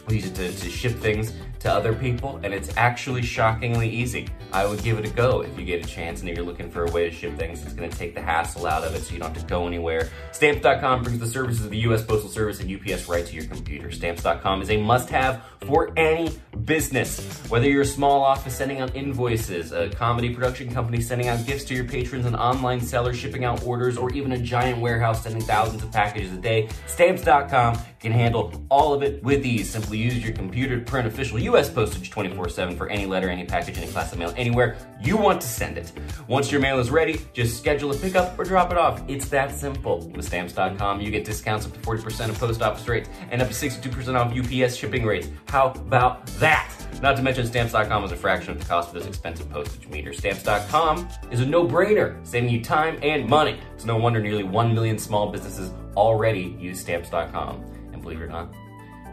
we 0.07 0.15
use 0.15 0.25
it 0.25 0.35
to, 0.35 0.51
to 0.51 0.69
ship 0.69 0.93
things 0.93 1.33
to 1.59 1.71
other 1.71 1.93
people, 1.93 2.39
and 2.43 2.53
it's 2.53 2.75
actually 2.77 3.21
shockingly 3.21 3.89
easy. 3.89 4.27
I 4.51 4.65
would 4.65 4.81
give 4.81 4.97
it 4.97 5.05
a 5.05 5.09
go 5.09 5.41
if 5.41 5.57
you 5.59 5.65
get 5.65 5.85
a 5.85 5.87
chance 5.87 6.21
and 6.21 6.29
if 6.29 6.35
you're 6.35 6.45
looking 6.45 6.71
for 6.71 6.85
a 6.85 6.91
way 6.91 7.07
to 7.09 7.15
ship 7.15 7.37
things. 7.37 7.63
It's 7.63 7.73
going 7.73 7.89
to 7.89 7.97
take 7.97 8.15
the 8.15 8.21
hassle 8.21 8.65
out 8.65 8.83
of 8.83 8.95
it 8.95 9.03
so 9.03 9.13
you 9.13 9.19
don't 9.19 9.33
have 9.33 9.43
to 9.43 9.47
go 9.47 9.67
anywhere. 9.67 10.09
Stamps.com 10.31 11.03
brings 11.03 11.19
the 11.19 11.27
services 11.27 11.65
of 11.65 11.71
the 11.71 11.77
U.S. 11.79 12.03
Postal 12.03 12.29
Service 12.29 12.59
and 12.59 12.71
UPS 12.71 13.07
right 13.07 13.25
to 13.25 13.35
your 13.35 13.45
computer. 13.45 13.91
Stamps.com 13.91 14.61
is 14.61 14.69
a 14.71 14.77
must 14.77 15.09
have 15.09 15.43
for 15.61 15.91
any 15.97 16.31
business. 16.65 17.19
Whether 17.49 17.69
you're 17.69 17.83
a 17.83 17.85
small 17.85 18.23
office 18.23 18.55
sending 18.55 18.79
out 18.79 18.95
invoices, 18.95 19.71
a 19.71 19.89
comedy 19.89 20.33
production 20.33 20.73
company 20.73 21.01
sending 21.01 21.27
out 21.27 21.45
gifts 21.45 21.65
to 21.65 21.75
your 21.75 21.85
patrons, 21.85 22.25
an 22.25 22.35
online 22.35 22.81
seller 22.81 23.13
shipping 23.13 23.45
out 23.45 23.63
orders, 23.63 23.97
or 23.97 24.11
even 24.13 24.31
a 24.31 24.37
giant 24.37 24.79
warehouse 24.79 25.23
sending 25.23 25.41
thousands 25.41 25.83
of 25.83 25.91
packages 25.91 26.33
a 26.33 26.37
day, 26.37 26.69
Stamps.com 26.87 27.77
can 27.99 28.11
handle 28.11 28.65
all 28.69 28.93
of 28.93 29.03
it 29.03 29.21
with 29.23 29.45
ease. 29.45 29.69
Simply 29.69 29.97
use 29.97 30.23
your 30.23 30.33
computer 30.33 30.79
to 30.79 30.85
print 30.85 31.07
official 31.07 31.37
U.S. 31.49 31.69
postage 31.69 32.09
24 32.11 32.49
7 32.49 32.75
for 32.75 32.89
any 32.89 33.05
letter, 33.05 33.29
any 33.29 33.43
package, 33.43 33.77
any 33.77 33.87
class 33.87 34.11
of 34.13 34.19
mail, 34.19 34.33
anywhere 34.37 34.77
you 35.01 35.17
want 35.17 35.41
to 35.41 35.47
send 35.47 35.77
it. 35.77 35.91
Once 36.27 36.51
your 36.51 36.61
mail 36.61 36.79
is 36.79 36.91
ready, 36.91 37.21
just 37.33 37.57
schedule 37.57 37.91
a 37.91 37.95
pickup 37.95 38.37
or 38.37 38.43
drop 38.43 38.71
it 38.71 38.77
off. 38.77 39.01
It's 39.07 39.27
that 39.29 39.55
simple. 39.55 40.07
With 40.09 40.25
Stamps.com, 40.25 41.01
you 41.01 41.09
get 41.09 41.25
discounts 41.25 41.65
up 41.65 41.73
to 41.73 41.79
40% 41.79 42.29
of 42.29 42.39
post 42.39 42.61
office 42.61 42.87
rates 42.87 43.09
and 43.31 43.41
up 43.41 43.47
to 43.47 43.53
62% 43.53 44.15
off 44.15 44.35
UPS 44.37 44.75
shipping 44.75 45.05
rates. 45.05 45.27
How 45.47 45.71
about 45.71 46.25
that? 46.39 46.71
Not 47.01 47.15
to 47.17 47.23
mention, 47.23 47.47
Stamps.com 47.47 48.03
is 48.03 48.11
a 48.11 48.15
fraction 48.15 48.51
of 48.51 48.59
the 48.59 48.65
cost 48.65 48.89
of 48.89 48.95
this 48.95 49.07
expensive 49.07 49.49
postage 49.49 49.87
meter. 49.87 50.13
Stamps.com 50.13 51.09
is 51.31 51.39
a 51.39 51.45
no 51.45 51.65
brainer, 51.65 52.25
saving 52.27 52.49
you 52.49 52.63
time 52.63 52.99
and 53.01 53.27
money. 53.27 53.57
It's 53.73 53.85
no 53.85 53.97
wonder 53.97 54.19
nearly 54.19 54.43
1 54.43 54.73
million 54.73 54.99
small 54.99 55.31
businesses 55.31 55.71
already 55.95 56.55
use 56.59 56.79
Stamps.com. 56.79 57.63
And 57.93 58.01
believe 58.01 58.21
it 58.21 58.25
or 58.25 58.27
not, 58.27 58.53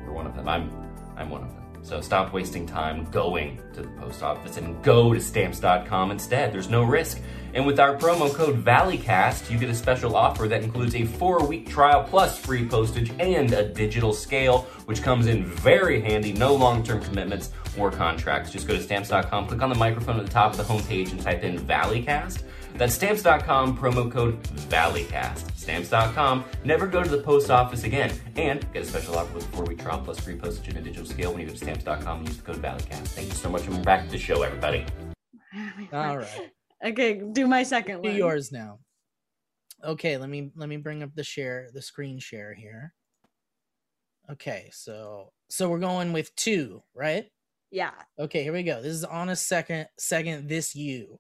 you're 0.03 0.13
one 0.13 0.27
of 0.27 0.35
them. 0.37 0.49
I'm, 0.49 0.71
I'm 1.17 1.31
one 1.31 1.43
of 1.43 1.55
them. 1.55 1.66
So 1.87 2.01
stop 2.01 2.33
wasting 2.33 2.67
time 2.67 3.05
going 3.13 3.61
to 3.75 3.83
the 3.83 3.89
post 3.91 4.21
office 4.21 4.57
and 4.57 4.83
go 4.83 5.15
to 5.15 5.21
stamps.com 5.21 6.11
instead. 6.11 6.53
There's 6.53 6.69
no 6.69 6.83
risk. 6.83 7.21
And 7.55 7.65
with 7.65 7.79
our 7.79 7.97
promo 7.97 8.35
code 8.35 8.65
ValleyCast, 8.65 9.49
you 9.49 9.57
get 9.57 9.71
a 9.71 9.75
special 9.75 10.17
offer 10.17 10.49
that 10.49 10.65
includes 10.65 10.97
a 10.97 11.05
four 11.05 11.47
week 11.47 11.69
trial 11.69 12.03
plus 12.03 12.37
free 12.37 12.67
postage 12.67 13.13
and 13.21 13.53
a 13.53 13.69
digital 13.69 14.13
scale, 14.13 14.63
which 14.87 15.01
comes 15.01 15.29
in 15.29 15.45
very 15.45 16.01
handy. 16.01 16.33
No 16.33 16.57
long 16.57 16.83
term 16.83 17.01
commitments 17.01 17.53
or 17.79 17.91
contracts. 17.91 18.51
Just 18.51 18.67
go 18.67 18.75
to 18.75 18.83
stamps.com, 18.83 19.47
click 19.49 19.63
on 19.63 19.69
the 19.69 19.75
microphone 19.75 20.19
at 20.19 20.27
the 20.27 20.33
top 20.33 20.53
of 20.53 20.57
the 20.57 20.63
homepage, 20.65 21.11
and 21.13 21.21
type 21.21 21.43
in 21.43 21.59
ValleyCast. 21.59 22.43
That's 22.75 22.95
stamps.com, 22.95 23.79
promo 23.79 24.11
code 24.11 24.43
ValleyCast. 24.43 25.57
Stamps.com, 25.57 26.45
never 26.65 26.87
go 26.87 27.03
to 27.03 27.09
the 27.09 27.23
post 27.23 27.51
office 27.51 27.85
again. 27.85 28.13
And 28.37 28.71
get 28.73 28.83
a 28.83 28.87
special 28.87 29.17
offer 29.19 29.33
with 29.35 29.45
a 29.45 29.49
four 29.49 29.65
week 29.65 29.79
trial 29.81 30.01
plus 30.05 30.21
free 30.21 30.37
postage 30.37 30.69
and 30.69 30.79
a 30.79 30.83
digital 30.83 31.07
scale 31.07 31.33
when 31.33 31.41
you 31.41 31.47
go 31.47 31.53
to 31.53 31.59
stamps.com 31.59 32.19
and 32.19 32.29
use 32.29 32.37
the 32.37 32.43
code 32.43 32.63
ValleyCast. 32.63 33.09
Thank 33.09 33.29
you 33.29 33.35
so 33.35 33.49
much, 33.49 33.67
and 33.67 33.77
we're 33.77 33.83
back 33.83 34.05
to 34.07 34.11
the 34.11 34.19
show, 34.19 34.43
everybody. 34.43 34.85
All 35.93 36.19
right. 36.19 36.51
Okay, 36.85 37.23
do 37.33 37.47
my 37.47 37.63
second 37.63 38.03
Do 38.03 38.11
one. 38.11 38.19
yours 38.19 38.53
now. 38.53 38.81
Okay, 39.83 40.19
let 40.19 40.29
me 40.29 40.51
let 40.57 40.69
me 40.69 40.77
bring 40.77 41.03
up 41.03 41.15
the 41.15 41.25
share 41.25 41.69
the 41.73 41.81
screen 41.83 42.19
share 42.19 42.53
here. 42.55 42.93
Okay, 44.31 44.69
so 44.73 45.33
so 45.49 45.69
we're 45.69 45.79
going 45.79 46.13
with 46.13 46.35
two, 46.37 46.83
right? 46.95 47.27
Yeah. 47.71 47.91
Okay, 48.19 48.43
here 48.43 48.53
we 48.53 48.63
go. 48.63 48.81
This 48.81 48.93
is 48.93 49.05
on 49.05 49.29
a 49.29 49.37
second 49.37 49.87
second 49.99 50.49
this 50.49 50.75
you. 50.75 51.19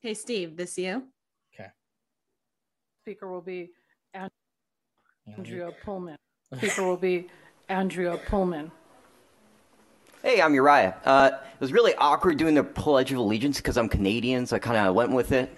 Hey, 0.00 0.14
Steve, 0.14 0.56
this 0.56 0.78
you? 0.78 1.04
Okay. 1.54 1.68
Speaker 3.02 3.30
will 3.30 3.40
be 3.40 3.70
You 4.14 4.28
Andrea 5.36 5.70
Pullman. 5.84 6.16
Speaker 6.56 6.84
will 6.84 6.96
be 6.96 7.28
Andrea 7.68 8.18
Pullman. 8.26 8.70
Hey, 10.22 10.42
I'm 10.42 10.52
Uriah. 10.52 10.96
Uh, 11.04 11.30
it 11.32 11.60
was 11.60 11.72
really 11.72 11.94
awkward 11.94 12.36
doing 12.36 12.54
the 12.54 12.64
Pledge 12.64 13.10
of 13.10 13.18
Allegiance 13.18 13.56
because 13.56 13.78
I'm 13.78 13.88
Canadian, 13.88 14.46
so 14.46 14.56
I 14.56 14.58
kind 14.58 14.76
of 14.76 14.94
went 14.94 15.12
with 15.12 15.32
it. 15.32 15.54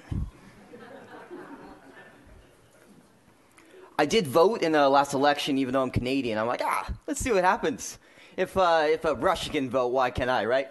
I 3.99 4.07
did 4.07 4.27
vote 4.27 4.63
in 4.63 4.73
the 4.73 4.89
last 4.89 5.15
election, 5.15 5.59
even 5.59 5.73
though 5.73 5.83
I'm 5.83 5.91
Canadian. 5.91 6.39
I'm 6.39 6.47
like, 6.47 6.63
ah, 6.65 6.89
let's 7.07 7.21
see 7.21 7.33
what 7.33 7.45
happens. 7.45 7.99
If 8.37 8.57
uh, 8.57 8.87
if 8.87 9.05
a 9.05 9.15
Russian 9.15 9.53
can 9.53 9.71
vote, 9.71 9.89
why 9.89 10.11
can't 10.11 10.31
I, 10.31 10.45
right? 10.47 10.69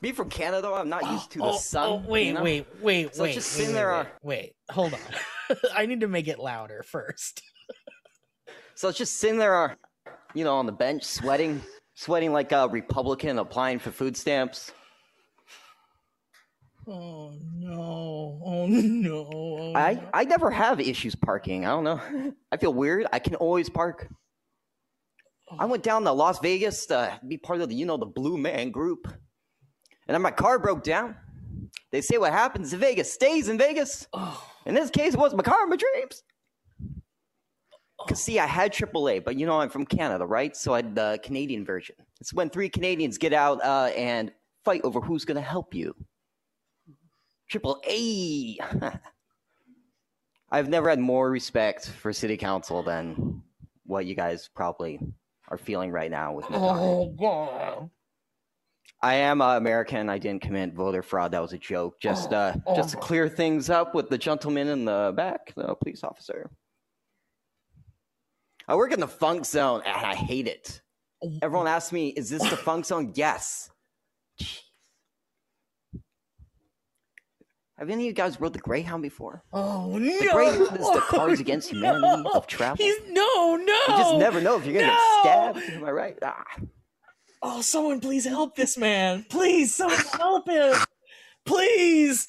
Being 0.00 0.14
from 0.14 0.30
Canada, 0.30 0.68
I'm 0.72 0.88
not 0.88 1.08
used 1.08 1.30
to 1.32 1.38
the 1.38 1.44
oh, 1.44 1.56
sun. 1.58 1.88
oh, 1.88 2.02
wait, 2.08 2.26
you 2.26 2.32
know? 2.34 2.42
wait, 2.42 2.66
wait, 2.80 3.14
So 3.14 3.22
wait. 3.22 3.34
just 3.34 3.56
wait, 3.56 3.68
wait, 3.68 3.72
there, 3.72 3.92
wait, 3.92 4.00
uh, 4.00 4.04
wait, 4.22 4.52
hold 4.68 4.94
on. 4.94 5.00
I 5.76 5.86
need 5.86 6.00
to 6.00 6.08
make 6.08 6.26
it 6.26 6.38
louder 6.38 6.82
first. 6.82 7.42
So 8.74 8.88
it's 8.88 8.98
just 8.98 9.18
sitting 9.18 9.38
there, 9.38 9.54
uh, 9.54 9.74
you 10.34 10.42
know, 10.42 10.56
on 10.56 10.66
the 10.66 10.72
bench, 10.72 11.04
sweating, 11.04 11.62
sweating 11.94 12.32
like 12.32 12.50
a 12.50 12.66
Republican 12.66 13.38
applying 13.38 13.78
for 13.78 13.92
food 13.92 14.16
stamps. 14.16 14.72
Oh 16.88 17.32
no! 17.54 18.40
Oh 18.44 18.66
no! 18.66 19.30
Oh, 19.32 19.72
I 19.76 19.94
no. 19.94 20.08
I 20.12 20.24
never 20.24 20.50
have 20.50 20.80
issues 20.80 21.14
parking. 21.14 21.64
I 21.64 21.68
don't 21.68 21.84
know. 21.84 22.00
I 22.52 22.56
feel 22.56 22.74
weird. 22.74 23.06
I 23.12 23.20
can 23.20 23.36
always 23.36 23.70
park. 23.70 24.08
I 25.58 25.66
went 25.66 25.82
down 25.82 26.04
to 26.04 26.12
Las 26.12 26.38
Vegas 26.40 26.86
to 26.86 27.18
be 27.26 27.36
part 27.36 27.60
of 27.60 27.68
the 27.68 27.74
you 27.74 27.86
know 27.86 27.96
the 27.96 28.06
Blue 28.06 28.36
Man 28.38 28.70
Group, 28.70 29.06
and 29.06 30.14
then 30.14 30.22
my 30.22 30.30
car 30.30 30.58
broke 30.58 30.82
down. 30.82 31.16
They 31.90 32.00
say 32.00 32.18
what 32.18 32.32
happens 32.32 32.72
in 32.72 32.80
Vegas 32.80 33.12
stays 33.12 33.48
in 33.48 33.58
Vegas. 33.58 34.06
Oh, 34.12 34.42
In 34.64 34.74
this 34.74 34.90
case, 34.90 35.14
it 35.14 35.20
was 35.20 35.34
my 35.34 35.42
car 35.42 35.66
my 35.66 35.76
dreams. 35.76 36.22
Cause 38.08 38.20
see, 38.20 38.38
I 38.38 38.46
had 38.46 38.72
AAA, 38.72 39.24
but 39.24 39.38
you 39.38 39.46
know 39.46 39.60
I'm 39.60 39.68
from 39.68 39.86
Canada, 39.86 40.26
right? 40.26 40.56
So 40.56 40.74
I 40.74 40.78
had 40.78 40.94
the 40.96 41.20
Canadian 41.22 41.64
version. 41.64 41.94
It's 42.20 42.34
when 42.34 42.50
three 42.50 42.68
Canadians 42.68 43.16
get 43.16 43.32
out 43.32 43.62
uh, 43.62 43.90
and 43.96 44.32
fight 44.64 44.80
over 44.82 45.00
who's 45.00 45.24
gonna 45.24 45.40
help 45.40 45.74
you. 45.74 45.94
AAA. 47.52 48.56
I've 50.50 50.68
never 50.68 50.90
had 50.90 50.98
more 50.98 51.30
respect 51.30 51.88
for 51.88 52.12
city 52.12 52.36
council 52.36 52.82
than 52.82 53.42
what 53.86 54.06
you 54.06 54.14
guys 54.14 54.48
probably 54.54 55.00
are 55.52 55.58
feeling 55.58 55.90
right 55.90 56.10
now 56.10 56.32
with 56.32 56.48
my 56.48 56.56
car. 56.56 56.78
oh! 56.80 57.90
I 59.02 59.14
am 59.14 59.42
uh, 59.42 59.56
American. 59.58 60.08
I 60.08 60.16
didn't 60.16 60.40
commit 60.40 60.72
voter 60.72 61.02
fraud. 61.02 61.32
That 61.32 61.42
was 61.42 61.52
a 61.52 61.58
joke. 61.58 62.00
Just, 62.00 62.32
uh, 62.32 62.54
oh 62.66 62.74
just 62.74 62.90
to 62.90 62.96
clear 62.96 63.28
things 63.28 63.68
up 63.68 63.94
with 63.94 64.08
the 64.08 64.16
gentleman 64.16 64.68
in 64.68 64.86
the 64.86 65.12
back, 65.14 65.52
the 65.54 65.74
police 65.74 66.02
officer. 66.04 66.50
I 68.66 68.76
work 68.76 68.92
in 68.92 69.00
the 69.00 69.08
funk 69.08 69.44
zone, 69.44 69.82
and 69.84 70.06
I 70.06 70.14
hate 70.14 70.46
it. 70.48 70.80
Everyone 71.42 71.66
asks 71.66 71.92
me, 71.92 72.08
"Is 72.08 72.30
this 72.30 72.48
the 72.48 72.56
funk 72.56 72.86
zone?" 72.86 73.12
Yes. 73.14 73.70
Have 77.82 77.90
any 77.90 78.04
of 78.04 78.06
you 78.06 78.12
guys 78.12 78.40
rode 78.40 78.52
the 78.52 78.60
Greyhound 78.60 79.02
before? 79.02 79.42
Oh 79.52 79.98
The 79.98 79.98
no! 79.98 80.32
Greyhound 80.32 80.78
is 80.78 80.88
the 80.88 81.02
Cards 81.08 81.40
Against 81.40 81.70
Humanity 81.72 82.28
of 82.32 82.46
travel. 82.46 82.76
He's 82.76 82.94
no, 83.10 83.56
no. 83.56 83.74
You 83.88 83.96
just 83.96 84.14
never 84.18 84.40
know 84.40 84.56
if 84.56 84.64
you're 84.64 84.74
gonna 84.80 84.86
No! 84.86 85.20
get 85.24 85.56
stabbed. 85.56 85.70
Am 85.78 85.84
I 85.84 85.90
right? 85.90 86.16
Ah. 86.22 86.44
Oh, 87.42 87.60
someone 87.60 87.98
please 87.98 88.24
help 88.24 88.54
this 88.54 88.78
man. 88.78 89.26
Please, 89.28 89.74
someone 89.74 89.98
help 90.16 90.48
him. 90.48 90.74
Please. 91.44 92.28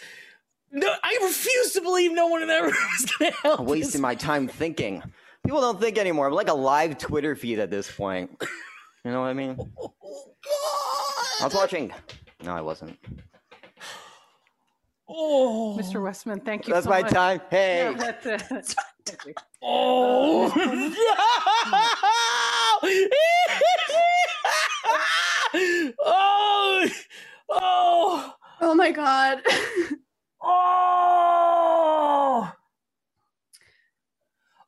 No, 0.72 0.92
I 1.04 1.20
refuse 1.22 1.74
to 1.74 1.82
believe 1.82 2.14
no 2.14 2.26
one 2.26 2.50
ever 2.50 2.70
is 2.70 3.06
gonna 3.20 3.32
help. 3.44 3.60
I'm 3.60 3.66
this 3.68 3.72
wasting 3.72 4.02
my 4.02 4.16
time 4.16 4.48
thinking. 4.48 5.04
People 5.46 5.62
don't 5.62 5.80
think 5.80 6.00
anymore. 6.00 6.26
I'm 6.26 6.34
like 6.34 6.50
a 6.50 6.54
live 6.56 6.98
Twitter 6.98 7.36
feed 7.36 7.60
at 7.60 7.70
this 7.70 7.92
point. 7.92 8.32
You 9.06 9.12
know 9.12 9.22
what 9.22 9.28
I 9.28 9.34
mean? 9.34 9.56
I 11.42 11.44
was 11.44 11.54
watching. 11.54 11.94
No, 12.44 12.56
I 12.56 12.62
wasn't. 12.62 12.98
Oh, 15.16 15.78
Mr. 15.80 16.02
Westman, 16.02 16.40
thank 16.40 16.68
you 16.68 16.74
That's 16.74 16.86
so 16.86 16.90
my 16.90 17.02
much. 17.02 17.12
time. 17.12 17.40
Hey. 17.52 17.84
Yeah, 17.84 17.94
that's 18.24 18.76
it. 19.06 19.18
You. 19.28 19.34
Oh 19.62 20.52
no! 20.56 20.96
oh, 26.00 26.88
oh, 27.50 28.34
Oh 28.62 28.74
my 28.76 28.92
god. 28.92 29.42
oh. 30.42 32.52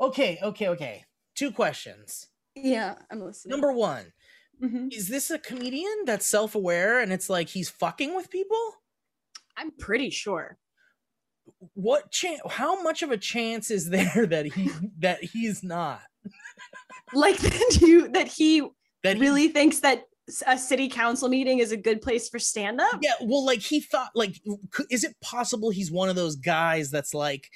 Okay, 0.01 0.37
okay, 0.43 0.67
okay. 0.69 1.05
Two 1.35 1.51
questions. 1.51 2.27
yeah, 2.55 2.95
I'm 3.09 3.21
listening. 3.21 3.51
Number 3.51 3.71
one, 3.71 4.11
Mhm. 4.61 4.93
is 4.93 5.07
this 5.09 5.29
a 5.31 5.39
comedian 5.39 6.03
that's 6.05 6.25
self-aware 6.27 6.99
and 6.99 7.11
it's 7.13 7.29
like 7.29 7.49
he's 7.49 7.69
fucking 7.69 8.13
with 8.15 8.29
people? 8.29 8.75
I'm 9.57 9.71
pretty 9.71 10.09
sure. 10.09 10.57
What 11.73 12.11
chance? 12.11 12.41
How 12.49 12.81
much 12.81 13.03
of 13.03 13.11
a 13.11 13.17
chance 13.17 13.69
is 13.71 13.89
there 13.89 14.25
that 14.29 14.45
he 14.45 14.71
that 14.99 15.23
he's 15.23 15.63
not? 15.63 16.01
Like 17.13 17.37
that 17.39 17.79
you 17.81 18.07
that 18.09 18.27
he 18.27 18.67
That 19.03 19.17
he- 19.17 19.21
really 19.21 19.47
thinks 19.49 19.79
that 19.79 20.03
a 20.47 20.57
city 20.57 20.89
council 20.89 21.29
meeting 21.29 21.59
is 21.59 21.71
a 21.71 21.77
good 21.77 22.01
place 22.01 22.27
for 22.29 22.39
stand 22.39 22.81
up? 22.81 22.97
Yeah, 23.01 23.13
well, 23.21 23.45
like 23.45 23.59
he 23.61 23.79
thought, 23.79 24.09
like, 24.15 24.35
is 24.89 25.03
it 25.03 25.15
possible 25.21 25.69
he's 25.69 25.91
one 25.91 26.09
of 26.09 26.15
those 26.15 26.35
guys 26.35 26.89
that's 26.89 27.13
like, 27.13 27.47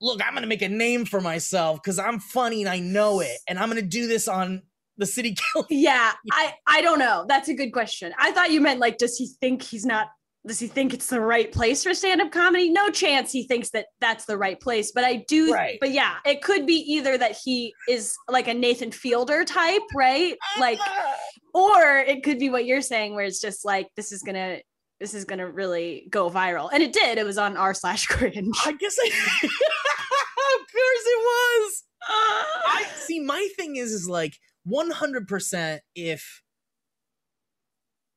look, 0.00 0.20
I'm 0.22 0.34
gonna 0.34 0.46
make 0.46 0.60
a 0.60 0.68
name 0.68 1.06
for 1.06 1.22
myself 1.22 1.80
because 1.82 1.98
I'm 1.98 2.20
funny 2.20 2.60
and 2.60 2.68
I 2.68 2.80
know 2.80 3.20
it, 3.20 3.38
and 3.48 3.58
I'm 3.58 3.68
gonna 3.68 3.80
do 3.80 4.06
this 4.06 4.28
on 4.28 4.60
the 4.98 5.06
city 5.06 5.34
council. 5.54 5.66
Yeah, 5.70 6.12
I 6.30 6.52
I 6.66 6.82
don't 6.82 6.98
know. 6.98 7.24
That's 7.26 7.48
a 7.48 7.54
good 7.54 7.72
question. 7.72 8.12
I 8.18 8.30
thought 8.32 8.50
you 8.50 8.60
meant 8.60 8.78
like 8.78 8.98
does 8.98 9.16
he 9.16 9.28
think 9.40 9.62
he's 9.62 9.86
not 9.86 10.08
does 10.46 10.58
he 10.58 10.66
think 10.66 10.92
it's 10.92 11.06
the 11.06 11.20
right 11.20 11.50
place 11.50 11.82
for 11.82 11.94
stand 11.94 12.20
up 12.20 12.30
comedy? 12.30 12.70
No 12.70 12.90
chance 12.90 13.32
he 13.32 13.46
thinks 13.46 13.70
that 13.70 13.86
that's 14.00 14.26
the 14.26 14.36
right 14.36 14.60
place, 14.60 14.92
but 14.92 15.02
I 15.04 15.24
do 15.26 15.52
Right. 15.52 15.78
but 15.80 15.90
yeah, 15.90 16.16
it 16.26 16.42
could 16.42 16.66
be 16.66 16.74
either 16.92 17.16
that 17.16 17.36
he 17.42 17.72
is 17.88 18.14
like 18.28 18.46
a 18.48 18.54
Nathan 18.54 18.90
Fielder 18.92 19.44
type, 19.44 19.82
right? 19.94 20.36
Uh, 20.56 20.60
like 20.60 20.78
or 21.54 21.98
it 21.98 22.22
could 22.22 22.38
be 22.38 22.50
what 22.50 22.66
you're 22.66 22.82
saying 22.82 23.14
where 23.14 23.24
it's 23.24 23.40
just 23.40 23.64
like 23.64 23.88
this 23.96 24.12
is 24.12 24.22
going 24.22 24.34
to 24.34 24.60
this 25.00 25.14
is 25.14 25.24
to 25.24 25.36
really 25.44 26.06
go 26.10 26.30
viral. 26.30 26.70
And 26.72 26.82
it 26.82 26.92
did. 26.92 27.18
It 27.18 27.26
was 27.26 27.36
on 27.38 27.56
r 27.56 27.74
slash 27.74 28.06
cringe. 28.06 28.56
I 28.64 28.72
guess 28.72 28.96
I, 28.98 29.06
of 29.42 30.60
course 30.72 31.04
it 31.06 31.18
was. 31.24 31.82
I 32.08 32.86
see. 32.96 33.20
My 33.20 33.48
thing 33.56 33.76
is, 33.76 33.92
is 33.92 34.08
like 34.08 34.34
100. 34.64 35.26
percent 35.26 35.82
If, 35.94 36.42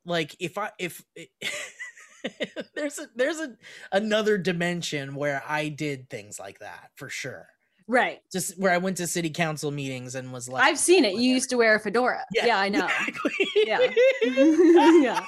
like, 0.06 0.36
if 0.40 0.58
I 0.58 0.72
if. 0.80 1.04
there's 2.76 3.00
a 3.00 3.08
there's 3.16 3.40
a 3.40 3.56
another 3.92 4.38
dimension 4.38 5.16
where 5.16 5.44
I 5.48 5.70
did 5.70 6.10
things 6.10 6.40
like 6.40 6.60
that 6.60 6.92
for 6.96 7.10
sure. 7.10 7.48
Right. 7.88 8.20
Just 8.32 8.60
where 8.60 8.74
I 8.74 8.78
went 8.80 8.98
to 8.98 9.08
city 9.08 9.30
council 9.30 9.72
meetings 9.72 10.16
and 10.16 10.34
was 10.34 10.50
like, 10.50 10.64
I've 10.64 10.78
seen 10.78 11.06
it. 11.06 11.14
Oh 11.16 11.20
you 11.20 11.34
used 11.34 11.50
to 11.52 11.58
wear 11.58 11.76
a 11.76 11.80
fedora. 11.80 12.26
Yeah, 12.34 12.60
I 12.60 12.68
know. 12.70 12.86
exactly. 12.86 13.32
Yeah. 13.66 13.80
yeah. 14.26 15.26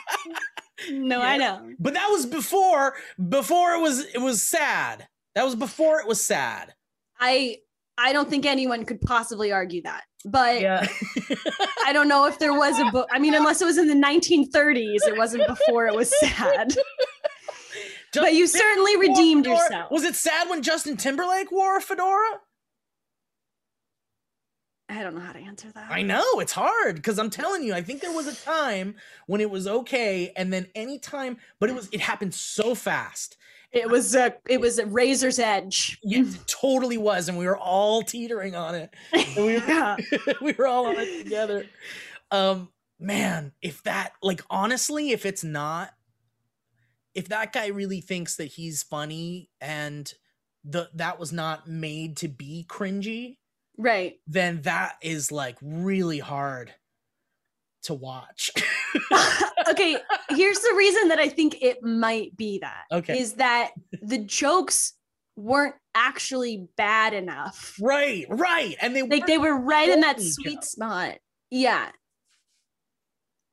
No, 0.91 1.21
I 1.21 1.37
know. 1.37 1.71
But 1.79 1.93
that 1.93 2.07
was 2.09 2.25
before 2.25 2.95
before 3.29 3.73
it 3.73 3.81
was 3.81 4.05
it 4.13 4.19
was 4.19 4.41
sad. 4.41 5.07
That 5.35 5.45
was 5.45 5.55
before 5.55 6.01
it 6.01 6.07
was 6.07 6.23
sad. 6.23 6.73
I 7.19 7.57
I 7.97 8.13
don't 8.13 8.29
think 8.29 8.45
anyone 8.45 8.85
could 8.85 9.01
possibly 9.01 9.51
argue 9.51 9.81
that. 9.83 10.03
But 10.25 10.61
Yeah. 10.61 10.85
I 11.85 11.93
don't 11.93 12.07
know 12.07 12.25
if 12.25 12.39
there 12.39 12.53
was 12.53 12.77
a 12.79 12.85
book. 12.91 13.07
I 13.11 13.19
mean, 13.19 13.33
unless 13.33 13.61
it 13.61 13.65
was 13.65 13.77
in 13.77 13.87
the 13.87 13.93
1930s, 13.93 15.07
it 15.07 15.17
wasn't 15.17 15.47
before 15.47 15.87
it 15.87 15.95
was 15.95 16.13
sad. 16.19 16.75
but 18.13 18.33
you 18.33 18.47
certainly 18.47 18.97
redeemed 18.97 19.45
yourself. 19.45 19.91
Was 19.91 20.03
it 20.03 20.15
sad 20.15 20.49
when 20.49 20.61
Justin 20.61 20.97
Timberlake 20.97 21.51
wore 21.51 21.77
a 21.77 21.81
fedora? 21.81 22.39
I 24.89 25.03
don't 25.03 25.13
know 25.13 25.21
how 25.21 25.33
to 25.33 25.39
answer 25.39 25.71
that. 25.71 25.91
I 25.91 26.01
know 26.01 26.23
it's 26.39 26.51
hard 26.51 26.95
because 26.95 27.19
I'm 27.19 27.29
telling 27.29 27.63
you, 27.63 27.75
I 27.75 27.83
think 27.83 28.01
there 28.01 28.11
was 28.11 28.27
a 28.27 28.35
time 28.35 28.95
when 29.27 29.39
it 29.39 29.51
was 29.51 29.67
okay, 29.67 30.33
and 30.35 30.51
then 30.51 30.65
anytime, 30.73 31.37
but 31.59 31.69
it 31.69 31.75
was 31.75 31.89
it 31.91 32.01
happened 32.01 32.33
so 32.33 32.73
fast. 32.73 33.37
It 33.71 33.87
was 33.89 34.15
a 34.15 34.35
it 34.47 34.59
was 34.59 34.79
a 34.79 34.85
razor's 34.85 35.37
edge. 35.39 35.99
It 36.03 36.35
totally 36.47 36.97
was, 36.97 37.29
and 37.29 37.37
we 37.37 37.45
were 37.45 37.57
all 37.57 38.01
teetering 38.01 38.55
on 38.55 38.73
it. 38.75 38.93
And 39.13 39.45
we 39.45 39.53
were, 39.53 39.63
Yeah. 39.67 39.95
we 40.41 40.53
were 40.53 40.65
all 40.67 40.87
on 40.87 40.95
it 40.97 41.23
together. 41.23 41.65
Um, 42.31 42.69
man, 42.99 43.51
if 43.61 43.83
that 43.83 44.13
like 44.23 44.41
honestly, 44.49 45.11
if 45.11 45.25
it's 45.25 45.43
not, 45.43 45.91
if 47.13 47.27
that 47.29 47.53
guy 47.53 47.67
really 47.67 48.01
thinks 48.01 48.37
that 48.37 48.45
he's 48.45 48.81
funny 48.81 49.49
and 49.61 50.11
the 50.63 50.89
that 50.95 51.19
was 51.19 51.31
not 51.31 51.67
made 51.67 52.17
to 52.17 52.27
be 52.27 52.65
cringy, 52.67 53.37
Right. 53.77 54.19
then 54.27 54.61
that 54.63 54.95
is 55.01 55.31
like 55.31 55.57
really 55.61 56.19
hard 56.19 56.73
to 57.83 57.93
watch. 57.93 58.51
okay, 59.69 59.97
here's 60.29 60.59
the 60.59 60.73
reason 60.77 61.09
that 61.09 61.19
I 61.19 61.29
think 61.29 61.61
it 61.61 61.83
might 61.83 62.35
be 62.35 62.59
that. 62.59 62.83
Okay. 62.91 63.19
Is 63.19 63.33
that 63.35 63.71
the 64.01 64.17
jokes 64.17 64.93
weren't 65.35 65.75
actually 65.95 66.67
bad 66.77 67.13
enough. 67.13 67.75
right, 67.81 68.25
right, 68.29 68.75
and 68.81 68.95
they 68.95 69.03
Like 69.03 69.25
they 69.27 69.37
were 69.37 69.57
right 69.57 69.89
in 69.89 70.01
that 70.01 70.19
sweet 70.21 70.55
jokes. 70.55 70.71
spot. 70.71 71.15
Yeah. 71.49 71.89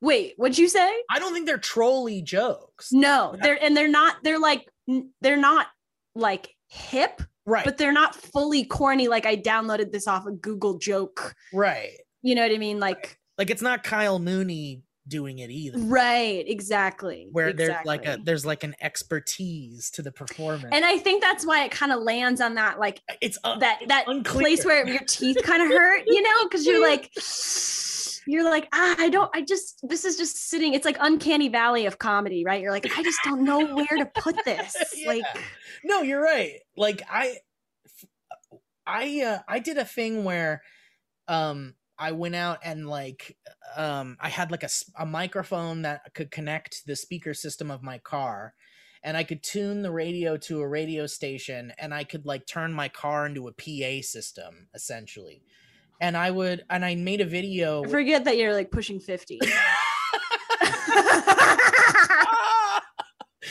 Wait, 0.01 0.33
what'd 0.37 0.57
you 0.57 0.67
say? 0.69 0.91
I 1.09 1.17
don't 1.19 1.33
think 1.33 1.47
they're 1.47 1.57
trolly 1.57 2.21
jokes. 2.21 2.91
No, 2.91 3.35
they're 3.41 3.61
and 3.63 3.75
they're 3.75 3.87
not, 3.87 4.17
they're 4.23 4.39
like 4.39 4.67
they're 5.21 5.37
not 5.37 5.67
like 6.13 6.53
hip, 6.67 7.21
Right, 7.45 7.65
but 7.65 7.77
they're 7.77 7.91
not 7.93 8.13
fully 8.15 8.63
corny. 8.65 9.07
Like 9.07 9.25
I 9.25 9.35
downloaded 9.37 9.91
this 9.91 10.07
off 10.07 10.27
a 10.27 10.31
Google 10.31 10.77
joke. 10.77 11.33
right. 11.53 11.91
You 12.21 12.35
know 12.35 12.41
what 12.43 12.51
I 12.51 12.57
mean? 12.57 12.79
Like 12.79 13.17
Like 13.37 13.49
it's 13.49 13.61
not 13.61 13.83
Kyle 13.83 14.19
Mooney 14.19 14.83
doing 15.07 15.39
it 15.39 15.49
either. 15.49 15.79
right, 15.79 16.43
exactly. 16.47 17.29
Where 17.31 17.53
there's 17.53 17.75
like 17.85 18.05
a 18.05 18.17
there's 18.21 18.45
like 18.45 18.63
an 18.63 18.75
expertise 18.81 19.89
to 19.91 20.01
the 20.01 20.11
performance. 20.11 20.69
and 20.71 20.83
I 20.83 20.97
think 20.97 21.21
that's 21.21 21.45
why 21.45 21.63
it 21.63 21.71
kind 21.71 21.91
of 21.91 22.01
lands 22.01 22.41
on 22.41 22.55
that 22.55 22.79
like 22.79 23.01
it's 23.21 23.37
uh, 23.43 23.57
that 23.59 23.79
it's 23.81 23.89
that 23.89 24.05
unclear. 24.07 24.41
place 24.41 24.65
where 24.65 24.87
your 24.87 24.99
teeth 25.07 25.37
kind 25.43 25.61
of 25.63 25.69
hurt, 25.69 26.03
you 26.07 26.21
know, 26.21 26.43
because 26.43 26.65
you're 26.65 26.81
like 26.87 27.11
you're 28.25 28.43
like 28.43 28.67
ah, 28.73 28.95
I 28.97 29.09
don't 29.09 29.31
I 29.33 29.41
just 29.41 29.79
this 29.83 30.03
is 30.03 30.17
just 30.17 30.49
sitting. 30.49 30.73
It's 30.73 30.85
like 30.85 30.97
uncanny 30.99 31.47
valley 31.47 31.85
of 31.85 31.99
comedy, 31.99 32.43
right? 32.43 32.61
You're 32.61 32.71
like 32.71 32.97
I 32.97 33.03
just 33.03 33.19
don't 33.23 33.43
know 33.43 33.65
where 33.75 33.85
to 33.97 34.05
put 34.05 34.35
this. 34.43 34.75
Yeah. 34.97 35.09
Like 35.09 35.25
no 35.83 36.01
you're 36.01 36.21
right 36.21 36.59
like 36.75 37.01
i 37.09 37.37
i 38.85 39.21
uh 39.21 39.39
i 39.47 39.59
did 39.59 39.77
a 39.77 39.85
thing 39.85 40.23
where 40.23 40.61
um 41.27 41.73
i 41.99 42.11
went 42.11 42.35
out 42.35 42.59
and 42.63 42.87
like 42.87 43.37
um 43.75 44.17
i 44.19 44.29
had 44.29 44.51
like 44.51 44.63
a, 44.63 44.69
a 44.99 45.05
microphone 45.05 45.81
that 45.83 46.13
could 46.13 46.31
connect 46.31 46.85
the 46.85 46.95
speaker 46.95 47.33
system 47.33 47.71
of 47.71 47.83
my 47.83 47.97
car 47.97 48.53
and 49.03 49.17
i 49.17 49.23
could 49.23 49.43
tune 49.43 49.81
the 49.81 49.91
radio 49.91 50.37
to 50.37 50.61
a 50.61 50.67
radio 50.67 51.05
station 51.05 51.73
and 51.77 51.93
i 51.93 52.03
could 52.03 52.25
like 52.25 52.45
turn 52.45 52.73
my 52.73 52.87
car 52.87 53.25
into 53.25 53.47
a 53.47 53.53
pa 53.53 54.01
system 54.01 54.67
essentially 54.73 55.41
and 56.01 56.17
i 56.17 56.29
would 56.31 56.63
and 56.69 56.85
i 56.85 56.95
made 56.95 57.21
a 57.21 57.25
video 57.25 57.83
I 57.83 57.87
forget 57.87 58.25
that 58.25 58.37
you're 58.37 58.53
like 58.53 58.71
pushing 58.71 58.99
50. 58.99 59.39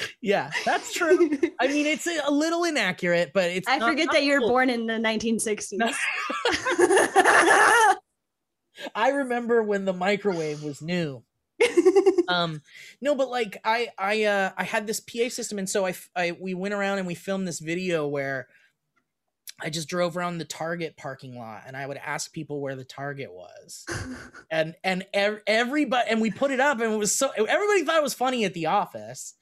yeah 0.21 0.51
that's 0.65 0.93
true 0.93 1.39
i 1.61 1.69
mean 1.69 1.87
it's 1.87 2.07
a, 2.07 2.31
little 2.31 2.65
inaccurate 2.65 3.31
but 3.33 3.51
it's 3.51 3.69
I 3.69 3.79
forget 3.79 4.09
that 4.13 4.25
you're 4.25 4.41
born 4.41 4.71
in 4.71 4.87
the 4.87 4.95
1960s. 4.95 5.95
I 8.95 9.11
remember 9.11 9.63
when 9.63 9.85
the 9.85 9.93
microwave 9.93 10.63
was 10.63 10.83
new. 10.83 11.23
um 12.29 12.61
no 13.01 13.15
but 13.15 13.31
like 13.31 13.59
i 13.65 13.89
i 13.99 14.25
uh 14.25 14.51
i 14.59 14.65
had 14.65 14.87
this 14.87 15.01
pa 15.01 15.29
system 15.31 15.59
and 15.59 15.69
so 15.69 15.87
I, 15.87 15.95
I 16.15 16.33
we 16.33 16.53
went 16.53 16.75
around 16.75 16.99
and 16.99 17.07
we 17.07 17.15
filmed 17.15 17.49
this 17.49 17.61
video 17.61 18.07
where 18.07 18.49
i 19.63 19.71
just 19.71 19.89
drove 19.89 20.17
around 20.17 20.37
the 20.37 20.45
target 20.45 20.99
parking 20.99 21.39
lot 21.39 21.63
and 21.67 21.75
i 21.77 21.87
would 21.87 21.97
ask 21.97 22.33
people 22.33 22.61
where 22.61 22.77
the 22.77 22.85
target 22.85 23.33
was. 23.33 23.87
And 24.49 24.77
and 24.85 25.05
ev- 25.13 25.43
everybody 25.47 26.09
and 26.09 26.21
we 26.21 26.31
put 26.31 26.53
it 26.53 26.61
up 26.61 26.81
and 26.81 26.93
it 26.93 26.97
was 26.97 27.15
so 27.15 27.31
everybody 27.31 27.85
thought 27.85 27.97
it 27.97 28.03
was 28.03 28.15
funny 28.15 28.45
at 28.45 28.55
the 28.55 28.67
office. 28.67 29.35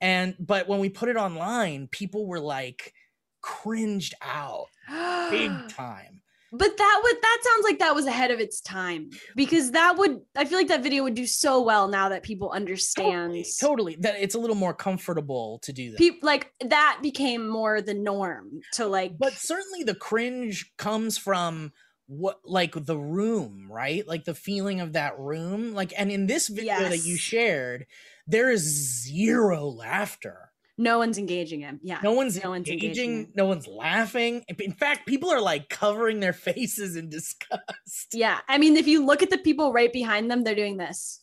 And 0.00 0.36
but 0.38 0.68
when 0.68 0.80
we 0.80 0.90
put 0.90 1.08
it 1.08 1.16
online 1.16 1.88
people 1.88 2.26
were 2.26 2.40
like 2.40 2.92
cringed 3.40 4.14
out. 4.20 4.66
Big 5.30 5.50
time 5.68 6.13
But 6.56 6.76
that 6.76 7.00
would 7.02 7.16
that 7.20 7.38
sounds 7.42 7.64
like 7.64 7.78
that 7.80 7.94
was 7.94 8.06
ahead 8.06 8.30
of 8.30 8.38
its 8.38 8.60
time 8.60 9.10
because 9.34 9.72
that 9.72 9.96
would 9.98 10.20
I 10.36 10.44
feel 10.44 10.58
like 10.58 10.68
that 10.68 10.82
video 10.82 11.02
would 11.02 11.14
do 11.14 11.26
so 11.26 11.60
well 11.60 11.88
now 11.88 12.08
that 12.10 12.22
people 12.22 12.50
understand 12.50 13.32
totally, 13.32 13.46
totally 13.60 13.96
that 14.00 14.16
it's 14.20 14.36
a 14.36 14.38
little 14.38 14.56
more 14.56 14.72
comfortable 14.72 15.58
to 15.62 15.72
do 15.72 15.90
that. 15.90 15.98
People 15.98 16.26
like 16.26 16.52
that 16.64 17.00
became 17.02 17.48
more 17.48 17.80
the 17.80 17.94
norm 17.94 18.60
to 18.74 18.86
like 18.86 19.18
but 19.18 19.32
certainly 19.32 19.82
the 19.82 19.96
cringe 19.96 20.72
comes 20.76 21.18
from 21.18 21.72
what 22.06 22.38
like 22.44 22.74
the 22.74 22.98
room 22.98 23.66
right? 23.68 24.06
Like 24.06 24.24
the 24.24 24.34
feeling 24.34 24.80
of 24.80 24.92
that 24.92 25.18
room. 25.18 25.74
Like 25.74 25.92
and 25.98 26.12
in 26.12 26.26
this 26.26 26.48
video 26.48 26.88
that 26.88 27.04
you 27.04 27.16
shared 27.16 27.86
there 28.26 28.50
is 28.50 28.62
zero 29.04 29.66
laughter 29.66 30.52
no 30.76 30.98
one's 30.98 31.18
engaging 31.18 31.60
him. 31.60 31.78
Yeah. 31.82 32.00
no 32.02 32.12
one's 32.12 32.42
no 32.42 32.50
one's 32.50 32.68
engaging 32.68 33.10
engaging. 33.10 33.32
no 33.36 33.44
one's 33.46 33.66
laughing 33.68 34.44
in 34.58 34.72
fact 34.72 35.06
people 35.06 35.30
are 35.30 35.40
like 35.40 35.68
covering 35.68 36.20
their 36.20 36.32
faces 36.48 36.96
in 36.96 37.08
disgust 37.08 38.08
Yeah. 38.12 38.40
I 38.48 38.58
mean, 38.58 38.76
if 38.76 38.86
you 38.88 39.04
look 39.06 39.22
at 39.22 39.30
the 39.30 39.38
people 39.38 39.72
right 39.72 39.92
behind 39.92 40.30
them, 40.30 40.42
they're 40.44 40.54
doing 40.54 40.76
this. 40.76 41.22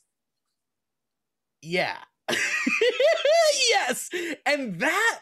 yeah 1.62 1.98
yes 3.70 4.10
and 4.46 4.80
that 4.80 5.20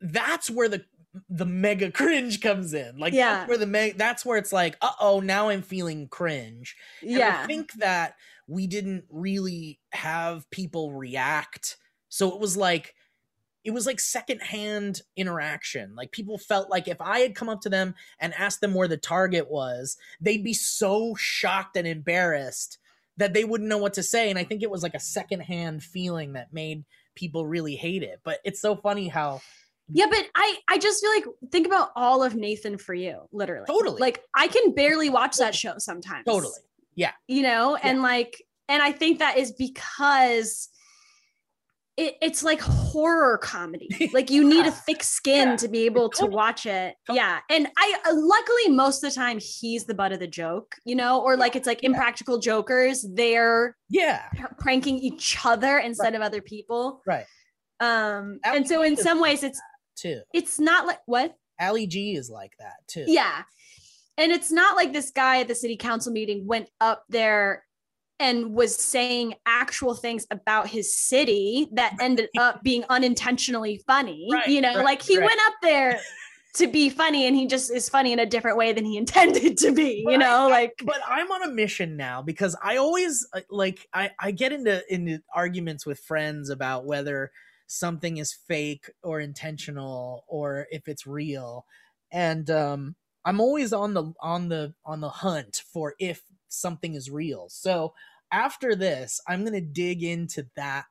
that's 0.00 0.50
where 0.50 0.68
the 0.68 0.84
the 1.28 1.46
mega 1.46 1.90
cringe 1.90 2.40
comes 2.40 2.74
in 2.74 2.98
like 2.98 3.12
Yeah. 3.12 3.34
that's 3.38 3.48
where 3.48 3.58
the 3.58 3.66
me- 3.66 3.94
that's 3.96 4.24
where 4.24 4.36
it's 4.38 4.52
like 4.52 4.76
uh-oh 4.82 5.20
now 5.20 5.48
i'm 5.48 5.62
feeling 5.62 6.08
cringe 6.08 6.76
And 7.02 7.10
Yeah. 7.12 7.40
I 7.42 7.46
think 7.46 7.72
that 7.74 8.14
we 8.46 8.66
didn't 8.66 9.04
really 9.08 9.80
have 9.92 10.48
people 10.50 10.92
react. 10.92 11.78
So 12.10 12.28
it 12.34 12.38
was 12.40 12.56
like 12.58 12.94
it 13.64 13.72
was 13.72 13.86
like 13.86 13.98
secondhand 13.98 15.00
interaction. 15.16 15.94
Like 15.96 16.12
people 16.12 16.36
felt 16.36 16.70
like 16.70 16.86
if 16.86 17.00
I 17.00 17.20
had 17.20 17.34
come 17.34 17.48
up 17.48 17.62
to 17.62 17.70
them 17.70 17.94
and 18.20 18.34
asked 18.34 18.60
them 18.60 18.74
where 18.74 18.88
the 18.88 18.98
target 18.98 19.50
was, 19.50 19.96
they'd 20.20 20.44
be 20.44 20.52
so 20.52 21.14
shocked 21.14 21.76
and 21.76 21.86
embarrassed 21.86 22.78
that 23.16 23.32
they 23.32 23.44
wouldn't 23.44 23.68
know 23.68 23.78
what 23.78 23.94
to 23.94 24.02
say. 24.02 24.28
And 24.28 24.38
I 24.38 24.44
think 24.44 24.62
it 24.62 24.70
was 24.70 24.82
like 24.82 24.94
a 24.94 25.00
secondhand 25.00 25.82
feeling 25.82 26.34
that 26.34 26.52
made 26.52 26.84
people 27.14 27.46
really 27.46 27.74
hate 27.74 28.02
it. 28.02 28.20
But 28.22 28.40
it's 28.44 28.60
so 28.60 28.76
funny 28.76 29.08
how 29.08 29.40
Yeah, 29.88 30.06
but 30.10 30.26
I 30.34 30.58
I 30.68 30.78
just 30.78 31.00
feel 31.00 31.10
like 31.10 31.24
think 31.50 31.66
about 31.66 31.90
all 31.96 32.22
of 32.22 32.34
Nathan 32.34 32.76
for 32.76 32.94
you, 32.94 33.22
literally. 33.32 33.66
Totally. 33.66 34.00
Like 34.00 34.20
I 34.34 34.48
can 34.48 34.74
barely 34.74 35.08
watch 35.08 35.36
that 35.38 35.54
show 35.54 35.74
sometimes. 35.78 36.26
totally. 36.26 36.60
Yeah. 36.96 37.12
You 37.28 37.42
know, 37.42 37.76
and 37.76 38.02
like 38.02 38.42
and 38.68 38.82
I 38.82 38.92
think 38.92 39.20
that 39.20 39.38
is 39.38 39.52
because 39.52 40.68
it, 41.96 42.14
it's 42.20 42.42
like 42.42 42.60
horror 42.60 43.38
comedy. 43.38 43.88
Like 44.12 44.30
you 44.30 44.48
need 44.48 44.66
a 44.66 44.70
thick 44.70 45.02
skin 45.02 45.56
to 45.58 45.68
be 45.68 45.84
able 45.86 46.08
to 46.10 46.26
watch 46.26 46.66
it. 46.66 46.94
Yeah. 47.08 47.38
And 47.50 47.68
I 47.78 47.96
uh, 48.06 48.12
luckily 48.14 48.68
most 48.74 49.02
of 49.02 49.10
the 49.10 49.14
time 49.14 49.38
he's 49.40 49.84
the 49.84 49.94
butt 49.94 50.12
of 50.12 50.18
the 50.20 50.26
joke, 50.26 50.74
you 50.84 50.94
know, 50.94 51.20
or 51.22 51.36
like 51.36 51.56
it's 51.56 51.66
like 51.66 51.82
impractical 51.84 52.38
jokers, 52.38 53.04
they're 53.14 53.76
Yeah. 53.88 54.22
pr- 54.36 54.54
pranking 54.58 54.98
each 54.98 55.38
other 55.44 55.78
instead 55.78 56.14
of 56.14 56.22
other 56.22 56.40
people. 56.42 57.00
Right. 57.06 57.26
Um 57.80 58.38
and 58.44 58.66
so 58.68 58.82
in 58.82 58.96
some 58.96 59.20
ways 59.20 59.42
it's 59.42 59.60
Too. 59.96 60.20
it's 60.32 60.58
not 60.60 60.86
like 60.86 61.00
what? 61.06 61.34
Ali 61.60 61.86
G 61.86 62.14
is 62.16 62.30
like 62.30 62.52
that 62.58 62.74
too. 62.88 63.04
Yeah. 63.06 63.42
And 64.16 64.30
it's 64.30 64.52
not 64.52 64.76
like 64.76 64.92
this 64.92 65.10
guy 65.10 65.40
at 65.40 65.48
the 65.48 65.54
city 65.56 65.76
council 65.76 66.12
meeting 66.12 66.46
went 66.46 66.68
up 66.80 67.04
there 67.08 67.64
and 68.20 68.54
was 68.54 68.76
saying 68.76 69.34
actual 69.46 69.94
things 69.94 70.26
about 70.30 70.68
his 70.68 70.96
city 70.96 71.68
that 71.72 71.96
ended 72.00 72.28
up 72.38 72.62
being 72.62 72.84
unintentionally 72.88 73.82
funny. 73.86 74.28
Right, 74.32 74.46
you 74.46 74.60
know, 74.60 74.76
right, 74.76 74.84
like 74.84 75.02
he 75.02 75.18
right. 75.18 75.26
went 75.26 75.40
up 75.46 75.54
there 75.62 76.00
to 76.54 76.68
be 76.68 76.88
funny 76.88 77.26
and 77.26 77.34
he 77.34 77.46
just 77.46 77.72
is 77.72 77.88
funny 77.88 78.12
in 78.12 78.20
a 78.20 78.26
different 78.26 78.56
way 78.56 78.72
than 78.72 78.84
he 78.84 78.96
intended 78.98 79.58
to 79.58 79.72
be, 79.72 80.04
you 80.06 80.18
know, 80.18 80.48
like 80.48 80.80
but 80.84 81.00
I'm 81.06 81.30
on 81.30 81.42
a 81.42 81.52
mission 81.52 81.96
now 81.96 82.22
because 82.22 82.56
I 82.62 82.76
always 82.76 83.26
uh, 83.32 83.40
like 83.50 83.86
I 83.92 84.10
I 84.20 84.30
get 84.30 84.52
into 84.52 84.82
into 84.92 85.20
arguments 85.34 85.84
with 85.84 85.98
friends 85.98 86.50
about 86.50 86.86
whether 86.86 87.32
something 87.66 88.18
is 88.18 88.32
fake 88.32 88.90
or 89.02 89.20
intentional 89.20 90.24
or 90.28 90.66
if 90.70 90.86
it's 90.86 91.06
real 91.06 91.64
and 92.12 92.50
um 92.50 92.94
I'm 93.24 93.40
always 93.40 93.72
on 93.72 93.94
the 93.94 94.12
on 94.20 94.48
the 94.48 94.74
on 94.84 95.00
the 95.00 95.08
hunt 95.08 95.62
for 95.72 95.94
if 95.98 96.22
something 96.54 96.94
is 96.94 97.10
real. 97.10 97.48
So 97.48 97.94
after 98.32 98.74
this, 98.74 99.20
I'm 99.28 99.40
going 99.40 99.54
to 99.54 99.60
dig 99.60 100.02
into 100.02 100.46
that 100.56 100.84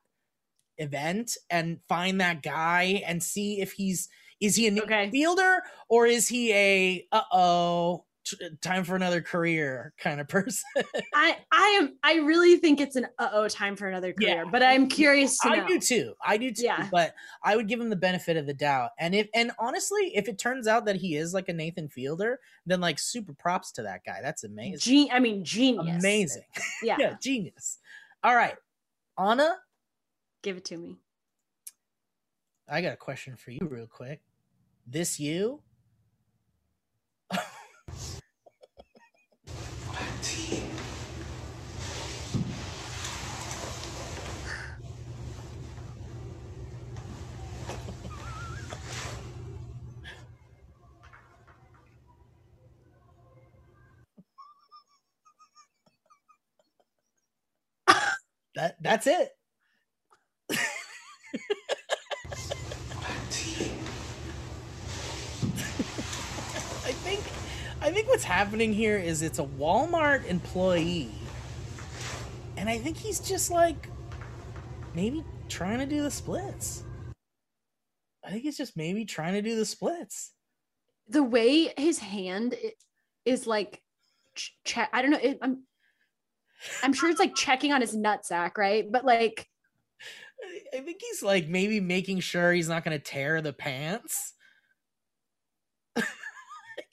event 0.78 1.36
and 1.50 1.80
find 1.88 2.20
that 2.20 2.42
guy 2.42 3.02
and 3.06 3.22
see 3.22 3.60
if 3.60 3.72
he's 3.72 4.08
is 4.40 4.56
he 4.56 4.66
a 4.66 4.82
Okay. 4.82 5.10
fielder 5.10 5.62
or 5.88 6.06
is 6.06 6.28
he 6.28 6.52
a 6.52 7.06
uh-oh 7.12 8.04
Uh, 8.42 8.48
time 8.62 8.84
for 8.84 8.96
another 8.96 9.20
career 9.20 9.92
kind 9.98 10.18
of 10.18 10.26
person 10.36 10.64
I 11.14 11.36
I 11.52 11.66
am 11.78 11.98
I 12.02 12.14
really 12.16 12.56
think 12.56 12.80
it's 12.80 12.96
an 12.96 13.06
uh-oh 13.18 13.48
time 13.48 13.76
for 13.76 13.86
another 13.86 14.14
career, 14.14 14.44
Yeah. 14.44 14.44
but 14.50 14.62
I'm 14.62 14.88
curious 14.88 15.38
to 15.40 15.50
know. 15.50 15.62
i 15.62 15.66
do 15.66 15.78
too 15.78 16.14
i 16.24 16.38
do 16.38 16.50
too 16.50 16.62
Yeah. 16.64 16.88
but 16.90 17.14
i 17.42 17.54
would 17.54 17.68
give 17.68 17.78
him 17.80 17.90
the 17.90 17.96
benefit 17.96 18.38
of 18.38 18.46
the 18.46 18.54
doubt 18.54 18.92
and 18.98 19.14
if 19.14 19.28
and 19.34 19.52
honestly 19.58 20.10
if 20.14 20.26
it 20.26 20.38
turns 20.38 20.66
out 20.66 20.86
that 20.86 20.96
he 20.96 21.16
is 21.16 21.34
like 21.34 21.50
a 21.50 21.52
nathan 21.52 21.86
fielder 21.90 22.40
then 22.64 22.80
like 22.80 22.98
super 22.98 23.34
props 23.34 23.72
to 23.72 23.82
that 23.82 24.00
guy 24.06 24.20
that's 24.22 24.42
amazing 24.44 24.78
Gen- 25.08 25.14
I 25.14 25.20
mean 25.20 25.44
genius. 25.44 26.02
amazing 26.02 26.42
Yeah. 26.82 26.96
yeah 26.98 27.16
genius 27.20 27.78
all 28.22 28.34
right 28.34 28.56
anna 29.18 29.56
Give 30.42 30.56
it 30.56 30.64
to 30.66 30.78
me. 30.78 30.96
i 32.68 32.80
got 32.80 32.94
a 32.94 32.96
question 32.96 33.36
for 33.36 33.50
you 33.50 33.66
real 33.70 33.86
quick 33.86 34.20
this 34.86 35.20
you 35.20 35.60
that 58.54 58.76
that's 58.82 59.06
it 59.06 59.30
I 66.84 66.92
think 66.92 67.22
I 67.80 67.90
think 67.90 68.08
what's 68.08 68.24
happening 68.24 68.72
here 68.72 68.96
is 68.96 69.22
it's 69.22 69.38
a 69.38 69.44
Walmart 69.44 70.26
employee. 70.26 71.10
And 72.56 72.68
I 72.68 72.78
think 72.78 72.96
he's 72.96 73.20
just 73.20 73.50
like 73.50 73.88
maybe 74.94 75.24
trying 75.48 75.78
to 75.80 75.86
do 75.86 76.02
the 76.02 76.10
splits. 76.10 76.82
I 78.24 78.30
think 78.30 78.42
he's 78.42 78.56
just 78.56 78.76
maybe 78.76 79.04
trying 79.04 79.34
to 79.34 79.42
do 79.42 79.56
the 79.56 79.66
splits. 79.66 80.32
the 81.08 81.22
way 81.22 81.72
his 81.76 81.98
hand 81.98 82.54
is 83.26 83.46
like 83.46 83.82
ch- 84.34 84.56
check 84.64 84.88
i 84.94 85.02
don't 85.02 85.10
know 85.10 85.18
it, 85.22 85.38
i'm 85.42 85.64
i'm 86.82 86.92
sure 86.92 87.10
it's 87.10 87.18
like 87.20 87.34
checking 87.34 87.72
on 87.72 87.80
his 87.80 87.96
nutsack 87.96 88.56
right 88.56 88.90
but 88.90 89.04
like 89.04 89.48
I- 90.74 90.80
think 90.80 91.00
he's 91.00 91.22
like 91.22 91.48
maybe 91.48 91.80
making 91.80 92.20
sure 92.20 92.52
he's 92.52 92.68
not 92.68 92.84
going 92.84 92.96
to 92.96 93.02
tear 93.02 93.40
the 93.40 93.52
pants. 93.52 94.32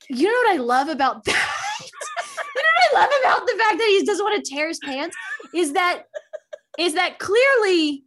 you 0.09 0.27
know 0.27 0.49
what 0.49 0.53
i 0.53 0.57
love 0.57 0.87
about 0.89 1.23
that 1.25 1.79
you 1.83 2.61
know 2.61 2.71
what 2.91 2.97
i 2.97 3.01
love 3.01 3.09
about 3.21 3.47
the 3.47 3.53
fact 3.57 3.77
that 3.77 3.87
he 3.87 4.05
doesn't 4.05 4.23
want 4.23 4.43
to 4.43 4.51
tear 4.53 4.67
his 4.67 4.79
pants 4.79 5.15
is 5.55 5.73
that 5.73 6.03
is 6.77 6.93
that 6.93 7.19
clearly 7.19 8.03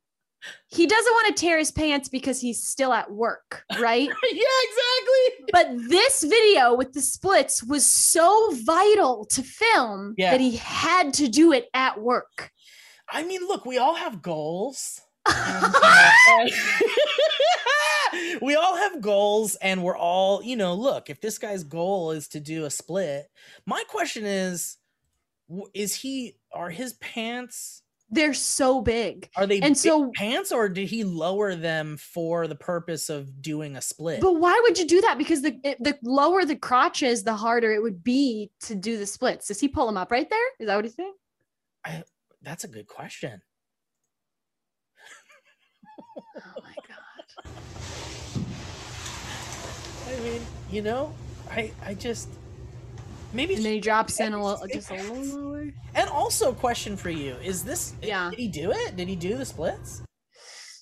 he 0.68 0.86
doesn't 0.86 1.12
want 1.12 1.34
to 1.36 1.40
tear 1.40 1.58
his 1.58 1.70
pants 1.70 2.08
because 2.08 2.40
he's 2.40 2.62
still 2.62 2.92
at 2.92 3.10
work 3.10 3.64
right 3.78 4.08
yeah, 4.32 4.42
exactly. 4.64 5.46
but 5.52 5.88
this 5.88 6.22
video 6.24 6.74
with 6.74 6.92
the 6.92 7.00
splits 7.00 7.62
was 7.62 7.86
so 7.86 8.50
vital 8.64 9.24
to 9.26 9.42
film 9.42 10.14
Yeah. 10.18 10.30
that 10.32 10.40
he 10.40 10.56
had 10.56 11.14
to 11.14 11.28
do 11.28 11.52
it 11.52 11.68
at 11.74 12.00
work 12.00 12.50
I 13.12 13.22
mean, 13.22 13.46
look, 13.46 13.66
we 13.66 13.76
all 13.78 13.94
have 13.94 14.22
goals. 14.22 15.00
and, 15.26 15.34
uh, 15.84 16.50
we 18.42 18.56
all 18.56 18.76
have 18.76 19.00
goals 19.00 19.56
and 19.56 19.82
we're 19.82 19.96
all, 19.96 20.42
you 20.42 20.56
know, 20.56 20.74
look, 20.74 21.10
if 21.10 21.20
this 21.20 21.38
guy's 21.38 21.64
goal 21.64 22.12
is 22.12 22.28
to 22.28 22.40
do 22.40 22.64
a 22.64 22.70
split, 22.70 23.30
my 23.66 23.82
question 23.88 24.24
is 24.24 24.78
is 25.74 25.94
he 25.94 26.36
are 26.52 26.70
his 26.70 26.94
pants 26.94 27.82
they're 28.10 28.34
so 28.34 28.80
big. 28.80 29.28
Are 29.36 29.46
they 29.46 29.60
And 29.60 29.76
so- 29.76 30.12
pants 30.14 30.52
or 30.52 30.68
did 30.68 30.88
he 30.88 31.04
lower 31.04 31.54
them 31.56 31.96
for 31.96 32.46
the 32.46 32.54
purpose 32.54 33.08
of 33.08 33.42
doing 33.42 33.76
a 33.76 33.80
split? 33.82 34.20
But 34.20 34.34
why 34.34 34.60
would 34.62 34.78
you 34.78 34.86
do 34.86 35.00
that? 35.00 35.18
Because 35.18 35.42
the 35.42 35.52
the 35.80 35.98
lower 36.02 36.44
the 36.44 36.56
crotch 36.56 37.02
is, 37.02 37.24
the 37.24 37.34
harder 37.34 37.72
it 37.72 37.82
would 37.82 38.04
be 38.04 38.50
to 38.60 38.74
do 38.74 38.98
the 38.98 39.06
splits. 39.06 39.48
Does 39.48 39.60
he 39.60 39.68
pull 39.68 39.86
them 39.86 39.96
up 39.96 40.10
right 40.10 40.28
there? 40.28 40.46
Is 40.60 40.66
that 40.66 40.76
what 40.76 40.84
he's 40.84 40.94
saying? 40.94 41.14
That's 42.42 42.64
a 42.64 42.68
good 42.68 42.86
question. 42.86 43.40
Oh 46.36 46.62
my 46.62 46.74
god. 46.86 47.54
I 50.06 50.20
mean, 50.20 50.42
you 50.70 50.82
know, 50.82 51.12
I 51.50 51.72
I 51.84 51.94
just 51.94 52.28
maybe 53.34 53.54
And 53.54 53.64
then 53.64 53.72
he 53.74 53.80
drops 53.80 54.20
in 54.20 54.32
a 54.32 54.42
little, 54.42 54.66
just 54.68 54.90
a 54.90 54.94
little 54.94 55.40
lower. 55.40 55.70
And 55.94 56.08
also, 56.10 56.52
question 56.52 56.96
for 56.96 57.10
you: 57.10 57.34
Is 57.36 57.64
this? 57.64 57.94
Yeah. 58.02 58.30
Did 58.30 58.38
he 58.38 58.48
do 58.48 58.70
it? 58.72 58.96
Did 58.96 59.08
he 59.08 59.16
do 59.16 59.36
the 59.36 59.44
splits? 59.44 60.02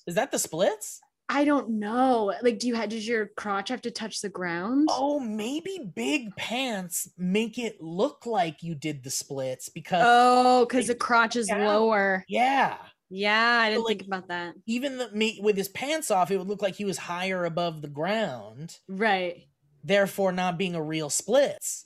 Is 0.07 0.15
that 0.15 0.31
the 0.31 0.39
splits? 0.39 0.99
I 1.29 1.45
don't 1.45 1.79
know. 1.79 2.33
Like, 2.41 2.59
do 2.59 2.67
you 2.67 2.75
have 2.75 2.89
does 2.89 3.07
your 3.07 3.27
crotch 3.37 3.69
have 3.69 3.81
to 3.83 3.91
touch 3.91 4.21
the 4.21 4.29
ground? 4.29 4.89
Oh, 4.91 5.19
maybe 5.19 5.79
big 5.95 6.35
pants 6.35 7.09
make 7.17 7.57
it 7.57 7.81
look 7.81 8.25
like 8.25 8.61
you 8.61 8.75
did 8.75 9.03
the 9.03 9.09
splits 9.09 9.69
because 9.69 10.03
Oh, 10.05 10.65
because 10.65 10.87
the 10.87 10.95
crotch 10.95 11.35
is 11.37 11.47
Yeah. 11.47 11.65
lower. 11.65 12.25
yeah, 12.27 12.77
Yeah, 13.09 13.59
I 13.63 13.69
didn't 13.69 13.85
like- 13.85 13.97
think 13.99 14.07
about 14.07 14.27
that. 14.27 14.55
even 14.67 14.97
the 14.97 15.09
me 15.11 15.39
with 15.41 15.55
his 15.55 15.69
pants 15.69 16.11
off, 16.11 16.29
it 16.29 16.37
would 16.37 16.49
look 16.49 16.61
like 16.61 16.75
he 16.75 16.85
was 16.85 16.97
higher 16.97 17.45
above 17.45 17.81
the 17.81 17.87
ground, 17.87 18.79
Right. 18.89 19.47
therefore 19.83 20.33
not 20.33 20.57
being 20.57 20.75
a 20.75 20.83
real 20.83 21.09
splits. 21.09 21.85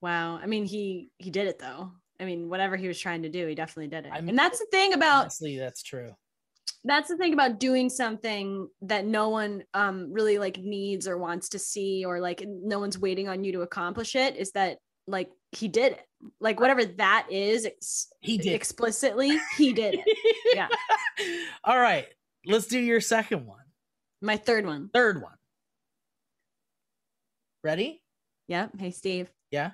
Wow. 0.00 0.36
I 0.42 0.46
mean, 0.46 0.64
he 0.64 1.10
he 1.18 1.30
did 1.30 1.46
it 1.46 1.58
though. 1.58 1.92
I 2.18 2.24
mean, 2.24 2.48
whatever 2.50 2.76
he 2.76 2.86
was 2.88 2.98
trying 2.98 3.22
to 3.22 3.28
do, 3.28 3.46
he 3.46 3.54
definitely 3.54 3.88
did 3.88 4.06
it. 4.06 4.12
I 4.12 4.20
mean- 4.20 4.30
and 4.30 4.38
that's 4.38 4.58
the 4.58 4.66
thing 4.70 4.92
about 4.94 5.22
Honestly, 5.22 5.58
that's 5.58 5.82
true. 5.82 6.12
that's 6.84 7.08
the 7.08 7.16
thing 7.16 7.32
about 7.32 7.58
doing 7.60 7.88
something 7.90 8.68
that 8.82 9.04
no 9.06 9.28
one 9.30 9.62
um 9.74 10.12
really 10.12 10.38
like 10.38 10.58
needs 10.58 11.06
or 11.08 11.18
wants 11.18 11.50
to 11.50 11.58
see 11.58 12.04
or 12.06 12.20
like 12.20 12.42
no 12.46 12.78
one's 12.78 12.98
waiting 12.98 13.28
on 13.28 13.42
you 13.44 13.52
to 13.52 13.60
accomplish 13.62 14.14
it 14.16 14.36
is 14.36 14.52
that 14.52 14.78
like 15.06 15.30
he 15.52 15.66
did 15.68 15.92
it. 15.92 16.06
Like 16.40 16.60
whatever 16.60 16.84
that 16.84 17.26
is 17.30 17.64
ex- 17.66 18.08
He 18.20 18.36
did. 18.38 18.52
explicitly, 18.54 19.38
he 19.56 19.72
did 19.72 19.94
it. 20.04 20.16
Yeah. 20.54 20.68
All 21.64 21.78
right, 21.78 22.06
let's 22.46 22.66
do 22.66 22.78
your 22.78 23.00
second 23.00 23.46
one. 23.46 23.64
My 24.22 24.36
third 24.36 24.66
one. 24.66 24.90
Third 24.92 25.22
one. 25.22 25.32
Ready? 27.62 28.02
Yep. 28.48 28.72
Hey 28.78 28.90
Steve, 28.90 29.30
Yeah. 29.50 29.72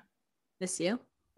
Miss 0.59 0.79
you. 0.79 0.99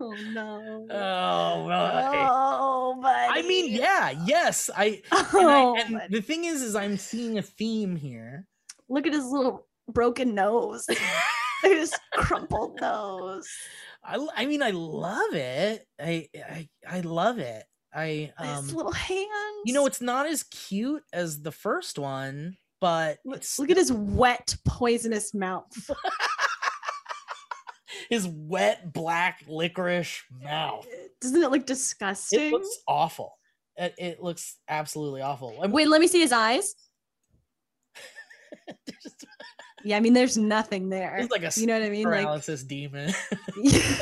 oh 0.00 0.16
no. 0.32 0.86
Oh, 0.90 1.64
well, 1.66 2.28
Oh, 2.30 2.98
buddy. 3.00 3.40
I 3.40 3.42
mean, 3.46 3.72
yeah, 3.72 4.10
yes. 4.26 4.70
I 4.76 5.02
and, 5.12 5.20
Oh, 5.34 5.76
I, 5.76 5.80
and 5.80 6.00
the 6.10 6.20
thing 6.20 6.44
is, 6.44 6.62
is 6.62 6.74
I'm 6.74 6.96
seeing 6.96 7.38
a 7.38 7.42
theme 7.42 7.96
here. 7.96 8.46
look 8.88 9.06
at 9.06 9.12
his 9.12 9.24
little 9.26 9.66
broken 9.88 10.34
nose. 10.34 10.86
look 11.64 11.72
his 11.72 11.94
crumpled 12.14 12.80
nose. 12.80 13.48
I, 14.06 14.26
I 14.36 14.46
mean, 14.46 14.62
I 14.62 14.70
love 14.70 15.34
it. 15.34 15.86
I, 16.00 16.28
I, 16.36 16.68
I 16.88 17.00
love 17.00 17.38
it. 17.38 17.64
I, 17.94 18.32
his 18.38 18.58
um, 18.58 18.68
little 18.68 18.92
hands. 18.92 19.28
you 19.64 19.72
know, 19.72 19.86
it's 19.86 20.00
not 20.00 20.26
as 20.26 20.42
cute 20.44 21.02
as 21.12 21.42
the 21.42 21.50
first 21.50 21.98
one, 21.98 22.56
but 22.80 23.18
look, 23.24 23.42
look 23.58 23.70
at 23.70 23.76
his 23.76 23.92
wet, 23.92 24.54
poisonous 24.64 25.34
mouth. 25.34 25.66
his 28.10 28.28
wet 28.28 28.92
black 28.92 29.42
licorice 29.48 30.22
mouth. 30.42 30.86
Doesn't 31.20 31.42
it 31.42 31.50
look 31.50 31.66
disgusting? 31.66 32.40
It 32.40 32.52
looks 32.52 32.78
awful. 32.86 33.32
It, 33.76 33.94
it 33.98 34.22
looks 34.22 34.58
absolutely 34.68 35.22
awful. 35.22 35.62
And 35.62 35.72
Wait, 35.72 35.88
let 35.88 36.00
me 36.00 36.06
see 36.06 36.20
his 36.20 36.32
eyes. 36.32 36.74
Yeah, 39.86 39.96
I 39.96 40.00
mean, 40.00 40.14
there's 40.14 40.36
nothing 40.36 40.88
there. 40.88 41.16
It's 41.16 41.30
like 41.30 41.44
a 41.44 41.52
you 41.54 41.64
know 41.68 41.78
what 41.78 41.86
I 41.86 41.90
mean? 41.90 42.10
Like, 42.10 42.24
paralysis 42.24 42.64
demon. 42.64 43.14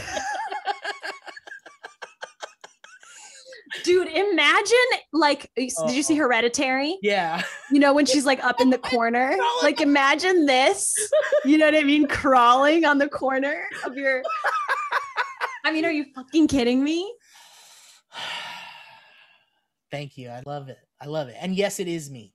dude, 3.85 4.09
imagine 4.09 4.79
like, 5.13 5.51
did 5.55 5.71
you 5.91 6.03
see 6.03 6.15
uh-huh. 6.15 6.23
Hereditary? 6.23 6.97
yeah. 7.03 7.43
You 7.71 7.81
know, 7.81 7.93
when 7.93 8.07
she's 8.07 8.25
like 8.25 8.43
up 8.43 8.63
in 8.63 8.71
the 8.71 8.79
corner, 8.79 9.37
like 9.63 9.83
imagine 9.83 10.47
this, 10.47 10.97
you 11.45 11.59
know 11.59 11.67
what 11.67 11.75
I 11.75 11.83
mean? 11.83 12.09
Crawling 12.09 12.87
on 12.87 12.97
the 12.97 13.11
corner 13.11 13.67
of 13.85 13.95
your. 13.95 14.23
I 15.67 15.73
mean, 15.73 15.85
are 15.85 15.93
you 15.93 16.07
fucking 16.15 16.49
kidding 16.49 16.83
me? 16.83 17.15
Thank 19.91 20.17
you. 20.17 20.31
I 20.31 20.41
love 20.47 20.71
it. 20.71 20.79
I 20.99 21.09
love 21.09 21.29
it. 21.29 21.37
And 21.39 21.55
yes, 21.55 21.79
it 21.79 21.89
is 21.89 22.11
me. 22.11 22.33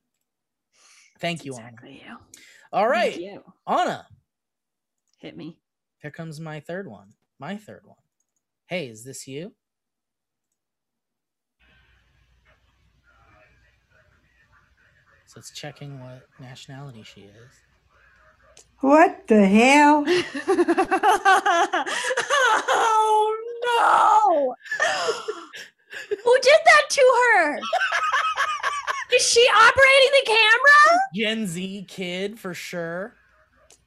Thank 1.19 1.45
you, 1.45 1.55
Anna. 1.55 1.69
Exactly 1.69 2.03
you. 2.07 2.17
All 2.71 2.87
Thank 2.89 3.17
right. 3.17 3.41
Anna. 3.67 4.07
Hit 5.19 5.35
me. 5.35 5.57
Here 6.01 6.11
comes 6.11 6.39
my 6.39 6.59
third 6.59 6.87
one. 6.87 7.13
My 7.39 7.57
third 7.57 7.81
one. 7.85 7.97
Hey, 8.67 8.87
is 8.87 9.03
this 9.03 9.27
you? 9.27 9.53
So 15.25 15.39
it's 15.39 15.51
checking 15.51 15.99
what 15.99 16.27
nationality 16.39 17.03
she 17.03 17.21
is. 17.21 17.51
What 18.81 19.27
the 19.27 19.45
hell? 19.45 20.03
oh 22.67 23.35
no! 23.65 24.55
Who 26.09 26.37
did 26.41 26.61
that 26.65 26.89
to 26.89 27.01
her? 27.25 27.59
Is 29.15 29.27
she 29.27 29.45
operating 29.55 30.11
the 30.13 30.23
camera? 30.25 30.99
Gen 31.15 31.47
Z 31.47 31.85
kid 31.87 32.39
for 32.39 32.53
sure. 32.53 33.15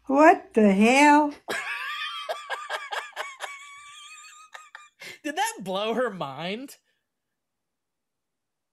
What 0.06 0.54
the 0.54 0.72
hell? 0.72 1.32
Did 5.22 5.36
that 5.36 5.52
blow 5.60 5.94
her 5.94 6.10
mind? 6.10 6.76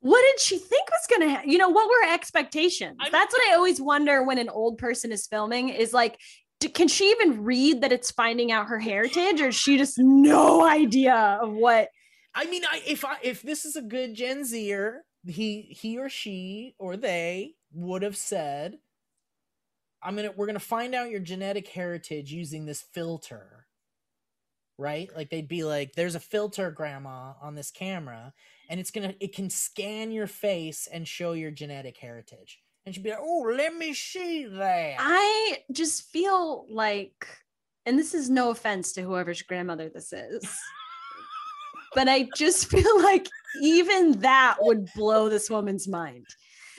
What 0.01 0.23
did 0.31 0.39
she 0.39 0.57
think 0.57 0.89
was 0.89 1.07
gonna 1.09 1.29
happen? 1.29 1.49
You 1.49 1.57
know, 1.57 1.69
what 1.69 1.87
were 1.87 2.07
her 2.07 2.13
expectations? 2.13 2.97
That's 3.11 3.33
what 3.33 3.49
I 3.49 3.55
always 3.55 3.79
wonder 3.81 4.23
when 4.23 4.37
an 4.37 4.49
old 4.49 4.77
person 4.77 5.11
is 5.11 5.27
filming 5.27 5.69
is 5.69 5.93
like, 5.93 6.17
d- 6.59 6.69
can 6.69 6.87
she 6.87 7.11
even 7.11 7.43
read 7.43 7.81
that 7.81 7.91
it's 7.91 8.09
finding 8.09 8.51
out 8.51 8.67
her 8.67 8.79
heritage, 8.79 9.41
or 9.41 9.49
is 9.49 9.55
she 9.55 9.77
just 9.77 9.99
no 9.99 10.65
idea 10.65 11.39
of 11.41 11.51
what? 11.51 11.89
I 12.33 12.45
mean, 12.45 12.63
I, 12.65 12.81
if 12.87 13.03
I 13.05 13.17
if 13.21 13.41
this 13.41 13.65
is 13.65 13.75
a 13.75 13.81
good 13.81 14.15
Gen 14.15 14.45
Zer, 14.45 15.03
he 15.25 15.61
he 15.61 15.97
or 15.97 16.09
she 16.09 16.75
or 16.77 16.97
they 16.97 17.55
would 17.73 18.01
have 18.01 18.17
said, 18.17 18.79
"I'm 20.01 20.15
gonna 20.15 20.33
we're 20.35 20.47
gonna 20.47 20.59
find 20.59 20.95
out 20.95 21.09
your 21.09 21.19
genetic 21.19 21.67
heritage 21.67 22.31
using 22.31 22.65
this 22.65 22.81
filter." 22.81 23.67
Right? 24.77 25.09
Like 25.13 25.29
they'd 25.29 25.47
be 25.47 25.63
like, 25.63 25.93
"There's 25.93 26.15
a 26.15 26.21
filter, 26.21 26.71
Grandma, 26.71 27.33
on 27.41 27.55
this 27.55 27.71
camera, 27.71 28.33
and 28.69 28.79
it's 28.79 28.91
gonna 28.91 29.13
it 29.19 29.35
can 29.35 29.49
scan 29.49 30.11
your 30.11 30.27
face 30.27 30.87
and 30.91 31.07
show 31.07 31.33
your 31.33 31.51
genetic 31.51 31.97
heritage." 31.97 32.61
And 32.85 32.95
she'd 32.95 33.03
be 33.03 33.09
like, 33.09 33.19
"Oh, 33.21 33.53
let 33.55 33.75
me 33.75 33.93
see 33.93 34.45
that." 34.45 34.95
I 34.99 35.63
just 35.71 36.03
feel 36.03 36.65
like, 36.69 37.27
and 37.85 37.99
this 37.99 38.13
is 38.13 38.29
no 38.29 38.51
offense 38.51 38.93
to 38.93 39.01
whoever's 39.01 39.41
grandmother 39.41 39.89
this 39.89 40.13
is, 40.13 40.43
but 41.93 42.07
I 42.07 42.29
just 42.35 42.69
feel 42.69 43.01
like 43.03 43.27
even 43.61 44.19
that 44.19 44.57
would 44.59 44.87
blow 44.95 45.29
this 45.29 45.49
woman's 45.49 45.87
mind. 45.87 46.25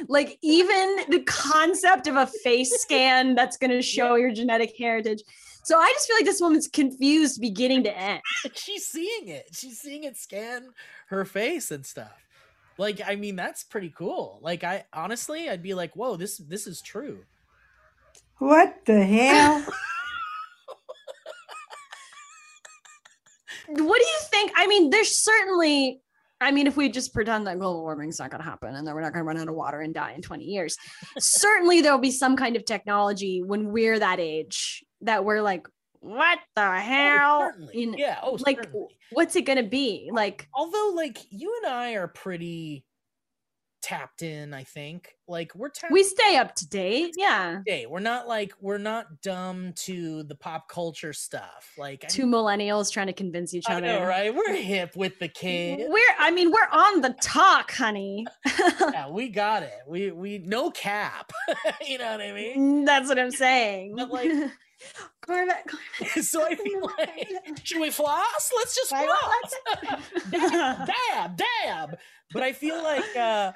Like, 0.09 0.39
even 0.43 0.97
the 1.09 1.23
concept 1.27 2.07
of 2.07 2.17
a 2.17 2.27
face 2.27 2.73
scan 2.83 3.35
that's 3.35 3.57
going 3.57 3.71
to 3.77 3.83
show 3.83 4.15
your 4.15 4.33
genetic 4.33 4.75
heritage. 4.79 5.23
So 5.63 5.79
I 5.79 5.91
just 5.93 6.07
feel 6.07 6.17
like 6.17 6.25
this 6.25 6.41
woman's 6.41 6.69
confused 6.69 7.41
beginning 7.41 7.85
to 7.85 7.97
end. 7.97 8.23
She's 8.55 8.87
seeing 8.87 9.29
it. 9.29 9.49
She's 9.53 9.79
seeing 9.79 10.05
it 10.05 10.17
scan 10.17 10.71
her 11.09 11.25
face 11.25 11.71
and 11.71 11.85
stuff. 11.85 12.17
Like, 12.79 13.03
I 13.07 13.17
mean, 13.17 13.37
that's 13.37 13.63
pretty 13.63 13.91
cool. 13.91 14.39
Like, 14.41 14.65
I 14.65 14.87
honestly, 14.95 15.51
I'd 15.51 15.63
be 15.63 15.75
like, 15.75 15.95
"Whoa, 15.95 16.17
this 16.17 16.39
this 16.39 16.67
is 16.67 16.81
true." 16.81 17.25
What 18.39 18.87
the 18.87 19.05
hell? 19.05 19.67
What 23.73 23.99
do 24.01 24.05
you 24.05 24.19
think? 24.23 24.53
I 24.57 24.67
mean, 24.67 24.91
there's 24.91 25.15
certainly, 25.15 26.01
I 26.41 26.53
mean, 26.53 26.67
if 26.67 26.77
we 26.77 26.89
just 26.89 27.13
pretend 27.13 27.47
that 27.47 27.59
global 27.59 27.83
warming's 27.83 28.19
not 28.19 28.31
going 28.31 28.43
to 28.43 28.49
happen 28.49 28.75
and 28.75 28.87
that 28.87 28.95
we're 28.95 29.03
not 29.03 29.13
going 29.13 29.25
to 29.25 29.29
run 29.29 29.37
out 29.37 29.49
of 29.49 29.55
water 29.55 29.81
and 29.81 29.93
die 29.93 30.13
in 30.13 30.23
20 30.23 30.45
years, 30.45 30.77
certainly 31.19 31.83
there'll 31.83 31.99
be 31.99 32.11
some 32.11 32.37
kind 32.37 32.57
of 32.57 32.65
technology 32.65 33.43
when 33.43 33.73
we're 33.73 33.99
that 33.99 34.21
age 34.21 34.83
that 35.03 35.25
we're 35.25 35.43
like, 35.43 35.67
what 36.01 36.39
the 36.57 36.67
oh, 36.67 36.73
hell? 36.73 37.41
certainly. 37.41 37.79
You 37.79 37.91
know, 37.91 37.99
Yeah, 37.99 38.19
oh, 38.23 38.39
like, 38.41 38.57
certainly. 38.57 38.97
what's 39.13 39.37
it 39.37 39.43
going 39.43 39.63
to 39.63 39.69
be? 39.69 40.11
Like, 40.13 40.49
Although, 40.55 40.93
like, 40.95 41.19
you 41.31 41.61
and 41.63 41.73
I 41.73 41.93
are 41.93 42.09
pretty 42.09 42.85
tapped 43.83 44.23
in. 44.23 44.53
I 44.55 44.65
think 44.65 45.15
like 45.27 45.55
we're 45.55 45.69
tapped 45.69 45.93
We 45.93 46.03
stay 46.03 46.37
up 46.37 46.55
to 46.57 46.69
date. 46.69 47.15
Yeah. 47.17 47.61
day. 47.67 47.87
We're 47.87 48.01
not 48.01 48.29
like 48.29 48.53
we're 48.61 48.79
not 48.79 49.23
dumb 49.23 49.73
to 49.77 50.23
the 50.25 50.35
pop 50.35 50.69
culture 50.69 51.13
stuff. 51.13 51.73
Like 51.79 52.05
I 52.05 52.09
Two 52.09 52.27
millennials 52.27 52.93
trying 52.93 53.07
to 53.09 53.13
convince 53.13 53.55
each 53.55 53.69
I 53.69 53.75
other. 53.75 53.87
know, 53.87 54.05
right? 54.05 54.35
We're 54.35 54.55
hip 54.63 54.97
with 54.97 55.19
the 55.19 55.29
kids. 55.29 55.83
We're 55.87 56.15
I 56.19 56.31
mean, 56.31 56.51
we're 56.51 56.69
on 56.71 57.01
the 57.01 57.15
talk, 57.23 57.73
honey. 57.73 58.27
yeah, 58.81 59.09
we 59.09 59.29
got 59.29 59.63
it. 59.63 59.79
We 59.87 60.11
we 60.11 60.39
no 60.39 60.71
cap. 60.71 61.33
you 61.87 61.99
know 61.99 62.11
what 62.13 62.21
I 62.21 62.33
mean? 62.33 62.59
Mm, 62.83 62.87
that's 62.87 63.09
what 63.09 63.19
I'm 63.19 63.31
saying. 63.31 63.95
But 63.97 64.11
like 64.11 64.31
Corvette, 65.21 65.67
so 66.23 66.45
I 66.45 66.55
feel 66.57 66.81
like 66.99 67.29
should 67.65 67.81
we 67.81 67.91
floss? 67.91 68.51
Let's 68.57 68.75
just 68.75 68.91
Why 68.93 69.07
floss. 69.07 69.55
dab, 70.31 70.87
dab, 71.13 71.37
dab. 71.65 71.99
But 72.33 72.43
I 72.43 72.53
feel 72.53 72.83
like 72.83 73.15
uh 73.17 73.53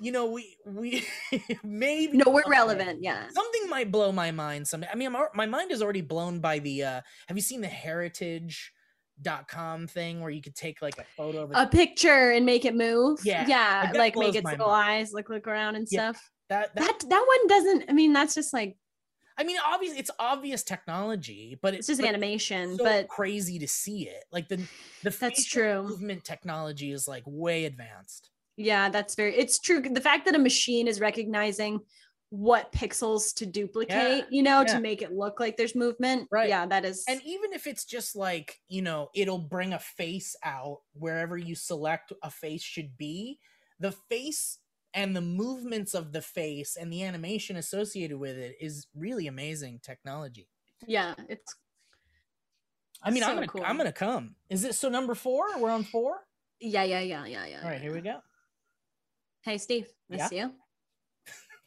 you 0.00 0.10
know 0.12 0.26
we 0.26 0.56
we 0.66 1.06
maybe 1.62 2.16
No, 2.16 2.30
we're 2.30 2.48
relevant. 2.48 3.02
Yeah. 3.02 3.28
Something 3.30 3.68
might 3.68 3.92
blow 3.92 4.10
my 4.12 4.30
mind 4.30 4.66
someday. 4.66 4.88
I 4.90 4.94
mean, 4.96 5.14
I'm, 5.14 5.26
my 5.34 5.46
mind 5.46 5.70
is 5.70 5.82
already 5.82 6.00
blown 6.00 6.40
by 6.40 6.58
the 6.58 6.84
uh 6.84 7.00
have 7.28 7.36
you 7.36 7.42
seen 7.42 7.60
the 7.60 7.68
heritage.com 7.68 9.86
thing 9.88 10.20
where 10.20 10.30
you 10.30 10.40
could 10.42 10.54
take 10.56 10.80
like 10.82 10.98
a 10.98 11.04
photo 11.16 11.42
of 11.42 11.50
A 11.54 11.66
picture 11.66 12.30
and 12.30 12.46
make 12.46 12.64
it 12.64 12.74
move. 12.74 13.20
Yeah, 13.24 13.46
Yeah. 13.46 13.82
like, 13.92 14.16
Like 14.16 14.16
make 14.16 14.34
its 14.34 14.44
my 14.44 14.56
eyes 14.64 15.12
look 15.12 15.28
look 15.28 15.46
around 15.46 15.76
and 15.76 15.86
Yeah, 15.90 16.12
stuff. 16.12 16.30
that, 16.48 16.74
that 16.74 16.80
That 16.80 16.98
that 17.10 17.24
one 17.26 17.46
doesn't 17.48 17.84
I 17.90 17.92
mean, 17.92 18.12
that's 18.12 18.34
just 18.34 18.52
like 18.52 18.76
I 19.38 19.44
mean, 19.44 19.56
obviously, 19.64 19.98
it's 19.98 20.10
obvious 20.18 20.62
technology, 20.62 21.58
but 21.62 21.74
it's 21.74 21.86
just 21.86 22.00
but 22.00 22.08
animation, 22.08 22.76
so 22.76 22.84
but 22.84 23.08
crazy 23.08 23.58
to 23.58 23.68
see 23.68 24.08
it. 24.08 24.24
Like 24.32 24.48
the 24.48 24.56
the 25.02 25.10
That's 25.10 25.44
true. 25.44 25.82
movement 25.82 26.24
technology 26.24 26.92
is 26.92 27.08
like 27.08 27.22
way 27.26 27.64
advanced. 27.64 28.30
yeah, 28.56 28.88
that's 28.88 29.14
very 29.14 29.34
it's 29.34 29.58
true. 29.58 29.80
The 29.80 30.00
fact 30.00 30.26
that 30.26 30.34
a 30.34 30.38
machine 30.38 30.86
is 30.86 31.00
recognizing 31.00 31.80
what 32.30 32.72
pixels 32.72 33.34
to 33.34 33.44
duplicate, 33.44 34.24
you 34.30 34.42
know, 34.42 34.60
yeah. 34.60 34.74
to 34.74 34.80
make 34.80 35.02
it 35.02 35.12
look 35.12 35.38
like 35.38 35.56
there's 35.58 35.74
movement. 35.74 36.26
Right. 36.32 36.48
Yeah, 36.48 36.64
that 36.64 36.84
is 36.84 37.04
And 37.06 37.20
even 37.26 37.52
if 37.52 37.66
it's 37.66 37.84
just 37.84 38.16
like 38.16 38.58
you 38.68 38.82
know, 38.82 39.08
it'll 39.14 39.38
bring 39.38 39.74
a 39.74 39.78
face 39.78 40.34
out 40.44 40.78
wherever 40.94 41.36
you 41.36 41.54
select 41.54 42.12
a 42.22 42.30
face 42.30 42.62
should 42.62 42.96
be. 42.96 43.38
The 43.80 43.92
face 44.08 44.58
and 44.94 45.16
the 45.16 45.20
movements 45.20 45.94
of 45.94 46.12
the 46.12 46.22
face 46.22 46.76
and 46.76 46.92
the 46.92 47.02
animation 47.02 47.56
associated 47.56 48.18
with 48.18 48.36
it 48.36 48.56
is 48.60 48.86
really 48.94 49.26
amazing 49.26 49.80
technology. 49.82 50.48
yeah, 50.86 51.14
it's 51.28 51.54
I 53.02 53.10
mean, 53.10 53.22
I'm 53.24 53.34
gonna 53.34 53.48
cool. 53.48 53.62
I'm 53.64 53.76
gonna 53.76 53.92
come. 53.92 54.36
Is 54.48 54.64
it 54.64 54.74
so 54.74 54.88
number 54.88 55.14
four? 55.14 55.44
We're 55.58 55.70
on 55.70 55.82
four. 55.84 56.18
yeah, 56.60 56.84
yeah, 56.84 57.00
yeah, 57.00 57.26
yeah, 57.26 57.46
yeah. 57.46 57.60
All 57.62 57.68
right, 57.70 57.80
here 57.80 57.92
we 57.92 58.00
go. 58.00 58.18
Hey 59.42 59.58
Steve, 59.58 59.88
nice 60.08 60.30
Yeah? 60.32 60.46
you. 60.46 60.52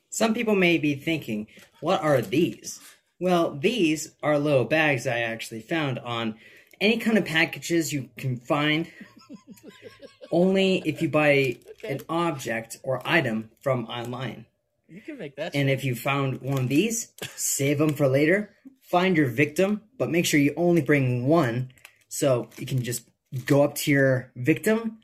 Some 0.10 0.34
people 0.34 0.56
may 0.56 0.78
be 0.78 0.96
thinking, 0.96 1.48
what 1.82 2.02
are 2.02 2.22
these? 2.22 2.80
Well, 3.20 3.58
these 3.58 4.14
are 4.24 4.40
little 4.40 4.64
bags 4.64 5.08
I 5.08 5.20
actually 5.20 5.60
found 5.62 6.00
on 6.00 6.36
any 6.80 6.98
kind 6.98 7.18
of 7.18 7.26
packages 7.26 7.92
you 7.92 8.10
can 8.18 8.38
find. 8.38 8.90
Only 10.32 10.82
if 10.86 11.02
you 11.02 11.10
buy 11.10 11.58
an 11.84 12.02
object 12.10 12.80
or 12.84 13.02
item 13.06 13.52
from 13.62 13.86
online. 13.86 14.46
You 14.88 15.02
can 15.02 15.18
make 15.18 15.36
that. 15.36 15.56
And 15.56 15.70
if 15.70 15.84
you 15.84 15.96
found 15.96 16.42
one 16.42 16.64
of 16.64 16.70
these, 16.70 17.12
save 17.36 17.80
them 17.80 17.94
for 17.94 18.08
later. 18.08 18.52
Find 18.82 19.18
your 19.18 19.28
victim, 19.28 19.82
but 19.98 20.12
make 20.12 20.26
sure 20.26 20.40
you 20.40 20.54
only 20.56 20.82
bring 20.82 21.28
one 21.28 21.72
so 22.08 22.50
you 22.58 22.66
can 22.66 22.84
just 22.84 23.04
go 23.46 23.64
up 23.64 23.76
to 23.76 23.92
your 23.92 24.32
victim 24.36 25.00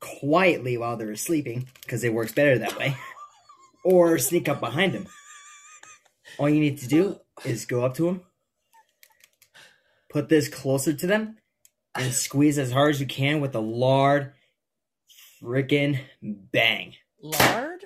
quietly 0.00 0.76
while 0.78 0.96
they're 0.96 1.16
sleeping 1.16 1.68
because 1.82 2.04
it 2.04 2.14
works 2.14 2.32
better 2.32 2.58
that 2.58 2.78
way. 2.78 2.96
or 3.84 4.18
sneak 4.18 4.48
up 4.48 4.60
behind 4.60 4.92
them. 4.94 5.06
All 6.38 6.48
you 6.48 6.60
need 6.60 6.78
to 6.78 6.88
do 6.88 7.20
is 7.44 7.66
go 7.66 7.84
up 7.84 7.94
to 7.94 8.06
them, 8.06 8.22
put 10.10 10.28
this 10.28 10.48
closer 10.48 10.92
to 10.92 11.06
them, 11.06 11.38
and 11.94 12.12
squeeze 12.12 12.58
as 12.58 12.72
hard 12.72 12.94
as 12.94 13.00
you 13.00 13.06
can 13.06 13.40
with 13.40 13.54
a 13.54 13.60
lard 13.60 14.32
freaking 15.42 16.00
bang. 16.22 16.94
Lard? 17.20 17.84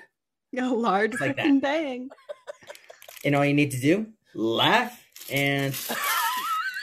A 0.58 0.68
lard 0.68 1.14
Like 1.20 1.36
freaking 1.36 1.60
bang. 1.60 2.10
And 3.24 3.36
all 3.36 3.44
you 3.44 3.54
need 3.54 3.70
to 3.72 3.80
do, 3.80 4.06
laugh 4.34 5.04
and 5.30 5.74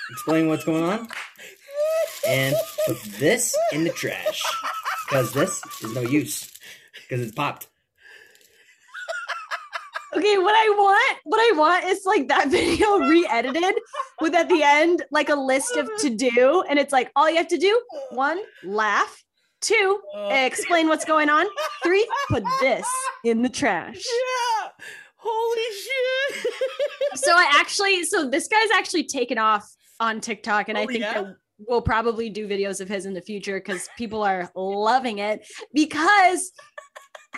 explain 0.10 0.48
what's 0.48 0.64
going 0.64 0.84
on. 0.84 1.08
And 2.28 2.56
put 2.86 3.02
this 3.20 3.56
in 3.72 3.84
the 3.84 3.90
trash. 3.90 4.42
Because 5.06 5.34
this 5.34 5.62
is 5.84 5.94
no 5.94 6.02
use. 6.02 6.52
Because 7.02 7.26
it's 7.26 7.34
popped. 7.34 7.68
Okay, 10.16 10.38
what 10.38 10.56
I 10.56 10.70
want, 10.70 11.18
what 11.26 11.40
I 11.40 11.58
want 11.58 11.86
is 11.86 12.02
like 12.06 12.28
that 12.30 12.48
video 12.52 12.98
re-edited 12.98 13.76
with 14.20 14.34
at 14.34 14.50
the 14.50 14.64
end 14.64 15.04
like 15.12 15.30
a 15.30 15.36
list 15.36 15.76
of 15.76 15.90
to 16.00 16.10
do, 16.10 16.64
and 16.68 16.80
it's 16.80 16.92
like 16.92 17.12
all 17.16 17.30
you 17.30 17.38
have 17.38 17.50
to 17.50 17.58
do: 17.58 17.80
one, 18.10 18.42
laugh; 18.64 19.24
two, 19.62 20.02
oh. 20.16 20.30
explain 20.46 20.88
what's 20.88 21.06
going 21.06 21.30
on; 21.30 21.46
three, 21.84 22.08
put 22.30 22.44
this 22.62 22.88
in 23.24 23.42
the 23.42 23.50
trash. 23.50 23.96
Yeah. 23.96 24.70
Holy 25.16 25.62
shit. 25.74 26.54
So 27.16 27.32
I 27.34 27.52
actually, 27.60 28.04
so 28.04 28.30
this 28.30 28.48
guy's 28.48 28.70
actually 28.76 29.06
taken 29.06 29.38
off 29.40 29.68
on 30.00 30.22
TikTok, 30.22 30.70
and 30.70 30.78
I 30.78 30.84
Oh, 30.84 30.88
think 30.88 31.00
yeah? 31.00 31.14
that 31.22 31.36
we'll 31.68 31.82
probably 31.82 32.30
do 32.30 32.48
videos 32.48 32.80
of 32.80 32.88
his 32.88 33.06
in 33.08 33.14
the 33.14 33.22
future 33.22 33.60
because 33.60 33.90
people 33.98 34.22
are 34.22 34.52
loving 34.56 35.18
it. 35.18 35.48
Because 35.74 36.52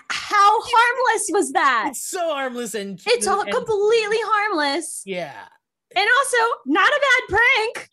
how 0.10 0.60
harmless 0.62 1.30
was 1.32 1.52
that? 1.54 1.86
It's 1.92 2.02
so 2.06 2.20
harmless 2.34 2.76
and 2.76 3.00
It's 3.06 3.28
all 3.28 3.42
and- 3.42 3.52
completely 3.52 4.18
harmless. 4.22 5.02
Yeah. 5.06 5.34
And 5.96 6.08
also, 6.20 6.38
not 6.68 6.88
a 6.88 7.00
bad 7.02 7.38
prank. 7.38 7.90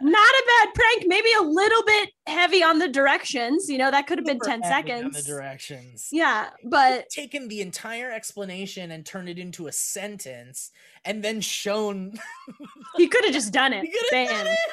not 0.00 0.28
a 0.28 0.42
bad 0.46 0.74
prank. 0.74 1.04
Maybe 1.06 1.28
a 1.38 1.42
little 1.42 1.82
bit 1.84 2.10
heavy 2.26 2.62
on 2.62 2.78
the 2.78 2.88
directions. 2.88 3.68
You 3.68 3.78
know, 3.78 3.90
that 3.90 4.06
could 4.06 4.18
have 4.18 4.26
been 4.26 4.38
10 4.38 4.62
seconds. 4.62 5.16
The 5.24 5.30
directions. 5.30 6.08
Yeah, 6.12 6.50
but 6.64 7.08
taken 7.10 7.48
the 7.48 7.60
entire 7.62 8.10
explanation 8.12 8.90
and 8.92 9.04
turned 9.04 9.28
it 9.28 9.38
into 9.38 9.66
a 9.66 9.72
sentence 9.72 10.70
and 11.04 11.22
then 11.24 11.40
shown 11.40 12.12
he 12.96 13.08
could 13.08 13.24
have 13.24 13.34
just 13.34 13.52
done 13.52 13.72
it. 13.72 13.82
Done 14.10 14.26
Bam. 14.26 14.46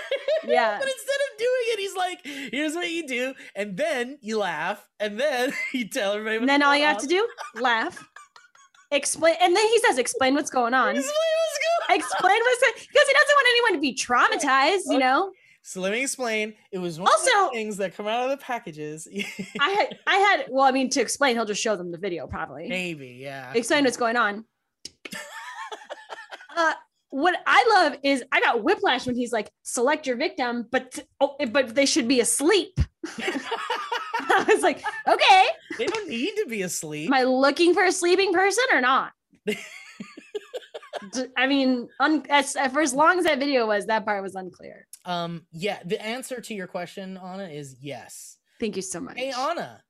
Yeah. 0.43 0.77
but 0.77 0.88
instead 0.88 1.19
of 1.31 1.38
doing 1.39 1.49
it 1.65 1.79
he's 1.79 1.95
like 1.95 2.19
here's 2.53 2.73
what 2.75 2.89
you 2.89 3.05
do 3.07 3.33
and 3.55 3.75
then 3.75 4.17
you 4.21 4.38
laugh 4.38 4.88
and 4.99 5.19
then 5.19 5.51
you 5.73 5.89
tell 5.89 6.13
everybody 6.13 6.38
And 6.38 6.47
then 6.47 6.61
all 6.63 6.75
you 6.77 6.85
have 6.85 6.99
to 6.99 7.07
do, 7.07 7.27
laugh. 7.55 8.07
Explain, 8.91 9.35
and 9.41 9.53
then 9.53 9.65
he 9.67 9.79
says, 9.79 9.97
"Explain 9.97 10.33
what's 10.35 10.49
going 10.49 10.73
on." 10.73 10.95
Explain 10.95 11.03
what's 11.03 11.59
going 11.59 11.66
Explain 11.89 12.39
what's 12.41 12.61
because 12.81 13.07
he 13.07 13.13
doesn't 13.13 13.35
want 13.35 13.47
anyone 13.51 13.73
to 13.73 13.79
be 13.79 13.95
traumatized. 13.95 14.91
You 14.91 14.99
know, 14.99 15.31
so 15.61 15.81
let 15.81 15.91
me 15.91 16.01
explain 16.01 16.53
it 16.71 16.77
was 16.79 16.99
one 16.99 17.07
of 17.07 17.13
Also- 17.13 17.49
the 17.49 17.55
things 17.57 17.77
that 17.77 17.95
come 17.95 18.07
out 18.07 18.23
of 18.23 18.29
the 18.29 18.38
packages 18.43 19.07
I 19.59 19.69
had, 19.69 19.97
I 20.07 20.15
had. 20.15 20.45
Well, 20.49 20.63
I 20.65 20.71
mean, 20.71 20.89
to 20.91 21.01
explain, 21.01 21.35
he'll 21.35 21.45
just 21.45 21.61
show 21.61 21.75
them 21.75 21.91
the 21.91 21.97
video 21.97 22.25
probably. 22.27 22.67
maybe 22.69 23.19
yeah 23.21 23.51
explain 23.53 23.83
what's 23.83 23.97
going 23.97 24.15
on. 24.15 24.45
uh, 26.55 26.73
what 27.09 27.35
I 27.45 27.65
love 27.69 27.99
is 28.03 28.23
I 28.31 28.41
got 28.41 28.63
whiplash 28.63 29.05
when 29.05 29.15
he's 29.15 29.31
like, 29.31 29.49
select 29.63 30.07
your 30.07 30.17
victim, 30.17 30.67
but 30.71 30.99
oh, 31.19 31.35
but 31.51 31.73
they 31.75 31.85
should 31.85 32.07
be 32.07 32.19
asleep. 32.19 32.79
I 34.29 34.45
was 34.47 34.61
like, 34.61 34.83
okay, 35.07 35.45
they 35.77 35.85
don't 35.85 36.09
need 36.09 36.35
to 36.38 36.45
be 36.47 36.61
asleep 36.61 37.07
am 37.07 37.13
I 37.13 37.23
looking 37.23 37.73
for 37.73 37.83
a 37.83 37.91
sleeping 37.91 38.33
person 38.33 38.63
or 38.73 38.81
not? 38.81 39.11
D- 41.13 41.25
I 41.37 41.47
mean, 41.47 41.89
un- 41.99 42.25
as, 42.29 42.53
for 42.73 42.81
as 42.81 42.93
long 42.93 43.19
as 43.19 43.25
that 43.25 43.39
video 43.39 43.67
was, 43.67 43.85
that 43.87 44.05
part 44.05 44.21
was 44.23 44.35
unclear. 44.35 44.87
um 45.05 45.45
yeah 45.51 45.79
the 45.85 45.99
answer 46.05 46.41
to 46.41 46.53
your 46.53 46.67
question 46.67 47.17
anna 47.17 47.47
is 47.47 47.75
yes 47.81 48.37
Thank 48.59 48.75
you 48.75 48.81
so 48.81 48.99
much. 48.99 49.17
hey 49.17 49.31
anna 49.31 49.81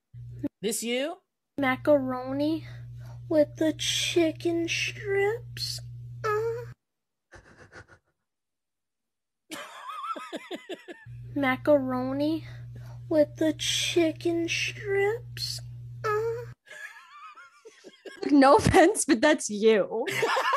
this 0.62 0.82
you 0.82 1.16
Macaroni 1.58 2.66
with 3.28 3.48
the 3.56 3.72
chicken 3.78 4.68
strips. 4.68 5.80
Uh. 6.24 6.72
Macaroni 11.34 12.46
with 13.08 13.36
the 13.36 13.52
chicken 13.54 14.48
strips. 14.48 15.60
Uh. 16.04 16.44
no 18.30 18.56
offense, 18.56 19.04
but 19.04 19.20
that's 19.20 19.50
you. 19.50 20.06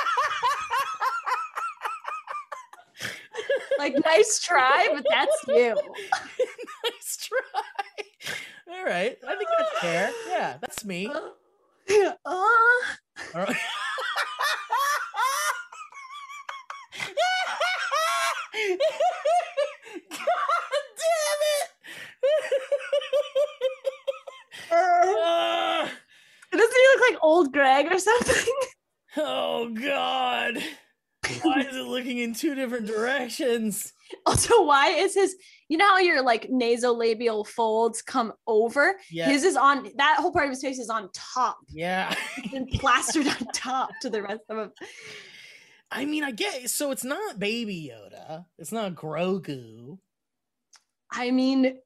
like, 3.81 3.95
nice 4.05 4.39
try, 4.39 4.89
but 4.93 5.05
that's 5.09 5.37
you. 5.47 5.75
nice 6.83 7.17
try 7.17 7.39
all 8.71 8.85
right 8.85 9.17
i 9.27 9.35
think 9.35 9.49
that's 9.57 9.79
fair 9.79 10.11
yeah 10.29 10.57
that's 10.61 10.85
me 10.85 11.07
Uh, 11.07 11.29
All 12.25 13.41
right. 13.41 13.55
God 20.09 20.85
damn 20.97 21.41
it! 21.43 21.69
Ah. 24.73 25.89
leg 27.55 27.91
or 27.91 27.99
something. 27.99 28.53
Oh 29.17 29.69
God! 29.73 30.57
Why 31.43 31.61
is 31.61 31.75
it 31.75 31.85
looking 31.85 32.17
in 32.19 32.33
two 32.33 32.55
different 32.55 32.87
directions? 32.87 33.93
Also, 34.25 34.63
why 34.65 34.89
is 34.89 35.13
his? 35.15 35.35
You 35.69 35.77
know 35.77 35.87
how 35.87 35.99
your 35.99 36.21
like 36.21 36.49
nasolabial 36.49 37.47
folds 37.47 38.01
come 38.01 38.33
over? 38.45 38.95
Yeah. 39.09 39.29
His 39.29 39.43
is 39.45 39.55
on. 39.55 39.87
That 39.97 40.17
whole 40.19 40.33
part 40.33 40.45
of 40.45 40.51
his 40.51 40.61
face 40.61 40.79
is 40.79 40.89
on 40.89 41.09
top 41.13 41.59
Yeah. 41.69 42.13
and 42.53 42.67
plastered 42.69 43.27
on 43.27 43.47
top 43.53 43.89
to 44.01 44.09
the 44.09 44.21
rest 44.21 44.41
of 44.49 44.57
him. 44.57 44.71
I 45.89 46.03
mean, 46.05 46.23
I 46.25 46.31
get 46.31 46.69
so 46.69 46.91
it's 46.91 47.05
not 47.05 47.39
Baby 47.39 47.89
Yoda. 47.93 48.45
It's 48.57 48.71
not 48.73 48.95
Grogu. 48.95 49.97
I 51.11 51.31
mean, 51.31 51.77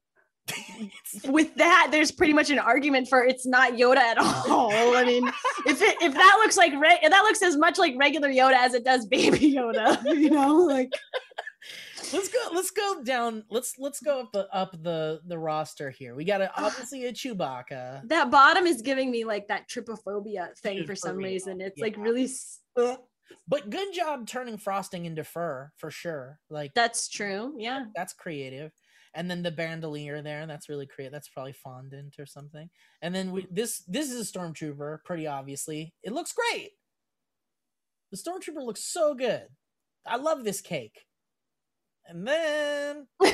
with 1.24 1.54
that, 1.56 1.88
there's 1.90 2.12
pretty 2.12 2.32
much 2.32 2.50
an 2.50 2.58
argument 2.58 3.08
for 3.08 3.24
it's 3.24 3.46
not 3.46 3.72
Yoda 3.74 3.96
at 3.96 4.18
all. 4.18 4.70
I 4.96 5.04
mean, 5.04 5.26
if 5.66 5.82
it 5.82 5.96
if 6.00 6.14
that 6.14 6.38
looks 6.42 6.56
like 6.56 6.72
re- 6.74 6.98
if 7.02 7.10
that 7.10 7.22
looks 7.22 7.42
as 7.42 7.56
much 7.56 7.78
like 7.78 7.94
regular 7.98 8.28
Yoda 8.28 8.54
as 8.54 8.74
it 8.74 8.84
does 8.84 9.06
Baby 9.06 9.54
Yoda, 9.54 10.02
you 10.16 10.30
know, 10.30 10.54
like 10.56 10.90
Let's 12.12 12.28
go. 12.28 12.38
Let's 12.52 12.70
go 12.70 13.02
down. 13.02 13.44
Let's 13.50 13.74
let's 13.78 14.00
go 14.00 14.20
up 14.20 14.32
the 14.32 14.48
up 14.54 14.80
the 14.82 15.20
the 15.26 15.38
roster 15.38 15.90
here. 15.90 16.14
We 16.14 16.24
got 16.24 16.40
a, 16.40 16.50
ah. 16.56 16.66
obviously 16.66 17.06
a 17.06 17.12
Chewbacca. 17.12 18.08
that 18.08 18.30
bottom 18.30 18.66
is 18.66 18.82
giving 18.82 19.10
me 19.10 19.24
like 19.24 19.48
that 19.48 19.68
trypophobia 19.68 20.56
thing 20.58 20.86
for 20.86 20.94
some 20.94 21.16
Trypophobia, 21.16 21.24
reason. 21.24 21.60
It's 21.60 21.80
like 21.80 21.96
really. 21.96 22.24
s- 22.24 22.60
ugh. 22.76 22.98
But 23.48 23.70
good 23.70 23.92
job 23.92 24.26
turning 24.26 24.56
frosting 24.56 25.04
into 25.04 25.24
fur 25.24 25.72
for 25.78 25.90
sure. 25.90 26.38
Like 26.48 26.74
That's 26.74 27.08
true. 27.08 27.54
Yeah. 27.58 27.86
that's 27.94 28.12
creative. 28.12 28.72
And 29.16 29.30
then 29.30 29.42
the 29.42 29.50
bandolier 29.50 30.20
there, 30.22 30.46
that's 30.46 30.68
really 30.68 30.86
creative. 30.86 31.12
That's 31.12 31.30
probably 31.30 31.54
fondant 31.54 32.16
or 32.18 32.26
something. 32.26 32.68
And 33.00 33.14
then 33.14 33.32
we 33.32 33.46
this 33.50 33.78
this 33.88 34.12
is 34.12 34.28
a 34.28 34.32
stormtrooper, 34.32 34.98
pretty 35.04 35.26
obviously. 35.26 35.94
It 36.02 36.12
looks 36.12 36.32
great. 36.32 36.72
The 38.12 38.18
stormtrooper 38.18 38.64
looks 38.64 38.84
so 38.84 39.14
good. 39.14 39.48
I 40.06 40.16
love 40.18 40.44
this 40.44 40.60
cake. 40.60 41.06
And 42.06 42.28
then 42.28 43.06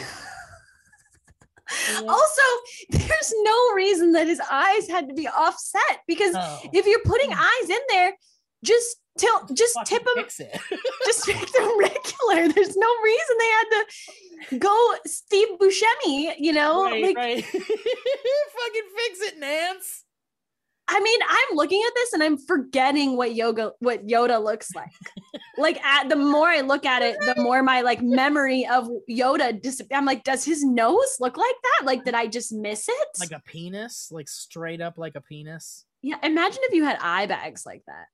Also, 2.07 2.43
there's 2.91 3.35
no 3.43 3.73
reason 3.75 4.13
that 4.13 4.27
his 4.27 4.41
eyes 4.51 4.89
had 4.89 5.09
to 5.09 5.15
be 5.15 5.29
offset 5.29 6.01
because 6.07 6.35
Oh. 6.37 6.61
if 6.73 6.87
you're 6.87 7.03
putting 7.05 7.31
hmm. 7.31 7.39
eyes 7.39 7.71
in 7.71 7.81
there, 7.89 8.17
just 8.65 8.99
tilt, 9.19 9.55
just 9.55 9.77
tip 9.85 10.05
them, 10.05 10.25
just 11.07 11.29
make 11.29 11.53
them 11.53 11.79
regular. 11.79 12.49
There's 12.53 12.77
no 12.77 12.89
reason 13.05 13.37
they 13.39 13.51
had 13.51 13.65
to 14.51 14.59
go 14.59 14.95
Steve 15.07 15.49
Buscemi, 15.61 16.35
you 16.39 16.53
know? 16.53 16.85
right, 16.85 17.03
like, 17.03 17.17
right. 17.17 17.45
Fucking 17.45 17.63
fix 18.97 19.21
it, 19.21 19.39
Nance. 19.39 20.05
I 20.89 21.01
mean, 21.01 21.21
I'm 21.27 21.57
looking 21.57 21.83
at 21.87 21.95
this 21.95 22.13
and 22.13 22.23
I'm 22.23 22.37
forgetting 22.37 23.17
what 23.17 23.35
yoga, 23.35 23.73
what 23.79 24.07
Yoda 24.07 24.43
looks 24.43 24.75
like. 24.75 24.91
like, 25.57 25.83
at 25.83 26.09
the 26.09 26.17
more 26.17 26.49
I 26.49 26.61
look 26.61 26.85
at 26.85 27.03
it, 27.03 27.17
the 27.21 27.41
more 27.41 27.63
my 27.63 27.81
like 27.81 28.03
memory 28.03 28.67
of 28.67 28.89
Yoda 29.09 29.63
dis- 29.63 29.81
I'm 29.93 30.05
like, 30.05 30.25
does 30.25 30.45
his 30.45 30.65
nose 30.65 31.17
look 31.21 31.37
like 31.37 31.55
that? 31.63 31.87
Like, 31.87 32.05
did 32.05 32.15
I 32.15 32.27
just 32.27 32.53
miss 32.53 32.89
it? 32.89 33.09
Like 33.21 33.31
a 33.33 33.41
penis, 33.41 34.09
like 34.11 34.29
straight 34.29 34.81
up 34.83 34.99
like 34.99 35.15
a 35.15 35.21
penis. 35.21 35.85
yeah. 36.03 36.17
Imagine 36.23 36.61
if 36.65 36.75
you 36.75 36.85
had 36.85 36.99
eye 37.01 37.27
bags 37.27 37.65
like 37.65 37.83
that. 37.87 38.07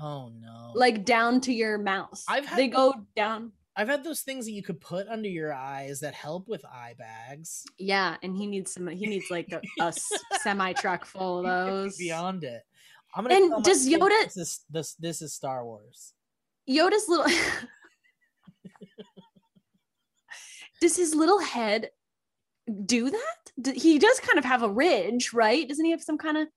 Oh 0.00 0.28
no. 0.40 0.72
like 0.74 1.04
down 1.04 1.40
to 1.42 1.52
your 1.52 1.78
mouth. 1.78 2.22
I've 2.28 2.46
had 2.46 2.58
they 2.58 2.68
go 2.68 2.94
down. 3.16 3.52
I've 3.76 3.88
had 3.88 4.02
those 4.02 4.22
things 4.22 4.44
that 4.46 4.52
you 4.52 4.62
could 4.62 4.80
put 4.80 5.06
under 5.08 5.28
your 5.28 5.52
eyes 5.52 6.00
that 6.00 6.12
help 6.14 6.48
with 6.48 6.64
eye 6.64 6.94
bags. 6.98 7.64
Yeah, 7.78 8.16
and 8.22 8.36
he 8.36 8.46
needs 8.46 8.72
some. 8.72 8.88
He 8.88 9.06
needs 9.06 9.30
like 9.30 9.52
a, 9.52 9.60
a 9.80 9.92
semi 10.40 10.72
truck 10.72 11.04
full 11.04 11.38
of 11.38 11.44
those. 11.44 11.96
Beyond 11.96 12.44
it. 12.44 12.62
I'm 13.14 13.24
gonna 13.24 13.36
And 13.36 13.64
does 13.64 13.88
Yoda- 13.88 14.24
this 14.24 14.36
is 14.36 14.60
this 14.70 14.94
this 14.94 15.22
is 15.22 15.32
Star 15.32 15.64
Wars. 15.64 16.12
Yoda's 16.68 17.08
little. 17.08 17.26
Does 20.80 20.96
his 20.96 21.14
little 21.14 21.40
head 21.40 21.90
do 22.84 23.10
that? 23.10 23.74
He 23.74 23.98
does 23.98 24.20
kind 24.20 24.38
of 24.38 24.44
have 24.44 24.62
a 24.62 24.68
ridge, 24.70 25.32
right? 25.32 25.68
Doesn't 25.68 25.84
he 25.84 25.90
have 25.90 26.02
some 26.02 26.18
kind 26.18 26.36
of? 26.36 26.48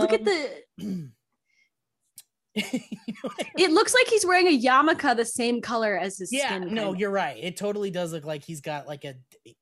Look 0.00 0.12
at 0.12 0.28
um, 0.82 1.12
It 3.56 3.72
looks 3.72 3.94
like 3.94 4.06
he's 4.06 4.24
wearing 4.24 4.46
a 4.46 4.58
yarmulke 4.58 5.16
the 5.16 5.24
same 5.24 5.60
color 5.60 5.96
as 5.98 6.18
his 6.18 6.32
yeah 6.32 6.56
skin. 6.56 6.72
no 6.72 6.92
you're 6.92 7.10
right. 7.10 7.36
It 7.40 7.56
totally 7.56 7.90
does 7.90 8.12
look 8.12 8.24
like 8.24 8.44
he's 8.44 8.60
got 8.60 8.86
like 8.86 9.04
a 9.04 9.14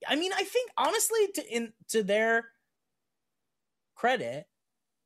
i 0.09 0.17
mean 0.17 0.33
i 0.33 0.43
think 0.43 0.71
honestly 0.77 1.29
to 1.35 1.55
in 1.55 1.73
to 1.89 2.03
their 2.03 2.45
credit 3.95 4.47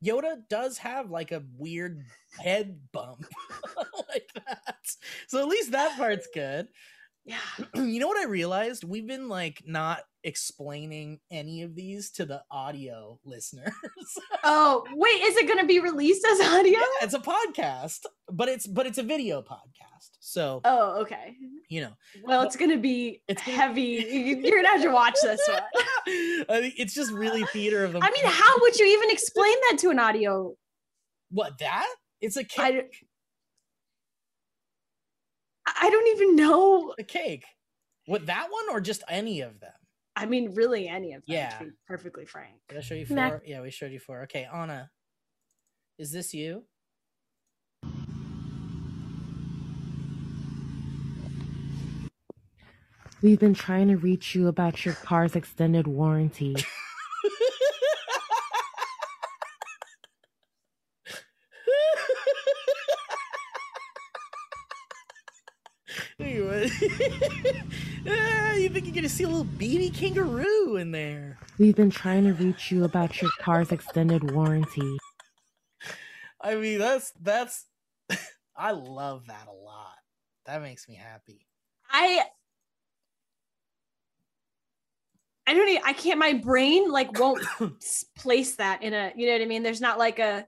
yoda 0.03 0.37
does 0.49 0.77
have 0.77 1.09
like 1.09 1.31
a 1.31 1.43
weird 1.57 2.03
head 2.39 2.79
bump 2.91 3.25
like 4.09 4.29
that. 4.35 4.77
So 5.27 5.39
at 5.39 5.47
least 5.47 5.71
that 5.71 5.97
part's 5.97 6.27
good 6.33 6.67
yeah 7.25 7.37
you 7.75 7.99
know 7.99 8.07
what 8.07 8.17
i 8.17 8.25
realized 8.25 8.83
we've 8.83 9.07
been 9.07 9.27
like 9.29 9.61
not 9.65 9.99
explaining 10.23 11.19
any 11.31 11.61
of 11.63 11.75
these 11.75 12.11
to 12.11 12.25
the 12.25 12.41
audio 12.51 13.19
listeners 13.25 13.71
Oh 14.43 14.83
wait, 14.93 15.21
is 15.23 15.35
it 15.37 15.45
going 15.47 15.59
to 15.59 15.65
be 15.65 15.79
released 15.79 16.25
as 16.25 16.39
audio? 16.41 16.79
it's 17.01 17.13
a 17.13 17.19
podcast 17.19 17.99
but 18.31 18.49
it's 18.49 18.65
but 18.67 18.85
it's 18.87 18.97
a 18.97 19.03
video 19.03 19.41
podcast 19.41 20.09
so 20.19 20.61
Oh, 20.65 21.01
okay. 21.01 21.35
you 21.69 21.81
know 21.81 21.91
Well, 22.23 22.41
it's 22.43 22.55
gonna 22.55 22.77
be 22.77 23.21
It's 23.27 23.43
gonna- 23.43 23.57
heavy. 23.57 23.81
You- 23.81 24.37
You're 24.37 24.57
gonna 24.63 24.69
have 24.69 24.81
to 24.83 24.89
watch 24.91 25.15
this 25.23 25.41
one. 25.47 25.61
I 26.49 26.59
think 26.61 26.75
it's 26.77 26.93
just 26.93 27.11
really 27.11 27.43
theater 27.45 27.83
of 27.83 27.93
the 27.93 27.99
I 27.99 28.09
mean, 28.11 28.25
how 28.25 28.55
would 28.61 28.75
you 28.79 28.85
even 28.87 29.09
explain 29.11 29.53
that 29.69 29.77
to 29.79 29.89
an 29.89 29.99
audio? 29.99 30.55
What 31.29 31.57
that? 31.59 31.87
It's 32.19 32.37
a 32.37 32.43
cake. 32.43 33.05
I 35.65 35.89
don't 35.89 36.07
even 36.15 36.35
know. 36.35 36.93
A 36.99 37.03
cake. 37.03 37.45
What 38.07 38.25
that 38.25 38.47
one 38.49 38.69
or 38.69 38.81
just 38.81 39.03
any 39.09 39.41
of 39.41 39.59
them? 39.59 39.71
I 40.15 40.25
mean, 40.25 40.53
really, 40.55 40.87
any 40.87 41.13
of 41.13 41.21
them. 41.25 41.35
Yeah. 41.35 41.57
To 41.59 41.65
be 41.65 41.71
perfectly 41.87 42.25
frank. 42.25 42.55
Did 42.67 42.79
I 42.79 42.81
show 42.81 42.95
you 42.95 43.05
four? 43.05 43.15
Mac- 43.15 43.41
Yeah, 43.45 43.61
we 43.61 43.71
showed 43.71 43.91
you 43.91 43.99
four. 43.99 44.23
Okay, 44.23 44.47
Anna. 44.51 44.89
Is 45.97 46.11
this 46.11 46.33
you? 46.33 46.63
We've 53.21 53.39
been 53.39 53.53
trying 53.53 53.87
to 53.89 53.97
reach 53.97 54.33
you 54.33 54.47
about 54.47 54.83
your 54.83 54.95
car's 54.95 55.35
extended 55.35 55.85
warranty. 55.87 56.55
Anyway. 66.61 67.63
Ah, 68.09 68.53
you 68.53 68.67
think 68.69 68.85
you're 68.85 68.95
gonna 68.95 69.07
see 69.07 69.25
a 69.25 69.27
little 69.27 69.43
baby 69.43 69.91
kangaroo 69.91 70.77
in 70.77 70.91
there? 70.91 71.37
We've 71.59 71.75
been 71.75 71.91
trying 71.91 72.23
to 72.25 72.33
reach 72.33 72.71
you 72.71 72.83
about 72.83 73.21
your 73.21 73.29
car's 73.39 73.71
extended 73.71 74.31
warranty. 74.31 74.97
I 76.41 76.55
mean, 76.55 76.79
that's 76.79 77.13
that's. 77.21 77.65
I 78.55 78.71
love 78.71 79.27
that 79.27 79.47
a 79.47 79.53
lot. 79.53 79.97
That 80.47 80.63
makes 80.63 80.89
me 80.89 80.95
happy. 80.95 81.45
I. 81.91 82.23
I 85.45 85.53
don't. 85.53 85.69
Even, 85.69 85.83
I 85.85 85.93
can't. 85.93 86.17
My 86.17 86.33
brain 86.33 86.89
like 86.89 87.19
won't 87.19 87.45
place 88.17 88.55
that 88.55 88.81
in 88.81 88.93
a. 88.93 89.13
You 89.15 89.27
know 89.27 89.33
what 89.33 89.41
I 89.41 89.45
mean? 89.45 89.61
There's 89.61 89.81
not 89.81 89.99
like 89.99 90.17
a. 90.17 90.47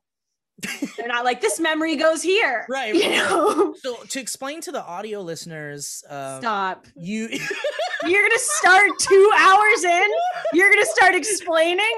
They're 0.97 1.07
not 1.07 1.25
like 1.25 1.41
this 1.41 1.59
memory 1.59 1.95
goes 1.95 2.21
here. 2.21 2.65
Right. 2.69 2.93
You 2.95 3.09
know. 3.09 3.75
So 3.81 3.95
to 4.03 4.19
explain 4.19 4.61
to 4.61 4.71
the 4.71 4.83
audio 4.83 5.21
listeners, 5.21 6.03
um, 6.09 6.41
Stop. 6.41 6.87
you 6.95 7.27
You're 8.05 8.21
gonna 8.21 8.39
start 8.39 8.89
two 8.99 9.31
hours 9.37 9.83
in. 9.83 10.07
You're 10.53 10.69
gonna 10.71 10.85
start 10.85 11.15
explaining. 11.15 11.79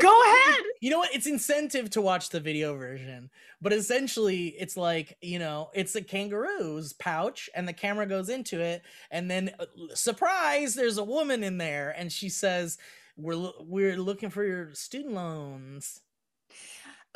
Go 0.00 0.22
ahead. 0.22 0.60
You 0.80 0.90
know 0.90 0.98
what? 0.98 1.14
It's 1.14 1.26
incentive 1.26 1.90
to 1.90 2.00
watch 2.00 2.30
the 2.30 2.40
video 2.40 2.76
version, 2.76 3.30
but 3.60 3.72
essentially, 3.72 4.48
it's 4.48 4.76
like 4.76 5.16
you 5.20 5.38
know, 5.38 5.70
it's 5.74 5.94
a 5.94 6.02
kangaroo's 6.02 6.92
pouch, 6.92 7.48
and 7.54 7.68
the 7.68 7.72
camera 7.72 8.06
goes 8.06 8.28
into 8.28 8.60
it, 8.60 8.82
and 9.10 9.30
then 9.30 9.50
uh, 9.58 9.66
surprise, 9.94 10.74
there's 10.74 10.98
a 10.98 11.04
woman 11.04 11.44
in 11.44 11.58
there, 11.58 11.94
and 11.96 12.10
she 12.10 12.28
says, 12.28 12.78
"We're 13.16 13.36
lo- 13.36 13.64
we're 13.66 13.96
looking 13.96 14.30
for 14.30 14.44
your 14.44 14.74
student 14.74 15.14
loans." 15.14 16.00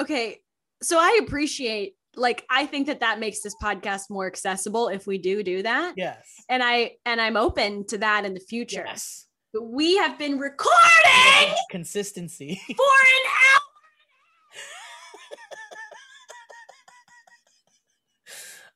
Okay, 0.00 0.40
so 0.82 0.98
I 0.98 1.20
appreciate. 1.22 1.96
Like, 2.16 2.44
I 2.50 2.66
think 2.66 2.88
that 2.88 3.00
that 3.00 3.20
makes 3.20 3.40
this 3.40 3.54
podcast 3.62 4.10
more 4.10 4.26
accessible 4.26 4.88
if 4.88 5.06
we 5.06 5.16
do 5.18 5.44
do 5.44 5.62
that. 5.62 5.94
Yes. 5.96 6.26
And 6.48 6.60
I 6.62 6.96
and 7.06 7.20
I'm 7.20 7.36
open 7.36 7.86
to 7.86 7.98
that 7.98 8.24
in 8.24 8.34
the 8.34 8.40
future. 8.40 8.82
Yes. 8.84 9.26
But 9.52 9.64
we 9.64 9.96
have 9.96 10.18
been 10.18 10.38
recording 10.38 11.54
Consistency. 11.70 12.60
for 12.66 12.72
an 12.72 13.30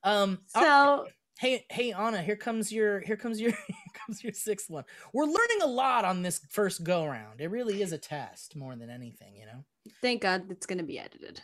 hour. 0.05 0.23
um. 0.23 0.39
So 0.49 1.07
Hey, 1.45 1.67
hey, 1.71 1.93
Anna, 1.93 2.23
here 2.23 2.37
comes 2.37 2.73
your 2.73 3.01
here 3.01 3.19
comes 3.19 3.39
your 3.39 3.51
here 3.67 3.77
comes 4.07 4.25
your 4.25 4.33
sixth 4.33 4.71
one. 4.71 4.85
We're 5.13 5.27
learning 5.27 5.61
a 5.63 5.67
lot 5.67 6.07
on 6.07 6.23
this 6.23 6.41
first 6.49 6.83
go 6.85 7.05
round. 7.05 7.43
It 7.43 7.51
really 7.51 7.83
is 7.83 7.93
a 7.93 7.99
test 7.99 8.57
more 8.57 8.75
than 8.77 8.89
anything, 8.89 9.37
you 9.37 9.45
know. 9.45 9.63
Thank 10.01 10.23
God 10.23 10.51
it's 10.51 10.65
gonna 10.65 10.85
be 10.85 10.99
edited. 10.99 11.43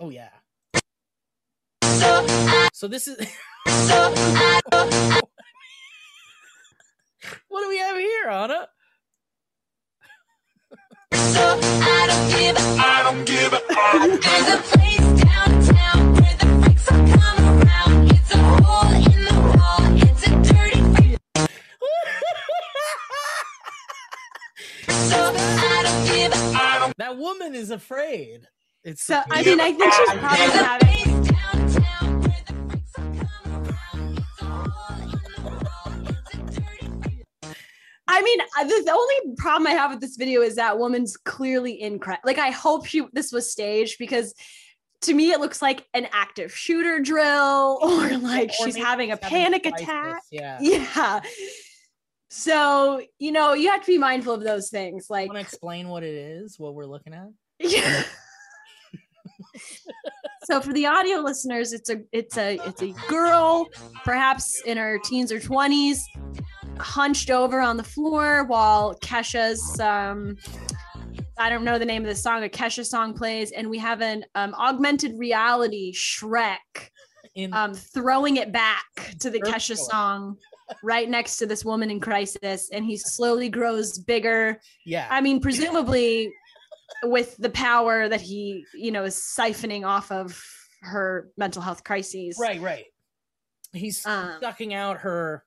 Oh 0.00 0.10
yeah. 0.10 0.30
So 2.72 2.88
this 2.88 3.06
is 3.06 3.16
What 7.48 7.62
do 7.62 7.68
we 7.68 7.78
have 7.78 7.96
here, 7.96 8.28
Anna? 8.30 8.66
I 11.12 12.06
don't 12.08 12.28
give 12.36 12.56
a 12.56 12.60
I 12.80 13.02
don't 13.04 13.24
give 13.24 13.52
a 13.52 13.60
There's 14.18 14.48
a 14.48 14.58
place 14.62 15.22
downtown 15.22 16.14
where 16.14 16.36
the 16.38 16.46
freaks 16.64 16.90
all 16.90 17.06
come 17.06 17.60
around. 17.60 18.10
It's 18.10 18.34
a 18.34 18.38
hole 18.38 19.07
That 26.98 27.16
woman 27.16 27.54
is 27.54 27.70
afraid. 27.70 28.48
It's 28.84 29.02
So 29.02 29.20
I 29.30 29.42
mean, 29.42 29.60
I 29.60 29.72
think 29.72 29.92
she's 29.92 30.10
probably 30.10 30.46
having. 30.46 30.88
place 30.88 31.28
downtown 31.28 32.20
where 32.20 32.44
the 32.46 32.54
freaks 32.68 32.92
all 32.98 33.12
come 33.14 33.52
around. 33.54 34.18
It's 34.18 34.42
a 34.42 34.44
hole 34.44 35.02
in 35.02 35.44
the 35.44 35.50
wall. 35.50 35.92
It's 36.08 36.34
a 36.34 36.60
dirty 36.60 36.86
freak. 37.02 37.56
I 38.08 38.22
mean, 38.22 38.38
the, 38.38 38.82
the 38.84 38.92
only 38.92 39.36
problem 39.36 39.66
I 39.66 39.70
have 39.70 39.90
with 39.92 40.00
this 40.00 40.16
video 40.16 40.42
is 40.42 40.56
that 40.56 40.78
woman's 40.78 41.16
clearly 41.16 41.80
incorrect. 41.80 42.24
Like, 42.26 42.38
I 42.38 42.50
hope 42.50 42.86
she 42.86 43.06
this 43.12 43.32
was 43.32 43.50
staged 43.50 43.96
because 43.98 44.34
to 45.02 45.14
me 45.14 45.30
it 45.30 45.38
looks 45.40 45.62
like 45.62 45.86
an 45.94 46.08
active 46.12 46.52
shooter 46.54 46.98
drill 47.00 47.78
or 47.82 48.16
like 48.18 48.50
Or 48.60 48.66
she's 48.66 48.76
having 48.76 49.12
a 49.12 49.16
panic 49.16 49.62
crisis, 49.62 49.82
attack. 49.82 50.22
Yeah. 50.32 50.58
Yeah. 50.60 51.20
So, 52.28 53.02
you 53.18 53.32
know, 53.32 53.54
you 53.54 53.70
have 53.70 53.80
to 53.80 53.86
be 53.86 53.98
mindful 53.98 54.34
of 54.34 54.44
those 54.44 54.68
things. 54.68 55.06
Like, 55.08 55.28
Want 55.28 55.38
to 55.38 55.42
explain 55.42 55.88
what 55.88 56.02
it 56.02 56.14
is? 56.14 56.58
What 56.58 56.74
we're 56.74 56.86
looking 56.86 57.14
at? 57.14 57.28
Yeah. 57.58 58.02
so 60.44 60.60
for 60.60 60.72
the 60.72 60.86
audio 60.86 61.18
listeners, 61.18 61.72
it's 61.72 61.90
a 61.90 62.02
it's 62.12 62.36
a 62.36 62.58
it's 62.66 62.82
a 62.82 62.92
girl, 63.08 63.66
perhaps 64.04 64.62
in 64.66 64.76
her 64.76 64.98
teens 65.04 65.32
or 65.32 65.40
twenties, 65.40 66.06
hunched 66.78 67.30
over 67.30 67.60
on 67.60 67.76
the 67.76 67.82
floor 67.82 68.44
while 68.44 68.94
Kesha's 68.96 69.80
um 69.80 70.36
I 71.38 71.48
don't 71.48 71.64
know 71.64 71.78
the 71.78 71.84
name 71.84 72.02
of 72.02 72.08
the 72.08 72.16
song, 72.16 72.44
a 72.44 72.48
Kesha 72.48 72.84
song 72.84 73.14
plays, 73.14 73.52
and 73.52 73.70
we 73.70 73.78
have 73.78 74.02
an 74.02 74.24
um, 74.34 74.54
augmented 74.54 75.16
reality 75.16 75.94
Shrek 75.94 76.90
In 77.36 77.54
um, 77.54 77.74
throwing 77.74 78.38
it 78.38 78.52
back 78.52 78.84
to 79.20 79.30
the 79.30 79.40
Kesha 79.40 79.76
song 79.76 80.36
right 80.82 81.08
next 81.08 81.36
to 81.38 81.46
this 81.46 81.64
woman 81.64 81.90
in 81.90 82.00
crisis, 82.00 82.70
and 82.70 82.84
he 82.84 82.96
slowly 82.96 83.48
grows 83.48 83.98
bigger. 83.98 84.60
yeah. 84.84 85.06
I 85.10 85.20
mean, 85.20 85.40
presumably 85.40 86.32
with 87.04 87.36
the 87.38 87.50
power 87.50 88.08
that 88.08 88.20
he, 88.20 88.64
you 88.74 88.90
know, 88.90 89.04
is 89.04 89.14
siphoning 89.16 89.86
off 89.86 90.10
of 90.10 90.42
her 90.82 91.28
mental 91.36 91.62
health 91.62 91.84
crises. 91.84 92.38
Right, 92.40 92.60
right. 92.60 92.84
He's 93.72 94.04
Um, 94.06 94.38
sucking 94.40 94.74
out 94.74 94.98
her 94.98 95.44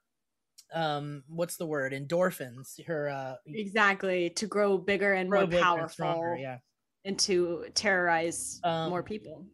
um 0.73 1.23
what's 1.27 1.57
the 1.57 1.65
word? 1.65 1.91
Endorphins. 1.91 2.81
Her 2.85 3.09
uh 3.09 3.35
Exactly. 3.47 4.29
To 4.31 4.47
grow 4.47 4.77
bigger 4.77 5.13
and 5.13 5.29
grow 5.29 5.41
more 5.41 5.47
bigger 5.47 5.57
and 5.57 5.63
powerful 5.65 5.89
stronger, 5.89 6.37
yeah. 6.39 6.57
and 7.03 7.19
to 7.19 7.65
terrorize 7.73 8.59
Um, 8.63 8.89
more 8.89 9.03
people. 9.03 9.45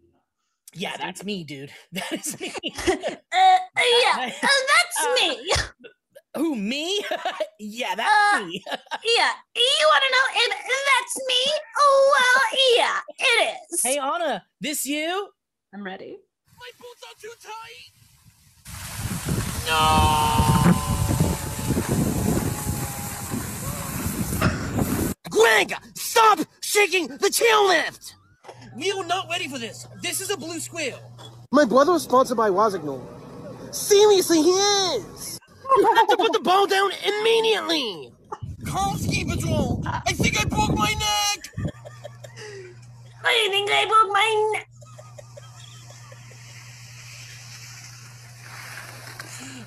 Yeah, 0.74 0.96
that's 0.98 1.24
me, 1.24 1.44
dude. 1.44 1.72
That 1.92 2.12
is 2.14 2.40
me. 2.40 2.54
Uh, 3.38 3.58
yeah, 4.04 4.32
that's 4.42 5.22
me. 5.22 5.52
Who 6.36 6.56
me? 6.56 7.02
yeah, 7.60 7.96
that's 7.96 8.12
Uh, 8.34 8.46
me. 8.46 8.64
Yeah, 8.68 9.32
you 9.56 9.86
want 9.88 10.04
to 10.04 10.12
know 10.12 10.26
if 10.36 10.50
that's 10.50 11.18
me? 11.28 11.52
Oh, 11.78 12.12
well, 12.18 12.44
yeah, 12.78 13.00
it 13.20 13.58
is. 13.72 13.82
hey 13.84 13.98
Anna, 13.98 14.44
this 14.60 14.86
you? 14.86 15.30
I'm 15.74 15.84
ready. 15.84 16.18
My 16.60 16.72
boots 16.80 17.04
are 17.08 17.16
too 17.22 17.36
tight. 17.42 17.92
No. 19.68 20.74
Greg, 25.30 25.74
stop 25.96 26.40
shaking 26.62 27.08
the 27.08 27.30
chairlift! 27.30 28.14
We 28.78 28.92
are 28.92 29.04
not 29.06 29.28
ready 29.28 29.48
for 29.48 29.58
this. 29.58 29.88
This 30.04 30.22
is 30.22 30.30
a 30.30 30.38
blue 30.38 30.60
square. 30.60 30.94
My 31.52 31.66
brother 31.66 31.94
was 31.94 32.04
sponsored 32.04 32.38
by 32.38 32.50
Rossignol. 32.50 33.02
Seriously, 33.72 34.44
he 34.44 34.52
is! 34.52 35.40
You 35.78 35.96
have 35.96 36.08
to 36.10 36.18
put 36.18 36.32
the 36.32 36.42
ball 36.42 36.68
down 36.68 36.92
immediately! 37.04 38.12
Call 38.68 38.96
ski 38.98 39.26
patrol! 39.26 39.82
I 39.84 40.14
think 40.14 40.40
I 40.40 40.46
broke 40.46 40.76
my 40.78 40.92
neck! 40.92 41.50
Oh, 41.60 41.72
I 43.26 43.48
think 43.50 43.72
I 43.72 43.86
broke 43.88 44.12
my 44.14 44.52
neck. 44.54 44.70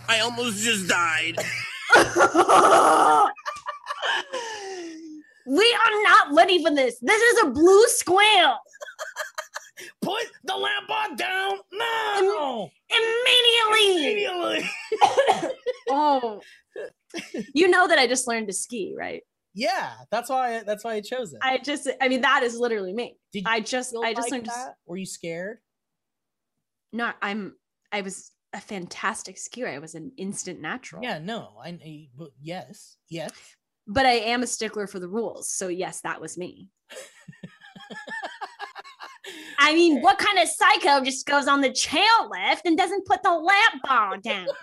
I 0.08 0.20
almost 0.20 0.62
just 0.62 0.86
died. 0.88 1.36
we 5.46 5.76
are 5.84 6.02
not 6.04 6.32
ready 6.36 6.62
for 6.62 6.70
this. 6.72 7.00
This 7.00 7.20
is 7.20 7.42
a 7.42 7.46
blue 7.50 7.84
square. 7.88 8.54
Put 10.02 10.24
the 10.44 10.56
lap 10.56 10.82
bar 10.88 11.16
down 11.16 11.58
now! 11.72 12.70
Immediately. 12.90 14.02
Immediately! 14.02 14.70
oh. 15.90 16.40
You 17.54 17.68
know 17.68 17.88
that 17.88 17.98
I 17.98 18.06
just 18.06 18.28
learned 18.28 18.48
to 18.48 18.52
ski, 18.52 18.94
right? 18.96 19.22
Yeah, 19.54 19.92
that's 20.10 20.30
why 20.30 20.62
that's 20.64 20.84
why 20.84 20.94
I 20.94 21.00
chose 21.00 21.32
it. 21.32 21.40
I 21.42 21.58
just 21.58 21.88
I 22.00 22.08
mean 22.08 22.20
that 22.20 22.42
is 22.42 22.56
literally 22.56 22.92
me. 22.92 23.16
Did 23.32 23.44
I 23.46 23.60
just, 23.60 23.96
I 23.96 24.14
just 24.14 24.30
like 24.30 24.32
learned 24.32 24.44
to? 24.46 24.74
Were 24.86 24.96
you 24.96 25.06
scared? 25.06 25.58
No, 26.92 27.12
I'm 27.20 27.54
I 27.90 28.02
was 28.02 28.30
a 28.52 28.60
fantastic 28.60 29.36
skier. 29.36 29.72
I 29.72 29.78
was 29.78 29.94
an 29.94 30.12
instant 30.16 30.60
natural. 30.60 31.02
Yeah, 31.02 31.18
no. 31.18 31.50
I, 31.62 31.68
I 31.68 32.08
but 32.16 32.30
yes. 32.40 32.96
Yes. 33.08 33.32
But 33.86 34.06
I 34.06 34.12
am 34.12 34.42
a 34.42 34.46
stickler 34.46 34.86
for 34.86 35.00
the 35.00 35.08
rules. 35.08 35.50
So 35.50 35.68
yes, 35.68 36.00
that 36.02 36.20
was 36.20 36.38
me. 36.38 36.68
I 39.58 39.74
mean, 39.74 40.00
what 40.00 40.18
kind 40.18 40.38
of 40.38 40.48
psycho 40.48 41.04
just 41.04 41.26
goes 41.26 41.46
on 41.46 41.60
the 41.60 41.70
chairlift 41.70 42.60
and 42.64 42.76
doesn't 42.78 43.06
put 43.06 43.22
the 43.22 43.32
lap 43.32 43.72
bar 43.84 44.16
down? 44.18 44.46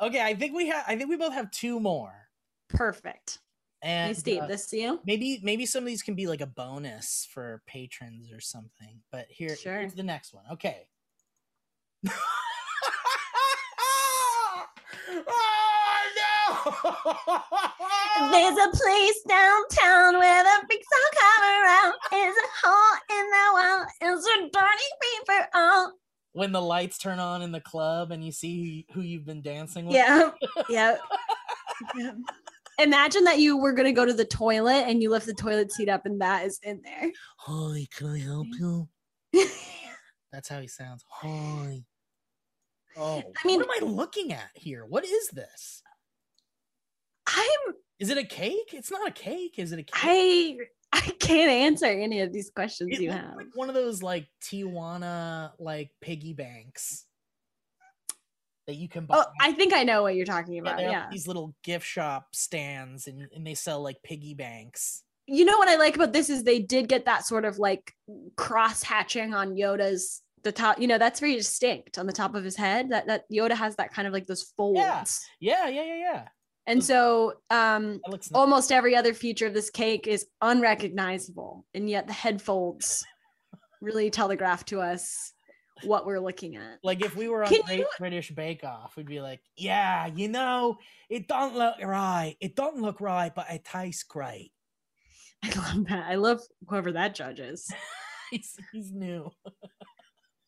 Okay, 0.00 0.20
I 0.20 0.34
think 0.34 0.56
we 0.56 0.66
have 0.66 0.84
I 0.88 0.96
think 0.96 1.08
we 1.10 1.16
both 1.16 1.32
have 1.32 1.48
two 1.52 1.78
more. 1.78 2.12
Perfect. 2.68 3.38
And 3.82 4.08
Hey, 4.08 4.14
Steve, 4.14 4.42
uh, 4.42 4.46
this 4.48 4.72
you? 4.72 4.98
maybe 5.04 5.38
maybe 5.44 5.64
some 5.64 5.84
of 5.84 5.86
these 5.86 6.02
can 6.02 6.16
be 6.16 6.26
like 6.26 6.40
a 6.40 6.46
bonus 6.46 7.28
for 7.32 7.62
patrons 7.66 8.32
or 8.32 8.40
something. 8.40 9.00
But 9.12 9.26
here, 9.28 9.54
Sure. 9.54 9.78
here's 9.78 9.94
the 9.94 10.02
next 10.02 10.34
one. 10.34 10.44
Okay. 10.52 10.88
There's 17.04 18.58
a 18.58 18.70
place 18.70 19.20
downtown 19.28 20.18
where 20.18 20.42
the 20.44 20.66
freaks 20.66 20.86
all 20.92 21.10
come 21.18 21.42
around. 21.62 21.94
There's 22.10 22.36
a 22.36 22.66
hole 22.66 22.96
in 23.10 23.30
the 23.30 23.46
wall. 23.52 23.86
It's 24.00 24.26
a 24.26 24.40
dirty 24.52 24.90
paper. 25.26 25.48
Oh, 25.54 25.92
when 26.32 26.52
the 26.52 26.62
lights 26.62 26.98
turn 26.98 27.18
on 27.18 27.42
in 27.42 27.52
the 27.52 27.60
club 27.60 28.10
and 28.10 28.24
you 28.24 28.32
see 28.32 28.86
who 28.92 29.02
you've 29.02 29.26
been 29.26 29.42
dancing 29.42 29.86
with. 29.86 29.96
yeah, 29.96 30.30
yeah. 30.68 30.96
yeah. 31.96 32.12
Imagine 32.78 33.24
that 33.24 33.38
you 33.38 33.58
were 33.58 33.72
gonna 33.72 33.92
go 33.92 34.06
to 34.06 34.14
the 34.14 34.24
toilet 34.24 34.84
and 34.86 35.02
you 35.02 35.10
lift 35.10 35.26
the 35.26 35.34
toilet 35.34 35.70
seat 35.72 35.88
up 35.90 36.06
and 36.06 36.20
that 36.20 36.46
is 36.46 36.58
in 36.62 36.80
there. 36.82 37.10
Hi, 37.38 37.86
can 37.94 38.06
I 38.08 38.18
help 38.18 38.46
you? 38.58 38.88
That's 40.32 40.48
how 40.48 40.60
he 40.60 40.68
sounds. 40.68 41.04
Hi. 41.08 41.80
Oh, 42.96 43.22
I 43.42 43.46
mean- 43.46 43.60
what 43.60 43.82
am 43.82 43.88
I 43.88 43.92
looking 43.92 44.32
at 44.32 44.48
here? 44.54 44.86
What 44.86 45.04
is 45.04 45.28
this? 45.28 45.81
I'm 47.34 47.74
Is 47.98 48.10
it 48.10 48.18
a 48.18 48.24
cake? 48.24 48.72
It's 48.72 48.90
not 48.90 49.06
a 49.08 49.12
cake. 49.12 49.54
Is 49.58 49.72
it 49.72 49.78
a 49.78 49.82
cake? 49.82 49.92
I 49.94 50.56
I 50.94 51.00
can't 51.18 51.50
answer 51.50 51.86
any 51.86 52.20
of 52.20 52.32
these 52.32 52.50
questions 52.50 52.90
It 52.92 53.00
you 53.00 53.10
have. 53.10 53.36
like 53.36 53.46
one 53.54 53.68
of 53.68 53.74
those 53.74 54.02
like 54.02 54.26
Tijuana 54.42 55.52
like 55.58 55.90
piggy 56.00 56.34
banks 56.34 57.06
that 58.66 58.76
you 58.76 58.88
can 58.88 59.06
buy. 59.06 59.16
Oh, 59.18 59.24
I 59.40 59.52
think 59.52 59.72
I 59.72 59.82
know 59.84 60.02
what 60.02 60.14
you're 60.14 60.26
talking 60.26 60.58
about. 60.58 60.80
have 60.80 60.90
Yeah. 60.90 61.08
these 61.10 61.26
little 61.26 61.54
gift 61.64 61.86
shop 61.86 62.28
stands 62.34 63.06
and, 63.06 63.28
and 63.34 63.46
they 63.46 63.54
sell 63.54 63.82
like 63.82 64.02
piggy 64.02 64.34
banks. 64.34 65.02
You 65.26 65.44
know 65.44 65.56
what 65.58 65.68
I 65.68 65.76
like 65.76 65.96
about 65.96 66.12
this 66.12 66.30
is 66.30 66.44
they 66.44 66.58
did 66.60 66.88
get 66.88 67.06
that 67.06 67.24
sort 67.24 67.44
of 67.44 67.58
like 67.58 67.92
cross 68.36 68.82
hatching 68.82 69.34
on 69.34 69.54
Yoda's 69.56 70.22
the 70.42 70.52
top. 70.52 70.80
You 70.80 70.88
know, 70.88 70.98
that's 70.98 71.20
very 71.20 71.36
distinct 71.36 71.98
on 71.98 72.06
the 72.06 72.12
top 72.12 72.34
of 72.34 72.44
his 72.44 72.56
head. 72.56 72.90
That 72.90 73.06
that 73.06 73.24
Yoda 73.32 73.52
has 73.52 73.76
that 73.76 73.92
kind 73.94 74.06
of 74.06 74.12
like 74.12 74.26
those 74.26 74.52
folds. 74.56 75.20
Yeah, 75.40 75.68
yeah, 75.68 75.84
yeah, 75.84 75.96
yeah. 75.96 76.28
And 76.66 76.82
so 76.82 77.34
um 77.50 78.00
looks 78.08 78.30
almost 78.32 78.72
every 78.72 78.94
other 78.94 79.14
feature 79.14 79.46
of 79.46 79.54
this 79.54 79.70
cake 79.70 80.06
is 80.06 80.26
unrecognizable. 80.40 81.66
And 81.74 81.88
yet 81.88 82.06
the 82.06 82.12
head 82.12 82.40
folds 82.40 83.04
really 83.80 84.10
telegraph 84.10 84.64
to 84.66 84.80
us 84.80 85.32
what 85.84 86.06
we're 86.06 86.20
looking 86.20 86.56
at. 86.56 86.78
Like 86.82 87.04
if 87.04 87.16
we 87.16 87.28
were 87.28 87.44
on 87.44 87.50
Can 87.50 87.62
Great 87.62 87.86
British 87.98 88.30
Bake 88.30 88.64
Off, 88.64 88.96
we'd 88.96 89.06
be 89.06 89.20
like, 89.20 89.40
"Yeah, 89.56 90.06
you 90.06 90.28
know, 90.28 90.78
it 91.08 91.28
don't 91.28 91.56
look 91.56 91.74
right. 91.82 92.36
It 92.40 92.54
don't 92.54 92.80
look 92.80 93.00
right, 93.00 93.34
but 93.34 93.50
it 93.50 93.64
tastes 93.64 94.04
great." 94.04 94.52
I 95.42 95.48
love 95.58 95.86
that. 95.88 96.04
I 96.08 96.14
love 96.14 96.40
whoever 96.68 96.92
that 96.92 97.14
judge 97.14 97.40
is. 97.40 97.68
he's 98.30 98.56
he's 98.72 98.92
new. 98.92 99.30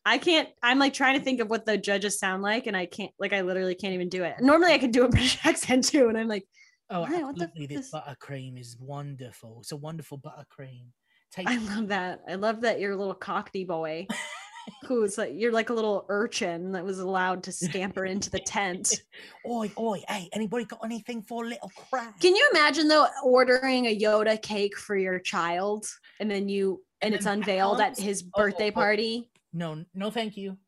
I 0.06 0.18
can't. 0.18 0.48
I'm 0.62 0.78
like 0.78 0.92
trying 0.92 1.18
to 1.18 1.24
think 1.24 1.40
of 1.40 1.48
what 1.48 1.64
the 1.64 1.78
judges 1.78 2.18
sound 2.18 2.42
like, 2.42 2.66
and 2.66 2.76
I 2.76 2.86
can't. 2.86 3.10
Like 3.18 3.32
I 3.32 3.40
literally 3.40 3.74
can't 3.74 3.94
even 3.94 4.08
do 4.08 4.22
it. 4.24 4.34
Normally 4.40 4.72
I 4.72 4.78
could 4.78 4.92
do 4.92 5.04
a 5.04 5.08
British 5.10 5.38
accent 5.44 5.84
too, 5.84 6.08
and 6.08 6.18
I'm 6.18 6.28
like, 6.28 6.46
Oh, 6.90 7.00
"Why? 7.02 7.22
what 7.22 7.36
the 7.36 7.44
absolutely! 7.44 7.76
This 7.76 7.90
buttercream 7.92 8.60
is 8.60 8.76
wonderful. 8.78 9.58
It's 9.60 9.72
a 9.72 9.76
wonderful 9.76 10.18
buttercream. 10.18 10.86
Take 11.32 11.48
I 11.48 11.56
love 11.58 11.88
that. 11.88 12.20
I 12.28 12.34
love 12.34 12.60
that 12.60 12.78
you're 12.80 12.92
a 12.92 12.96
little 12.96 13.14
cockney 13.14 13.64
boy 13.64 14.06
who's 14.86 15.18
like 15.18 15.32
you're 15.34 15.50
like 15.52 15.70
a 15.70 15.72
little 15.74 16.04
urchin 16.08 16.72
that 16.72 16.84
was 16.84 16.98
allowed 16.98 17.42
to 17.44 17.52
scamper 17.52 18.04
into 18.04 18.30
the 18.30 18.38
tent. 18.40 19.02
Oi, 19.48 19.70
oi, 19.78 20.02
hey, 20.08 20.28
anybody 20.32 20.64
got 20.66 20.80
anything 20.84 21.22
for 21.22 21.46
little 21.46 21.72
crab? 21.90 22.12
Can 22.20 22.36
you 22.36 22.48
imagine 22.52 22.88
though 22.88 23.06
ordering 23.24 23.86
a 23.86 23.98
Yoda 23.98 24.40
cake 24.40 24.76
for 24.76 24.96
your 24.96 25.18
child 25.18 25.86
and 26.20 26.30
then 26.30 26.48
you 26.48 26.82
and, 27.00 27.08
And 27.08 27.14
it's 27.14 27.24
then 27.24 27.40
that 27.40 27.48
unveiled 27.48 27.80
at 27.80 27.86
comes- 27.96 27.98
his 27.98 28.24
oh, 28.34 28.40
birthday 28.42 28.66
oh, 28.66 28.72
oh. 28.72 28.72
party? 28.72 29.30
No, 29.56 29.84
no, 29.94 30.10
thank 30.10 30.36
you. 30.36 30.58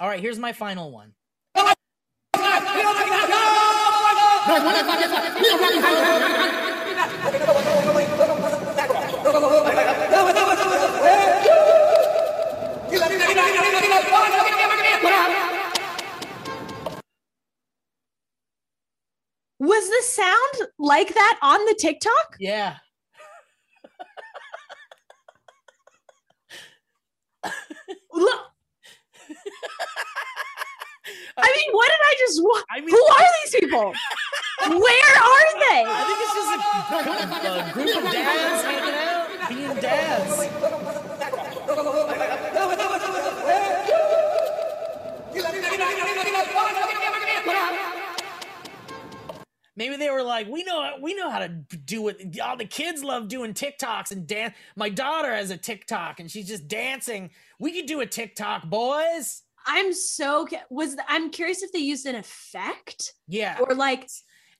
All 0.00 0.08
right, 0.08 0.18
here's 0.18 0.38
my 0.38 0.54
final 0.54 0.90
one. 0.90 1.12
Was 19.58 19.86
the 19.86 20.02
sound 20.02 20.70
like 20.78 21.12
that 21.12 21.38
on 21.42 21.62
the 21.66 21.76
TikTok? 21.78 22.36
Yeah. 22.40 22.76
I 31.42 31.48
mean, 31.56 31.70
what 31.72 31.88
did 31.88 32.00
I 32.02 32.14
just 32.18 32.42
wa- 32.42 32.62
I 32.70 32.80
mean- 32.80 32.90
Who 32.90 33.06
are 33.06 33.28
these 33.44 33.54
people? 33.60 33.92
Where 34.68 35.14
are 35.16 35.50
they? 35.70 35.84
I 35.86 36.04
think 36.06 36.18
it's 36.20 36.34
just 36.36 36.50
a, 36.52 37.70
a 37.70 37.72
group 37.72 37.96
of 37.96 38.12
dads 38.12 38.62
hanging 38.62 38.94
out, 38.94 39.48
being 39.48 39.74
dads. 39.80 41.40
Maybe 49.76 49.96
they 49.96 50.10
were 50.10 50.22
like, 50.22 50.46
we 50.48 50.62
know 50.64 50.96
we 51.00 51.14
know 51.14 51.30
how 51.30 51.38
to 51.38 51.48
do 51.48 52.08
it. 52.08 52.38
All 52.40 52.56
the 52.56 52.66
kids 52.66 53.02
love 53.02 53.28
doing 53.28 53.54
TikToks 53.54 54.10
and 54.10 54.26
dance. 54.26 54.54
My 54.76 54.88
daughter 54.90 55.32
has 55.32 55.50
a 55.50 55.56
TikTok 55.56 56.20
and 56.20 56.30
she's 56.30 56.48
just 56.48 56.68
dancing. 56.68 57.30
We 57.58 57.72
could 57.72 57.86
do 57.86 58.00
a 58.00 58.06
TikTok, 58.06 58.68
boys. 58.68 59.42
I'm 59.72 59.92
so 59.92 60.48
was 60.68 60.90
th- 60.96 61.06
I'm 61.08 61.30
curious 61.30 61.62
if 61.62 61.70
they 61.72 61.78
used 61.78 62.04
an 62.06 62.16
effect 62.16 63.14
Yeah, 63.28 63.58
or 63.60 63.74
like 63.76 64.08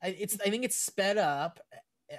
I- 0.03 0.17
it's. 0.19 0.39
I 0.41 0.51
think 0.51 0.65
it's 0.65 0.77
sped 0.77 1.19
up. 1.19 1.59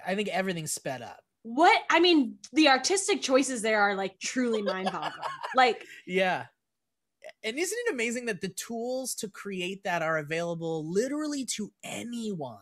I 0.06 0.14
think 0.16 0.28
everything's 0.30 0.74
sped 0.74 1.02
up. 1.02 1.22
what 1.44 1.82
I 1.90 2.00
mean, 2.02 2.36
the 2.54 2.68
artistic 2.70 3.22
choices 3.22 3.62
there 3.62 3.82
are 3.82 3.96
like 3.96 4.20
truly 4.20 4.62
mind-boggling. 4.62 5.14
like 5.56 5.86
Yeah. 6.06 6.46
And 7.44 7.58
isn't 7.58 7.78
it 7.88 7.94
amazing 7.94 8.26
that 8.26 8.42
the 8.42 8.50
tools 8.50 9.16
to 9.16 9.30
create 9.30 9.84
that 9.84 10.02
are 10.02 10.18
available 10.18 10.86
literally 10.92 11.46
to 11.58 11.72
anyone? 11.84 12.58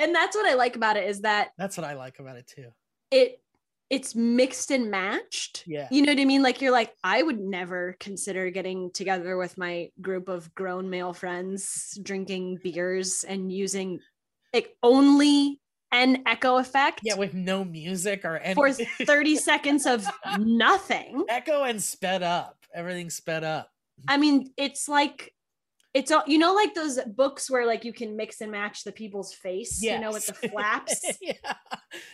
and 0.00 0.14
that's 0.14 0.36
what 0.36 0.46
I 0.46 0.54
like 0.54 0.76
about 0.76 0.96
it 0.96 1.08
is 1.08 1.22
that 1.22 1.48
That's 1.58 1.76
what 1.76 1.84
I 1.86 1.94
like 1.94 2.18
about 2.20 2.36
it 2.36 2.46
too. 2.46 2.68
it 3.10 3.40
it's 3.90 4.14
mixed 4.14 4.70
and 4.70 4.90
matched. 4.90 5.64
Yeah. 5.66 5.88
You 5.90 6.02
know 6.02 6.12
what 6.12 6.20
I 6.20 6.24
mean? 6.24 6.42
Like 6.42 6.60
you're 6.60 6.72
like, 6.72 6.92
I 7.02 7.22
would 7.22 7.40
never 7.40 7.96
consider 8.00 8.50
getting 8.50 8.90
together 8.92 9.36
with 9.36 9.56
my 9.56 9.88
group 10.00 10.28
of 10.28 10.54
grown 10.54 10.90
male 10.90 11.12
friends, 11.14 11.98
drinking 12.02 12.58
beers 12.62 13.24
and 13.24 13.50
using 13.50 14.00
like 14.52 14.76
only 14.82 15.60
an 15.90 16.22
echo 16.26 16.58
effect 16.58 17.00
Yeah, 17.02 17.14
with 17.16 17.32
no 17.32 17.64
music 17.64 18.24
or 18.24 18.36
any 18.38 18.54
for 18.54 18.70
30 19.06 19.36
seconds 19.36 19.86
of 19.86 20.06
nothing. 20.38 21.24
echo 21.28 21.64
and 21.64 21.82
sped 21.82 22.22
up. 22.22 22.56
Everything 22.74 23.08
sped 23.08 23.42
up. 23.44 23.70
I 24.06 24.18
mean, 24.18 24.52
it's 24.56 24.88
like 24.88 25.32
it's 25.98 26.12
all 26.12 26.22
you 26.28 26.38
know, 26.38 26.54
like 26.54 26.74
those 26.74 27.00
books 27.16 27.50
where 27.50 27.66
like 27.66 27.84
you 27.84 27.92
can 27.92 28.16
mix 28.16 28.40
and 28.40 28.52
match 28.52 28.84
the 28.84 28.92
people's 28.92 29.34
face, 29.34 29.82
you 29.82 29.98
know, 29.98 30.12
with 30.12 30.26
the 30.26 30.32
flaps. 30.48 31.04
yeah. 31.20 31.32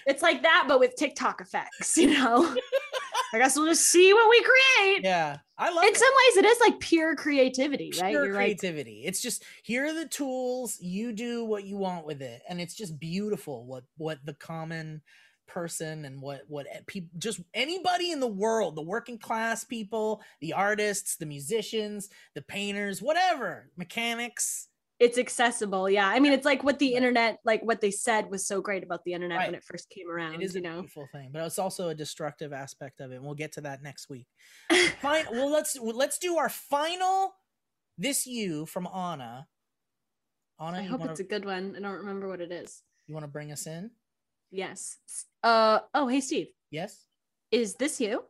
It's 0.07 0.23
like 0.23 0.43
that, 0.43 0.65
but 0.67 0.81
with 0.81 0.97
TikTok 0.97 1.43
effects, 1.43 1.99
you 1.99 2.15
know. 2.15 2.57
I 3.35 3.39
guess 3.39 3.57
we'll 3.57 3.67
just 3.67 3.87
see 3.87 4.15
what 4.15 4.31
we 4.31 4.43
create. 4.43 5.05
Yeah. 5.05 5.37
I 5.59 5.69
love 5.69 5.85
it. 5.85 5.89
In 5.89 5.93
it. 5.93 5.99
some 5.99 6.09
ways, 6.09 6.37
it 6.39 6.45
is 6.47 6.61
like 6.61 6.81
pure 6.81 7.15
creativity, 7.15 7.93
right? 8.01 8.11
pure 8.11 8.25
You're 8.25 8.35
like, 8.35 8.59
creativity. 8.59 9.03
it's 9.05 9.21
just 9.21 9.45
here 9.63 9.85
are 9.85 9.93
the 9.93 10.07
tools. 10.07 10.79
You 10.81 11.13
do 11.13 11.45
what 11.45 11.65
you 11.65 11.77
want 11.77 12.07
with 12.07 12.23
it, 12.23 12.41
and 12.49 12.61
it's 12.63 12.75
just 12.75 12.99
beautiful. 12.99 13.67
What 13.67 13.85
what 13.99 14.19
the 14.25 14.35
common 14.35 15.03
person 15.55 16.05
and 16.05 16.21
what 16.21 16.43
what 16.49 16.67
people 16.87 17.09
just 17.19 17.41
anybody 17.55 18.11
in 18.11 18.19
the 18.19 18.27
world, 18.27 18.75
the 18.75 18.83
working 18.83 19.19
class 19.19 19.63
people, 19.65 20.21
the 20.41 20.53
artists, 20.53 21.17
the 21.17 21.27
musicians, 21.27 22.09
the 22.35 22.43
painters, 22.43 23.01
whatever, 23.01 23.71
mechanics. 23.77 24.69
it's 25.01 25.19
accessible. 25.19 25.89
Yeah. 25.89 26.09
I 26.09 26.21
mean, 26.21 26.33
it's 26.33 26.45
like 26.45 26.63
what 26.65 26.79
the 26.79 26.95
internet, 26.95 27.39
like 27.45 27.63
what 27.63 27.81
they 27.81 27.91
said 27.91 28.31
was 28.31 28.47
so 28.47 28.61
great 28.61 28.83
about 28.83 29.05
the 29.05 29.13
internet 29.13 29.47
when 29.47 29.55
it 29.55 29.65
first 29.65 29.89
came 29.91 30.11
around. 30.11 30.35
It 30.35 30.43
is 30.43 30.55
you 30.55 30.61
a 30.61 30.65
know, 30.65 30.75
beautiful 30.81 31.07
thing, 31.13 31.31
but 31.33 31.45
it's 31.45 31.59
also 31.59 31.89
a 31.89 31.95
destructive 31.95 32.53
aspect 32.53 33.01
of 33.01 33.13
it. 33.13 33.17
And 33.17 33.25
we'll 33.25 33.35
get 33.35 33.53
to 33.53 33.61
that 33.63 33.83
next 33.83 34.09
week. 34.11 34.27
Fine. 35.01 35.27
Well, 35.33 35.51
let's 35.51 35.77
let's 35.81 36.19
do 36.19 36.37
our 36.37 36.49
final. 36.49 37.35
This 37.97 38.27
you 38.27 38.67
from 38.67 38.89
Anna. 38.89 39.47
Anna, 40.61 40.79
I 40.79 40.83
hope 40.83 41.01
wanna, 41.01 41.13
it's 41.13 41.21
a 41.21 41.25
good 41.25 41.45
one. 41.45 41.75
I 41.77 41.81
don't 41.81 41.93
remember 41.93 42.29
what 42.29 42.41
it 42.41 42.51
is. 42.53 42.83
you 43.07 43.15
want 43.15 43.25
to 43.25 43.31
bring 43.31 43.53
us 43.53 43.67
in? 43.67 43.91
Yes. 44.51 44.99
Uh 45.43 45.81
oh, 45.95 46.07
hey 46.09 46.21
Steve, 46.21 46.49
Yes. 46.71 47.07
is 47.51 47.75
this 47.75 48.01
you? 48.01 48.25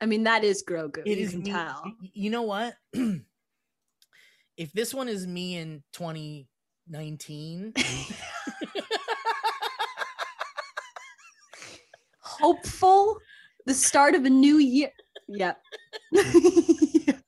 I 0.00 0.06
mean, 0.06 0.22
that 0.24 0.44
is 0.44 0.62
Grogu. 0.66 1.02
It 1.04 1.18
you 1.18 1.24
is 1.24 1.30
can 1.32 1.42
me- 1.42 1.50
tell. 1.50 1.82
You 2.14 2.30
know 2.30 2.42
what? 2.42 2.74
if 4.56 4.72
this 4.72 4.94
one 4.94 5.08
is 5.08 5.26
me 5.26 5.56
in 5.58 5.82
2019, 5.92 7.74
Hopeful, 12.20 13.18
the 13.66 13.74
start 13.74 14.14
of 14.14 14.24
a 14.24 14.30
new 14.30 14.56
year. 14.56 14.90
Yep. 15.28 15.60
Then 16.12 17.22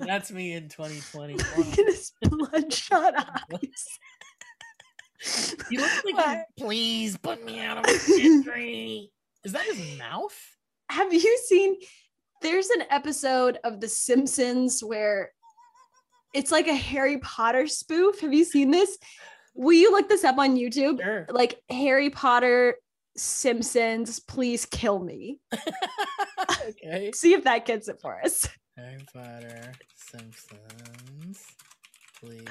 that's 0.00 0.30
me 0.30 0.52
in 0.54 0.68
2020. 0.68 1.34
Look 1.34 1.78
at 1.78 1.86
his 1.86 2.12
bloodshot 2.22 3.14
eyes. 3.16 3.86
You 5.70 5.80
look 5.80 5.90
like 6.04 6.14
What? 6.14 6.44
please 6.58 7.16
put 7.18 7.44
me 7.44 7.60
out 7.60 7.78
of 7.78 7.84
my 7.86 7.98
misery. 8.08 9.10
Is 9.44 9.52
that 9.52 9.64
his 9.64 9.98
mouth? 9.98 10.36
Have 10.90 11.12
you 11.12 11.38
seen? 11.46 11.76
There's 12.42 12.70
an 12.70 12.84
episode 12.90 13.58
of 13.64 13.80
The 13.80 13.88
Simpsons 13.88 14.82
where 14.82 15.32
it's 16.34 16.50
like 16.50 16.68
a 16.68 16.74
Harry 16.74 17.18
Potter 17.18 17.66
spoof. 17.66 18.20
Have 18.20 18.32
you 18.32 18.44
seen 18.44 18.70
this? 18.70 18.96
Will 19.54 19.74
you 19.74 19.92
look 19.92 20.08
this 20.08 20.24
up 20.24 20.38
on 20.38 20.56
YouTube? 20.56 21.02
Sure. 21.02 21.26
Like 21.28 21.60
Harry 21.68 22.08
Potter 22.08 22.76
Simpsons, 23.20 24.18
please 24.18 24.66
kill 24.66 24.98
me. 24.98 25.38
Okay. 26.66 27.10
See 27.14 27.32
if 27.32 27.44
that 27.44 27.64
gets 27.64 27.88
it 27.88 28.00
for 28.00 28.20
us. 28.22 28.48
Harry 28.76 28.98
Potter, 29.12 29.72
Simpsons, 29.94 31.44
please 32.20 32.44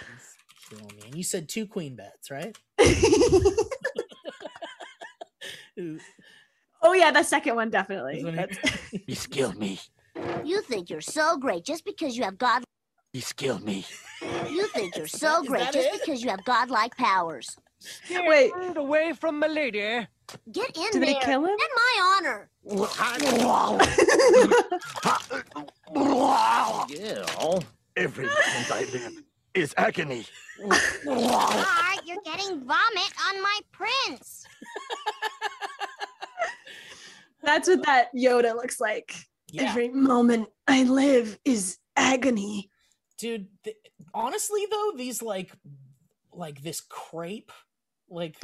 kill 0.70 0.80
me. 0.80 1.00
And 1.06 1.16
you 1.16 1.24
said 1.24 1.48
two 1.48 1.68
queen 1.68 1.96
bets, 1.96 2.32
right? 2.32 2.58
Oh 6.82 6.94
yeah, 6.94 7.12
the 7.12 7.24
second 7.24 7.56
one 7.56 7.70
definitely. 7.70 8.16
this 8.16 8.24
one 8.24 8.34
here. 8.34 9.02
You 9.08 9.16
skilled 9.16 9.58
me. 9.58 9.80
You 10.44 10.62
think 10.62 10.90
you're 10.90 11.02
so 11.02 11.38
great 11.38 11.64
just 11.64 11.86
because 11.86 12.18
you 12.18 12.24
have 12.24 12.38
God. 12.38 12.64
You 13.14 13.22
skilled 13.22 13.64
me. 13.64 13.86
You 14.50 14.68
think 14.68 14.98
you're 14.98 15.08
so 15.08 15.44
great 15.44 15.72
just 15.72 15.88
it? 15.88 16.00
because 16.00 16.22
you 16.22 16.30
have 16.30 16.44
godlike 16.46 16.96
powers. 16.98 17.56
Wait, 18.10 18.52
away 18.76 19.14
from 19.14 19.40
my 19.40 19.48
lady. 19.48 20.06
Get 20.51 20.76
in 20.77 20.84
Did 20.91 20.93
there. 20.93 21.01
they 21.01 21.15
kill 21.19 21.45
him? 21.45 21.51
In 21.51 21.57
my 21.76 22.01
honor. 22.03 22.49
Yeah, 26.89 27.60
every 27.95 28.26
moment 28.26 28.72
I 28.72 28.85
live, 28.93 29.23
is 29.53 29.73
agony. 29.77 30.26
Bart, 31.06 31.99
you're 32.06 32.22
getting 32.23 32.60
vomit 32.60 33.11
on 33.27 33.41
my 33.41 33.60
prince. 33.72 34.45
That's 37.43 37.68
what 37.68 37.85
that 37.85 38.14
Yoda 38.15 38.56
looks 38.56 38.80
like. 38.80 39.15
Yeah. 39.51 39.64
Every 39.69 39.89
moment 39.89 40.49
I 40.68 40.84
live 40.84 41.39
is 41.45 41.77
agony. 41.95 42.69
dude 43.18 43.47
th- 43.64 43.76
honestly 44.14 44.65
though 44.72 44.93
these 44.95 45.22
like 45.22 45.51
like 46.31 46.61
this 46.61 46.81
crepe 46.81 47.51
like 48.10 48.35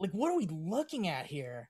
like 0.00 0.10
what 0.12 0.30
are 0.30 0.36
we 0.36 0.46
looking 0.50 1.08
at 1.08 1.26
here? 1.26 1.68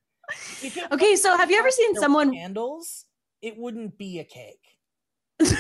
Okay, 0.93 1.17
so 1.17 1.37
have 1.37 1.51
you 1.51 1.59
ever 1.59 1.71
seen 1.71 1.95
someone- 1.97 2.33
candles 2.33 3.05
it 3.43 3.57
wouldn't 3.57 3.97
be 3.99 4.19
a 4.19 4.25
cake 4.25 4.79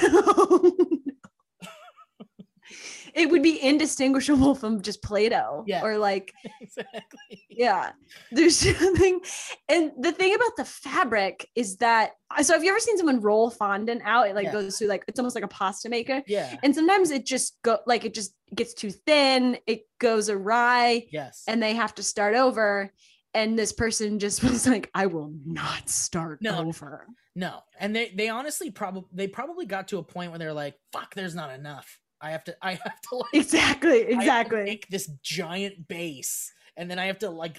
It 3.16 3.30
would 3.30 3.42
be 3.42 3.60
indistinguishable 3.62 4.54
from 4.54 4.82
just 4.82 5.02
Play-Doh. 5.02 5.64
Yeah. 5.66 5.82
Or 5.82 5.96
like, 5.96 6.32
exactly 6.60 7.46
yeah. 7.48 7.92
There's 8.30 8.56
something. 8.78 9.20
And 9.68 9.90
the 9.98 10.12
thing 10.12 10.34
about 10.34 10.54
the 10.56 10.64
fabric 10.66 11.48
is 11.54 11.78
that 11.78 12.12
uh, 12.30 12.42
so 12.42 12.52
have 12.52 12.62
you 12.62 12.70
ever 12.70 12.78
seen 12.78 12.98
someone 12.98 13.20
roll 13.20 13.50
fondant 13.50 14.02
out? 14.04 14.28
It 14.28 14.34
like 14.34 14.44
Yeah. 14.46 14.52
goes 14.52 14.76
through 14.78 14.88
like 14.88 15.04
it's 15.08 15.18
almost 15.18 15.34
like 15.34 15.44
a 15.44 15.48
pasta 15.48 15.88
maker. 15.88 16.22
yeah 16.26 16.56
And 16.62 16.74
sometimes 16.74 17.10
it 17.10 17.24
just 17.24 17.56
go 17.62 17.78
like 17.86 18.04
it 18.04 18.12
just 18.14 18.34
gets 18.54 18.74
too 18.74 18.90
thin, 18.90 19.56
it 19.66 19.82
goes 19.98 20.28
awry. 20.28 21.06
yes 21.10 21.42
and 21.48 21.62
they 21.62 21.74
have 21.74 21.94
to 21.96 22.02
start 22.02 22.34
over. 22.36 22.92
And 23.34 23.58
this 23.58 23.72
person 23.72 24.18
just 24.18 24.42
was 24.48 24.66
like, 24.66 24.90
I 24.94 25.06
will 25.06 25.32
not 25.46 25.88
start 25.88 26.40
No. 26.42 26.58
over. 26.66 27.06
no 27.34 27.60
and 27.80 27.94
they 27.96 28.12
they 28.14 28.28
honestly 28.28 28.70
probably 28.70 29.04
they 29.12 29.28
probably 29.28 29.64
got 29.66 29.88
to 29.88 29.98
a 29.98 30.02
point 30.02 30.30
where 30.30 30.38
they're 30.38 30.52
like 30.52 30.74
fuck 30.92 31.14
there's 31.14 31.34
not 31.34 31.50
enough 31.54 31.98
i 32.20 32.30
have 32.30 32.44
to 32.44 32.56
i 32.62 32.72
have 32.72 33.00
to 33.02 33.16
like 33.16 33.34
Exactly, 33.34 33.92
I 33.92 33.98
have 33.98 34.06
to 34.08 34.14
exactly. 34.14 34.64
make 34.64 34.88
this 34.88 35.10
giant 35.22 35.86
base 35.88 36.52
and 36.76 36.90
then 36.90 36.98
i 36.98 37.06
have 37.06 37.18
to 37.20 37.30
like 37.30 37.58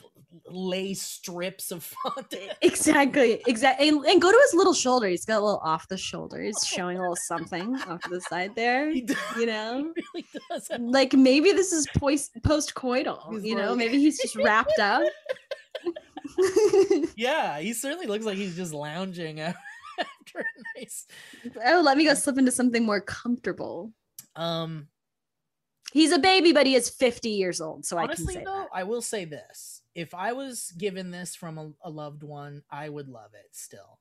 lay 0.49 0.93
strips 0.93 1.71
of 1.71 1.84
fondant 1.84 2.51
Exactly, 2.61 3.41
exactly. 3.47 3.88
And, 3.88 4.05
and 4.05 4.21
go 4.21 4.29
to 4.31 4.39
his 4.43 4.53
little 4.53 4.73
shoulder. 4.73 5.07
He's 5.07 5.25
got 5.25 5.39
a 5.39 5.45
little 5.45 5.61
off 5.63 5.88
the 5.88 5.97
shoulder. 5.97 6.41
He's 6.41 6.59
showing 6.67 6.97
a 6.97 7.01
little 7.01 7.15
something 7.15 7.75
off 7.88 8.01
to 8.01 8.09
the 8.09 8.21
side 8.21 8.53
there. 8.55 8.89
You 8.91 9.45
know, 9.45 9.93
really 10.13 10.25
does 10.49 10.69
like 10.79 11.13
maybe 11.13 11.51
this 11.53 11.71
is 11.71 11.88
post 11.97 12.31
post 12.43 12.73
coital. 12.75 13.31
He's 13.34 13.45
You 13.45 13.55
know, 13.55 13.69
like- 13.69 13.77
maybe 13.77 13.99
he's 13.99 14.19
just 14.21 14.35
wrapped 14.35 14.79
up. 14.79 15.03
Yeah, 17.15 17.59
he 17.59 17.73
certainly 17.73 18.07
looks 18.07 18.25
like 18.25 18.38
he's 18.38 18.55
just 18.55 18.73
lounging 18.73 19.39
after 19.39 20.39
a 20.39 20.79
nice. 20.79 21.07
oh, 21.65 21.81
let 21.84 21.97
me 21.97 22.05
go 22.05 22.13
slip 22.13 22.38
into 22.38 22.51
something 22.51 22.85
more 22.85 23.01
comfortable. 23.01 23.91
Um, 24.38 24.88
He's 25.93 26.11
a 26.11 26.19
baby, 26.19 26.51
but 26.51 26.68
he 26.68 26.76
is 26.76 26.89
50 26.89 27.30
years 27.30 27.61
old, 27.61 27.85
so 27.85 27.97
I 27.97 28.01
can 28.01 28.09
honestly 28.09 28.34
say 28.35 28.43
though, 28.43 28.53
that. 28.53 28.69
I 28.73 28.84
will 28.84 29.01
say 29.01 29.23
this: 29.26 29.81
if 29.95 30.14
I 30.14 30.34
was 30.34 30.72
given 30.77 31.11
this 31.11 31.34
from 31.35 31.57
a, 31.57 31.72
a 31.81 31.89
loved 31.89 32.23
one, 32.23 32.64
I 32.69 32.89
would 32.89 33.07
love 33.07 33.31
it 33.34 33.49
still, 33.53 33.99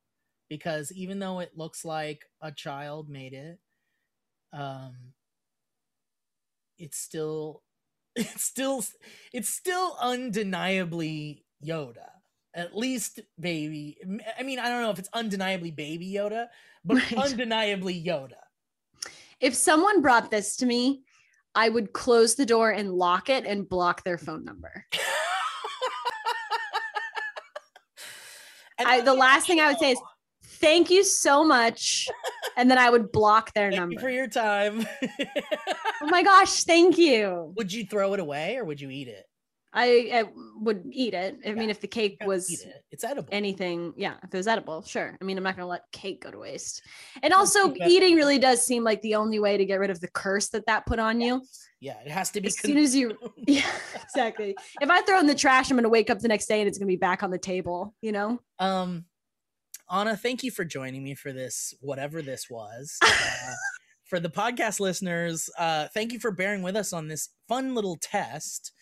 because 0.48 0.90
even 0.92 1.20
though 1.20 1.38
it 1.38 1.56
looks 1.56 1.84
like 1.84 2.24
a 2.40 2.50
child 2.50 3.08
made 3.08 3.34
it, 3.34 3.60
um, 4.52 4.96
it's 6.76 6.98
still, 6.98 7.62
it's 8.16 8.42
still, 8.42 8.84
it's 9.32 9.48
still 9.48 9.96
undeniably 10.00 11.44
Yoda. 11.64 12.10
At 12.52 12.76
least 12.76 13.20
baby. 13.38 13.98
I 14.38 14.42
mean, 14.42 14.58
I 14.58 14.68
don't 14.68 14.82
know 14.82 14.90
if 14.90 14.98
it's 14.98 15.10
undeniably 15.12 15.70
baby 15.70 16.12
Yoda, 16.12 16.48
but 16.84 16.96
Right. 17.12 17.16
undeniably 17.16 18.02
Yoda. 18.02 18.45
If 19.40 19.54
someone 19.54 20.00
brought 20.00 20.30
this 20.30 20.56
to 20.56 20.66
me, 20.66 21.02
I 21.54 21.68
would 21.68 21.92
close 21.92 22.34
the 22.34 22.46
door 22.46 22.70
and 22.70 22.92
lock 22.92 23.28
it 23.28 23.44
and 23.44 23.68
block 23.68 24.04
their 24.04 24.18
phone 24.18 24.44
number. 24.44 24.84
I, 28.78 29.00
the 29.00 29.14
last 29.14 29.46
thing 29.46 29.58
I 29.60 29.68
would 29.68 29.78
say 29.78 29.92
is 29.92 30.00
thank 30.44 30.90
you 30.90 31.04
so 31.04 31.44
much. 31.44 32.08
And 32.58 32.70
then 32.70 32.78
I 32.78 32.88
would 32.88 33.12
block 33.12 33.52
their 33.52 33.68
Thank 33.70 33.80
number. 33.80 33.92
you 33.92 33.98
for 34.00 34.08
your 34.08 34.28
time. 34.28 34.86
oh 36.00 36.06
my 36.06 36.22
gosh, 36.22 36.64
thank 36.64 36.96
you. 36.96 37.52
would 37.54 37.70
you 37.70 37.84
throw 37.84 38.14
it 38.14 38.20
away 38.20 38.56
or 38.56 38.64
would 38.64 38.80
you 38.80 38.88
eat 38.88 39.08
it? 39.08 39.25
I, 39.78 40.08
I 40.10 40.24
would 40.58 40.84
eat 40.90 41.12
it. 41.12 41.38
I 41.46 41.52
mean, 41.52 41.68
if 41.68 41.82
the 41.82 41.86
cake 41.86 42.16
was 42.24 42.50
it. 42.50 42.82
It's 42.90 43.04
edible. 43.04 43.28
anything, 43.30 43.92
yeah, 43.94 44.14
if 44.24 44.32
it 44.32 44.36
was 44.36 44.48
edible, 44.48 44.82
sure. 44.82 45.18
I 45.20 45.24
mean, 45.24 45.36
I'm 45.36 45.44
not 45.44 45.54
gonna 45.54 45.68
let 45.68 45.82
cake 45.92 46.22
go 46.22 46.30
to 46.30 46.38
waste. 46.38 46.80
And 47.22 47.34
also, 47.34 47.74
eating 47.86 48.16
really 48.16 48.38
does 48.38 48.64
seem 48.64 48.84
like 48.84 49.02
the 49.02 49.16
only 49.16 49.38
way 49.38 49.58
to 49.58 49.66
get 49.66 49.78
rid 49.78 49.90
of 49.90 50.00
the 50.00 50.08
curse 50.08 50.48
that 50.48 50.64
that 50.64 50.86
put 50.86 50.98
on 50.98 51.20
you. 51.20 51.42
Yeah, 51.80 51.98
it 52.02 52.10
has 52.10 52.30
to 52.30 52.40
be. 52.40 52.46
As 52.46 52.58
soon 52.58 52.78
as 52.78 52.96
you, 52.96 53.18
yeah, 53.36 53.70
exactly. 54.02 54.56
If 54.80 54.88
I 54.88 55.02
throw 55.02 55.20
in 55.20 55.26
the 55.26 55.34
trash, 55.34 55.70
I'm 55.70 55.76
gonna 55.76 55.90
wake 55.90 56.08
up 56.08 56.20
the 56.20 56.28
next 56.28 56.46
day 56.46 56.60
and 56.60 56.68
it's 56.68 56.78
gonna 56.78 56.86
be 56.86 56.96
back 56.96 57.22
on 57.22 57.30
the 57.30 57.38
table. 57.38 57.94
You 58.00 58.12
know. 58.12 58.40
Um, 58.58 59.04
Anna, 59.90 60.16
thank 60.16 60.42
you 60.42 60.50
for 60.50 60.64
joining 60.64 61.04
me 61.04 61.14
for 61.14 61.34
this, 61.34 61.74
whatever 61.80 62.22
this 62.22 62.48
was. 62.48 62.96
Uh, 63.04 63.52
for 64.06 64.20
the 64.20 64.30
podcast 64.30 64.80
listeners, 64.80 65.50
uh, 65.58 65.88
thank 65.92 66.14
you 66.14 66.18
for 66.18 66.30
bearing 66.30 66.62
with 66.62 66.76
us 66.76 66.94
on 66.94 67.08
this 67.08 67.28
fun 67.46 67.74
little 67.74 67.98
test. 68.00 68.72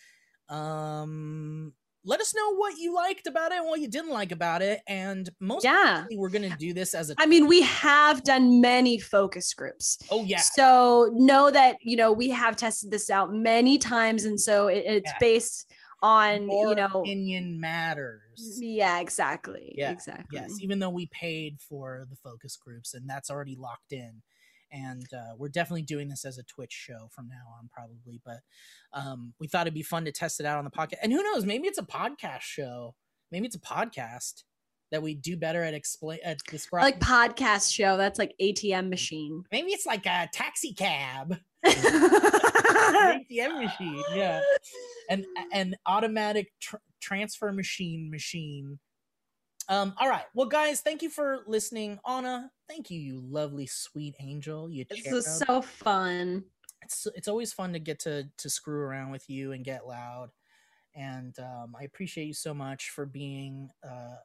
Um, 0.49 1.73
let 2.07 2.21
us 2.21 2.35
know 2.35 2.55
what 2.55 2.77
you 2.77 2.93
liked 2.93 3.25
about 3.25 3.51
it 3.51 3.57
and 3.57 3.65
what 3.67 3.79
you 3.79 3.87
didn't 3.87 4.11
like 4.11 4.31
about 4.31 4.61
it. 4.61 4.81
And 4.87 5.27
most 5.39 5.63
Yeah. 5.63 6.01
likely 6.01 6.17
we're 6.17 6.29
gonna 6.29 6.55
do 6.55 6.71
this 6.73 6.93
as 6.93 7.09
a 7.09 7.15
I 7.17 7.25
mean, 7.25 7.47
we 7.47 7.61
have 7.63 8.23
done 8.23 8.61
many 8.61 8.99
focus 8.99 9.53
groups. 9.53 9.97
oh 10.11 10.23
yeah. 10.23 10.39
So 10.39 11.09
know 11.13 11.49
that 11.49 11.77
you 11.81 11.97
know 11.97 12.11
we 12.11 12.29
have 12.29 12.55
tested 12.55 12.91
this 12.91 13.09
out 13.09 13.33
many 13.33 13.77
times, 13.79 14.25
and 14.25 14.39
so 14.39 14.67
it, 14.67 14.83
it's 14.85 15.11
Yeah. 15.11 15.17
based 15.19 15.71
on 16.03 16.43
Your 16.51 16.69
you 16.69 16.75
know. 16.75 17.01
opinion 17.01 17.59
matters. 17.59 18.59
Yeah, 18.61 18.99
exactly. 18.99 19.73
Yeah, 19.75 19.89
exactly. 19.89 20.37
Yes, 20.39 20.59
even 20.61 20.77
though 20.77 20.89
we 20.91 21.07
paid 21.07 21.59
for 21.59 22.05
the 22.09 22.17
focus 22.17 22.55
groups 22.55 22.93
and 22.93 23.09
that's 23.09 23.31
already 23.31 23.55
locked 23.55 23.93
in. 23.93 24.21
And 24.75 25.07
uh, 25.13 25.35
we're 25.37 25.47
definitely 25.47 25.83
doing 25.83 26.09
this 26.09 26.25
as 26.25 26.37
a 26.37 26.43
Twitch 26.43 26.73
show 26.73 27.07
from 27.11 27.29
now 27.29 27.55
on, 27.57 27.69
probably. 27.71 28.19
But 28.25 28.39
um, 28.91 29.33
we 29.39 29.47
thought 29.47 29.67
it'd 29.67 29.73
be 29.73 29.83
fun 29.83 30.03
to 30.05 30.11
test 30.11 30.41
it 30.41 30.45
out 30.45 30.57
on 30.57 30.65
the 30.65 30.71
podcast. 30.71 30.97
And 31.01 31.13
who 31.13 31.23
knows? 31.23 31.45
Maybe 31.45 31.67
it's 31.67 31.79
a 31.79 31.83
podcast 31.83 32.41
show. 32.41 32.95
Maybe 33.31 33.45
it's 33.45 33.55
a 33.55 33.59
podcast 33.59 34.43
that 34.91 35.01
we 35.01 35.15
do 35.15 35.37
better 35.37 35.63
at 35.63 35.73
explain 35.73 36.19
at 36.23 36.39
describing. 36.49 36.85
like 36.85 36.99
podcast 36.99 37.73
show. 37.73 37.97
That's 37.97 38.19
like 38.19 38.35
ATM 38.41 38.89
machine. 38.89 39.43
Maybe 39.51 39.71
it's 39.71 39.85
like 39.85 40.05
a 40.05 40.29
taxi 40.31 40.73
cab. 40.73 41.37
ATM 41.65 43.63
machine, 43.63 44.03
yeah, 44.13 44.41
an 45.09 45.25
an 45.51 45.75
automatic 45.87 46.51
tr- 46.59 46.75
transfer 47.01 47.51
machine 47.51 48.11
machine. 48.11 48.79
Um, 49.67 49.93
all 49.97 50.09
right, 50.09 50.25
well, 50.33 50.47
guys, 50.47 50.81
thank 50.81 51.01
you 51.01 51.09
for 51.09 51.39
listening, 51.47 51.99
Anna. 52.07 52.51
Thank 52.67 52.91
you, 52.91 52.99
you 52.99 53.21
lovely, 53.27 53.65
sweet 53.65 54.15
angel. 54.19 54.69
You 54.69 54.85
This 54.89 55.11
was 55.11 55.39
so 55.39 55.61
fun. 55.61 56.43
it's 56.83 57.07
it's 57.15 57.27
always 57.27 57.51
fun 57.51 57.73
to 57.73 57.79
get 57.79 57.99
to 58.01 58.29
to 58.37 58.49
screw 58.49 58.79
around 58.79 59.11
with 59.11 59.29
you 59.29 59.53
and 59.53 59.65
get 59.65 59.87
loud, 59.87 60.29
and 60.95 61.37
um, 61.39 61.75
I 61.79 61.83
appreciate 61.83 62.25
you 62.25 62.33
so 62.33 62.53
much 62.53 62.91
for 62.91 63.05
being 63.05 63.69
uh, 63.83 64.15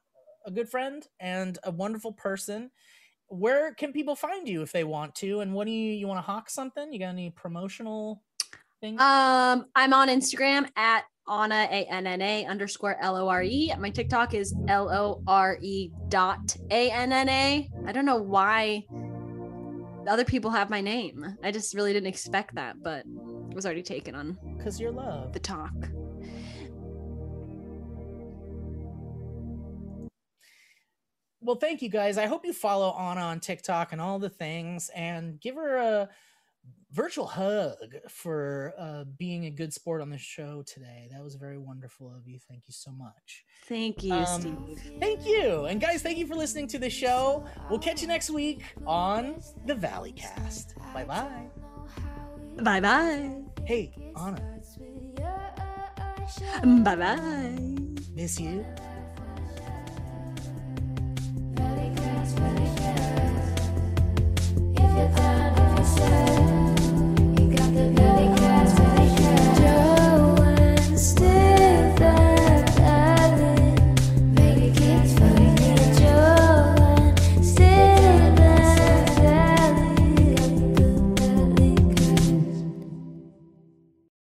a 0.45 0.51
good 0.51 0.69
friend 0.69 1.07
and 1.19 1.59
a 1.65 1.71
wonderful 1.71 2.13
person. 2.13 2.71
Where 3.29 3.75
can 3.75 3.93
people 3.93 4.17
find 4.17 4.49
you 4.49 4.63
if 4.63 4.73
they 4.73 4.85
want 4.85 5.15
to? 5.17 5.41
And 5.41 5.55
what 5.55 5.67
do 5.67 5.73
you 5.73 5.93
you 5.93 6.07
want 6.07 6.19
to 6.19 6.23
hawk 6.23 6.51
something? 6.51 6.93
You 6.93 6.99
got 6.99 7.09
any 7.09 7.31
promotional 7.31 8.23
things? 8.81 9.01
Um, 9.01 9.67
I'm 9.75 9.93
on 9.93 10.09
Instagram 10.09 10.69
at 10.77 11.05
Anna 11.29 11.69
A 11.71 11.87
N 11.91 12.07
N 12.07 12.23
A 12.23 12.47
underscore 12.47 12.97
L 13.01 13.17
O 13.17 13.29
R 13.29 13.43
E. 13.43 13.73
My 13.79 13.91
TikTok 13.91 14.35
is 14.35 14.55
L 14.69 14.91
O 14.91 15.23
R 15.27 15.59
E 15.61 15.91
dot 16.09 16.57
A 16.71 16.91
N 16.91 17.13
N 17.13 17.29
A. 17.29 17.69
I 17.87 17.93
don't 17.93 18.07
know 18.07 18.21
why 18.23 18.85
other 20.09 20.25
people 20.25 20.51
have 20.51 20.71
my 20.71 20.81
name. 20.81 21.37
I 21.43 21.51
just 21.51 21.75
really 21.75 21.93
didn't 21.93 22.09
expect 22.09 22.55
that, 22.57 22.83
but 22.83 23.05
it 23.51 23.55
was 23.55 23.65
already 23.67 23.83
taken 23.83 24.15
on 24.15 24.39
Because 24.57 24.81
you're 24.81 24.91
love. 24.93 25.33
the 25.33 25.41
talk. 25.41 25.73
Well, 31.43 31.57
thank 31.57 31.81
you 31.81 31.89
guys. 31.89 32.19
I 32.19 32.27
hope 32.27 32.45
you 32.45 32.53
follow 32.53 32.91
Anna 32.99 33.23
on 33.23 33.41
TikTok 33.41 33.93
and 33.93 34.01
all 34.01 34.19
the 34.19 34.29
things 34.29 34.91
and 34.95 35.41
give 35.41 35.55
her 35.55 35.77
a 35.79 36.09
virtual 36.93 37.27
hug 37.27 37.77
for 38.09 38.75
uh, 38.79 39.05
being 39.19 39.47
a 39.47 39.51
good 39.51 39.73
sport 39.73 40.01
on 40.01 40.11
the 40.11 40.19
show 40.19 40.63
today. 40.67 41.09
That 41.13 41.23
was 41.23 41.35
very 41.37 41.59
wonderful 41.59 42.13
of 42.15 42.27
you. 42.27 42.39
Thank 42.49 42.63
you 42.67 42.73
so 42.73 42.91
much. 42.93 43.45
Thank 43.69 44.03
you, 44.03 44.13
Um, 44.15 44.41
Steve. 44.41 44.93
Thank 44.99 45.27
you. 45.27 45.67
And 45.67 45.81
guys, 45.81 46.03
thank 46.03 46.19
you 46.19 46.27
for 46.27 46.35
listening 46.35 46.67
to 46.69 46.79
the 46.79 46.91
show. 46.91 47.45
We'll 47.69 47.79
catch 47.79 48.03
you 48.03 48.09
next 48.09 48.31
week 48.31 48.63
on 48.87 49.41
the 49.67 49.75
Valleycast. 49.75 50.75
Bye 50.93 51.05
bye. 51.05 51.47
Bye 52.63 52.81
bye. 52.81 53.37
Hey, 53.65 53.95
Anna, 54.17 54.43
Bye 56.85 56.97
bye. 56.97 57.59
miss 58.15 58.39
you. 58.41 58.65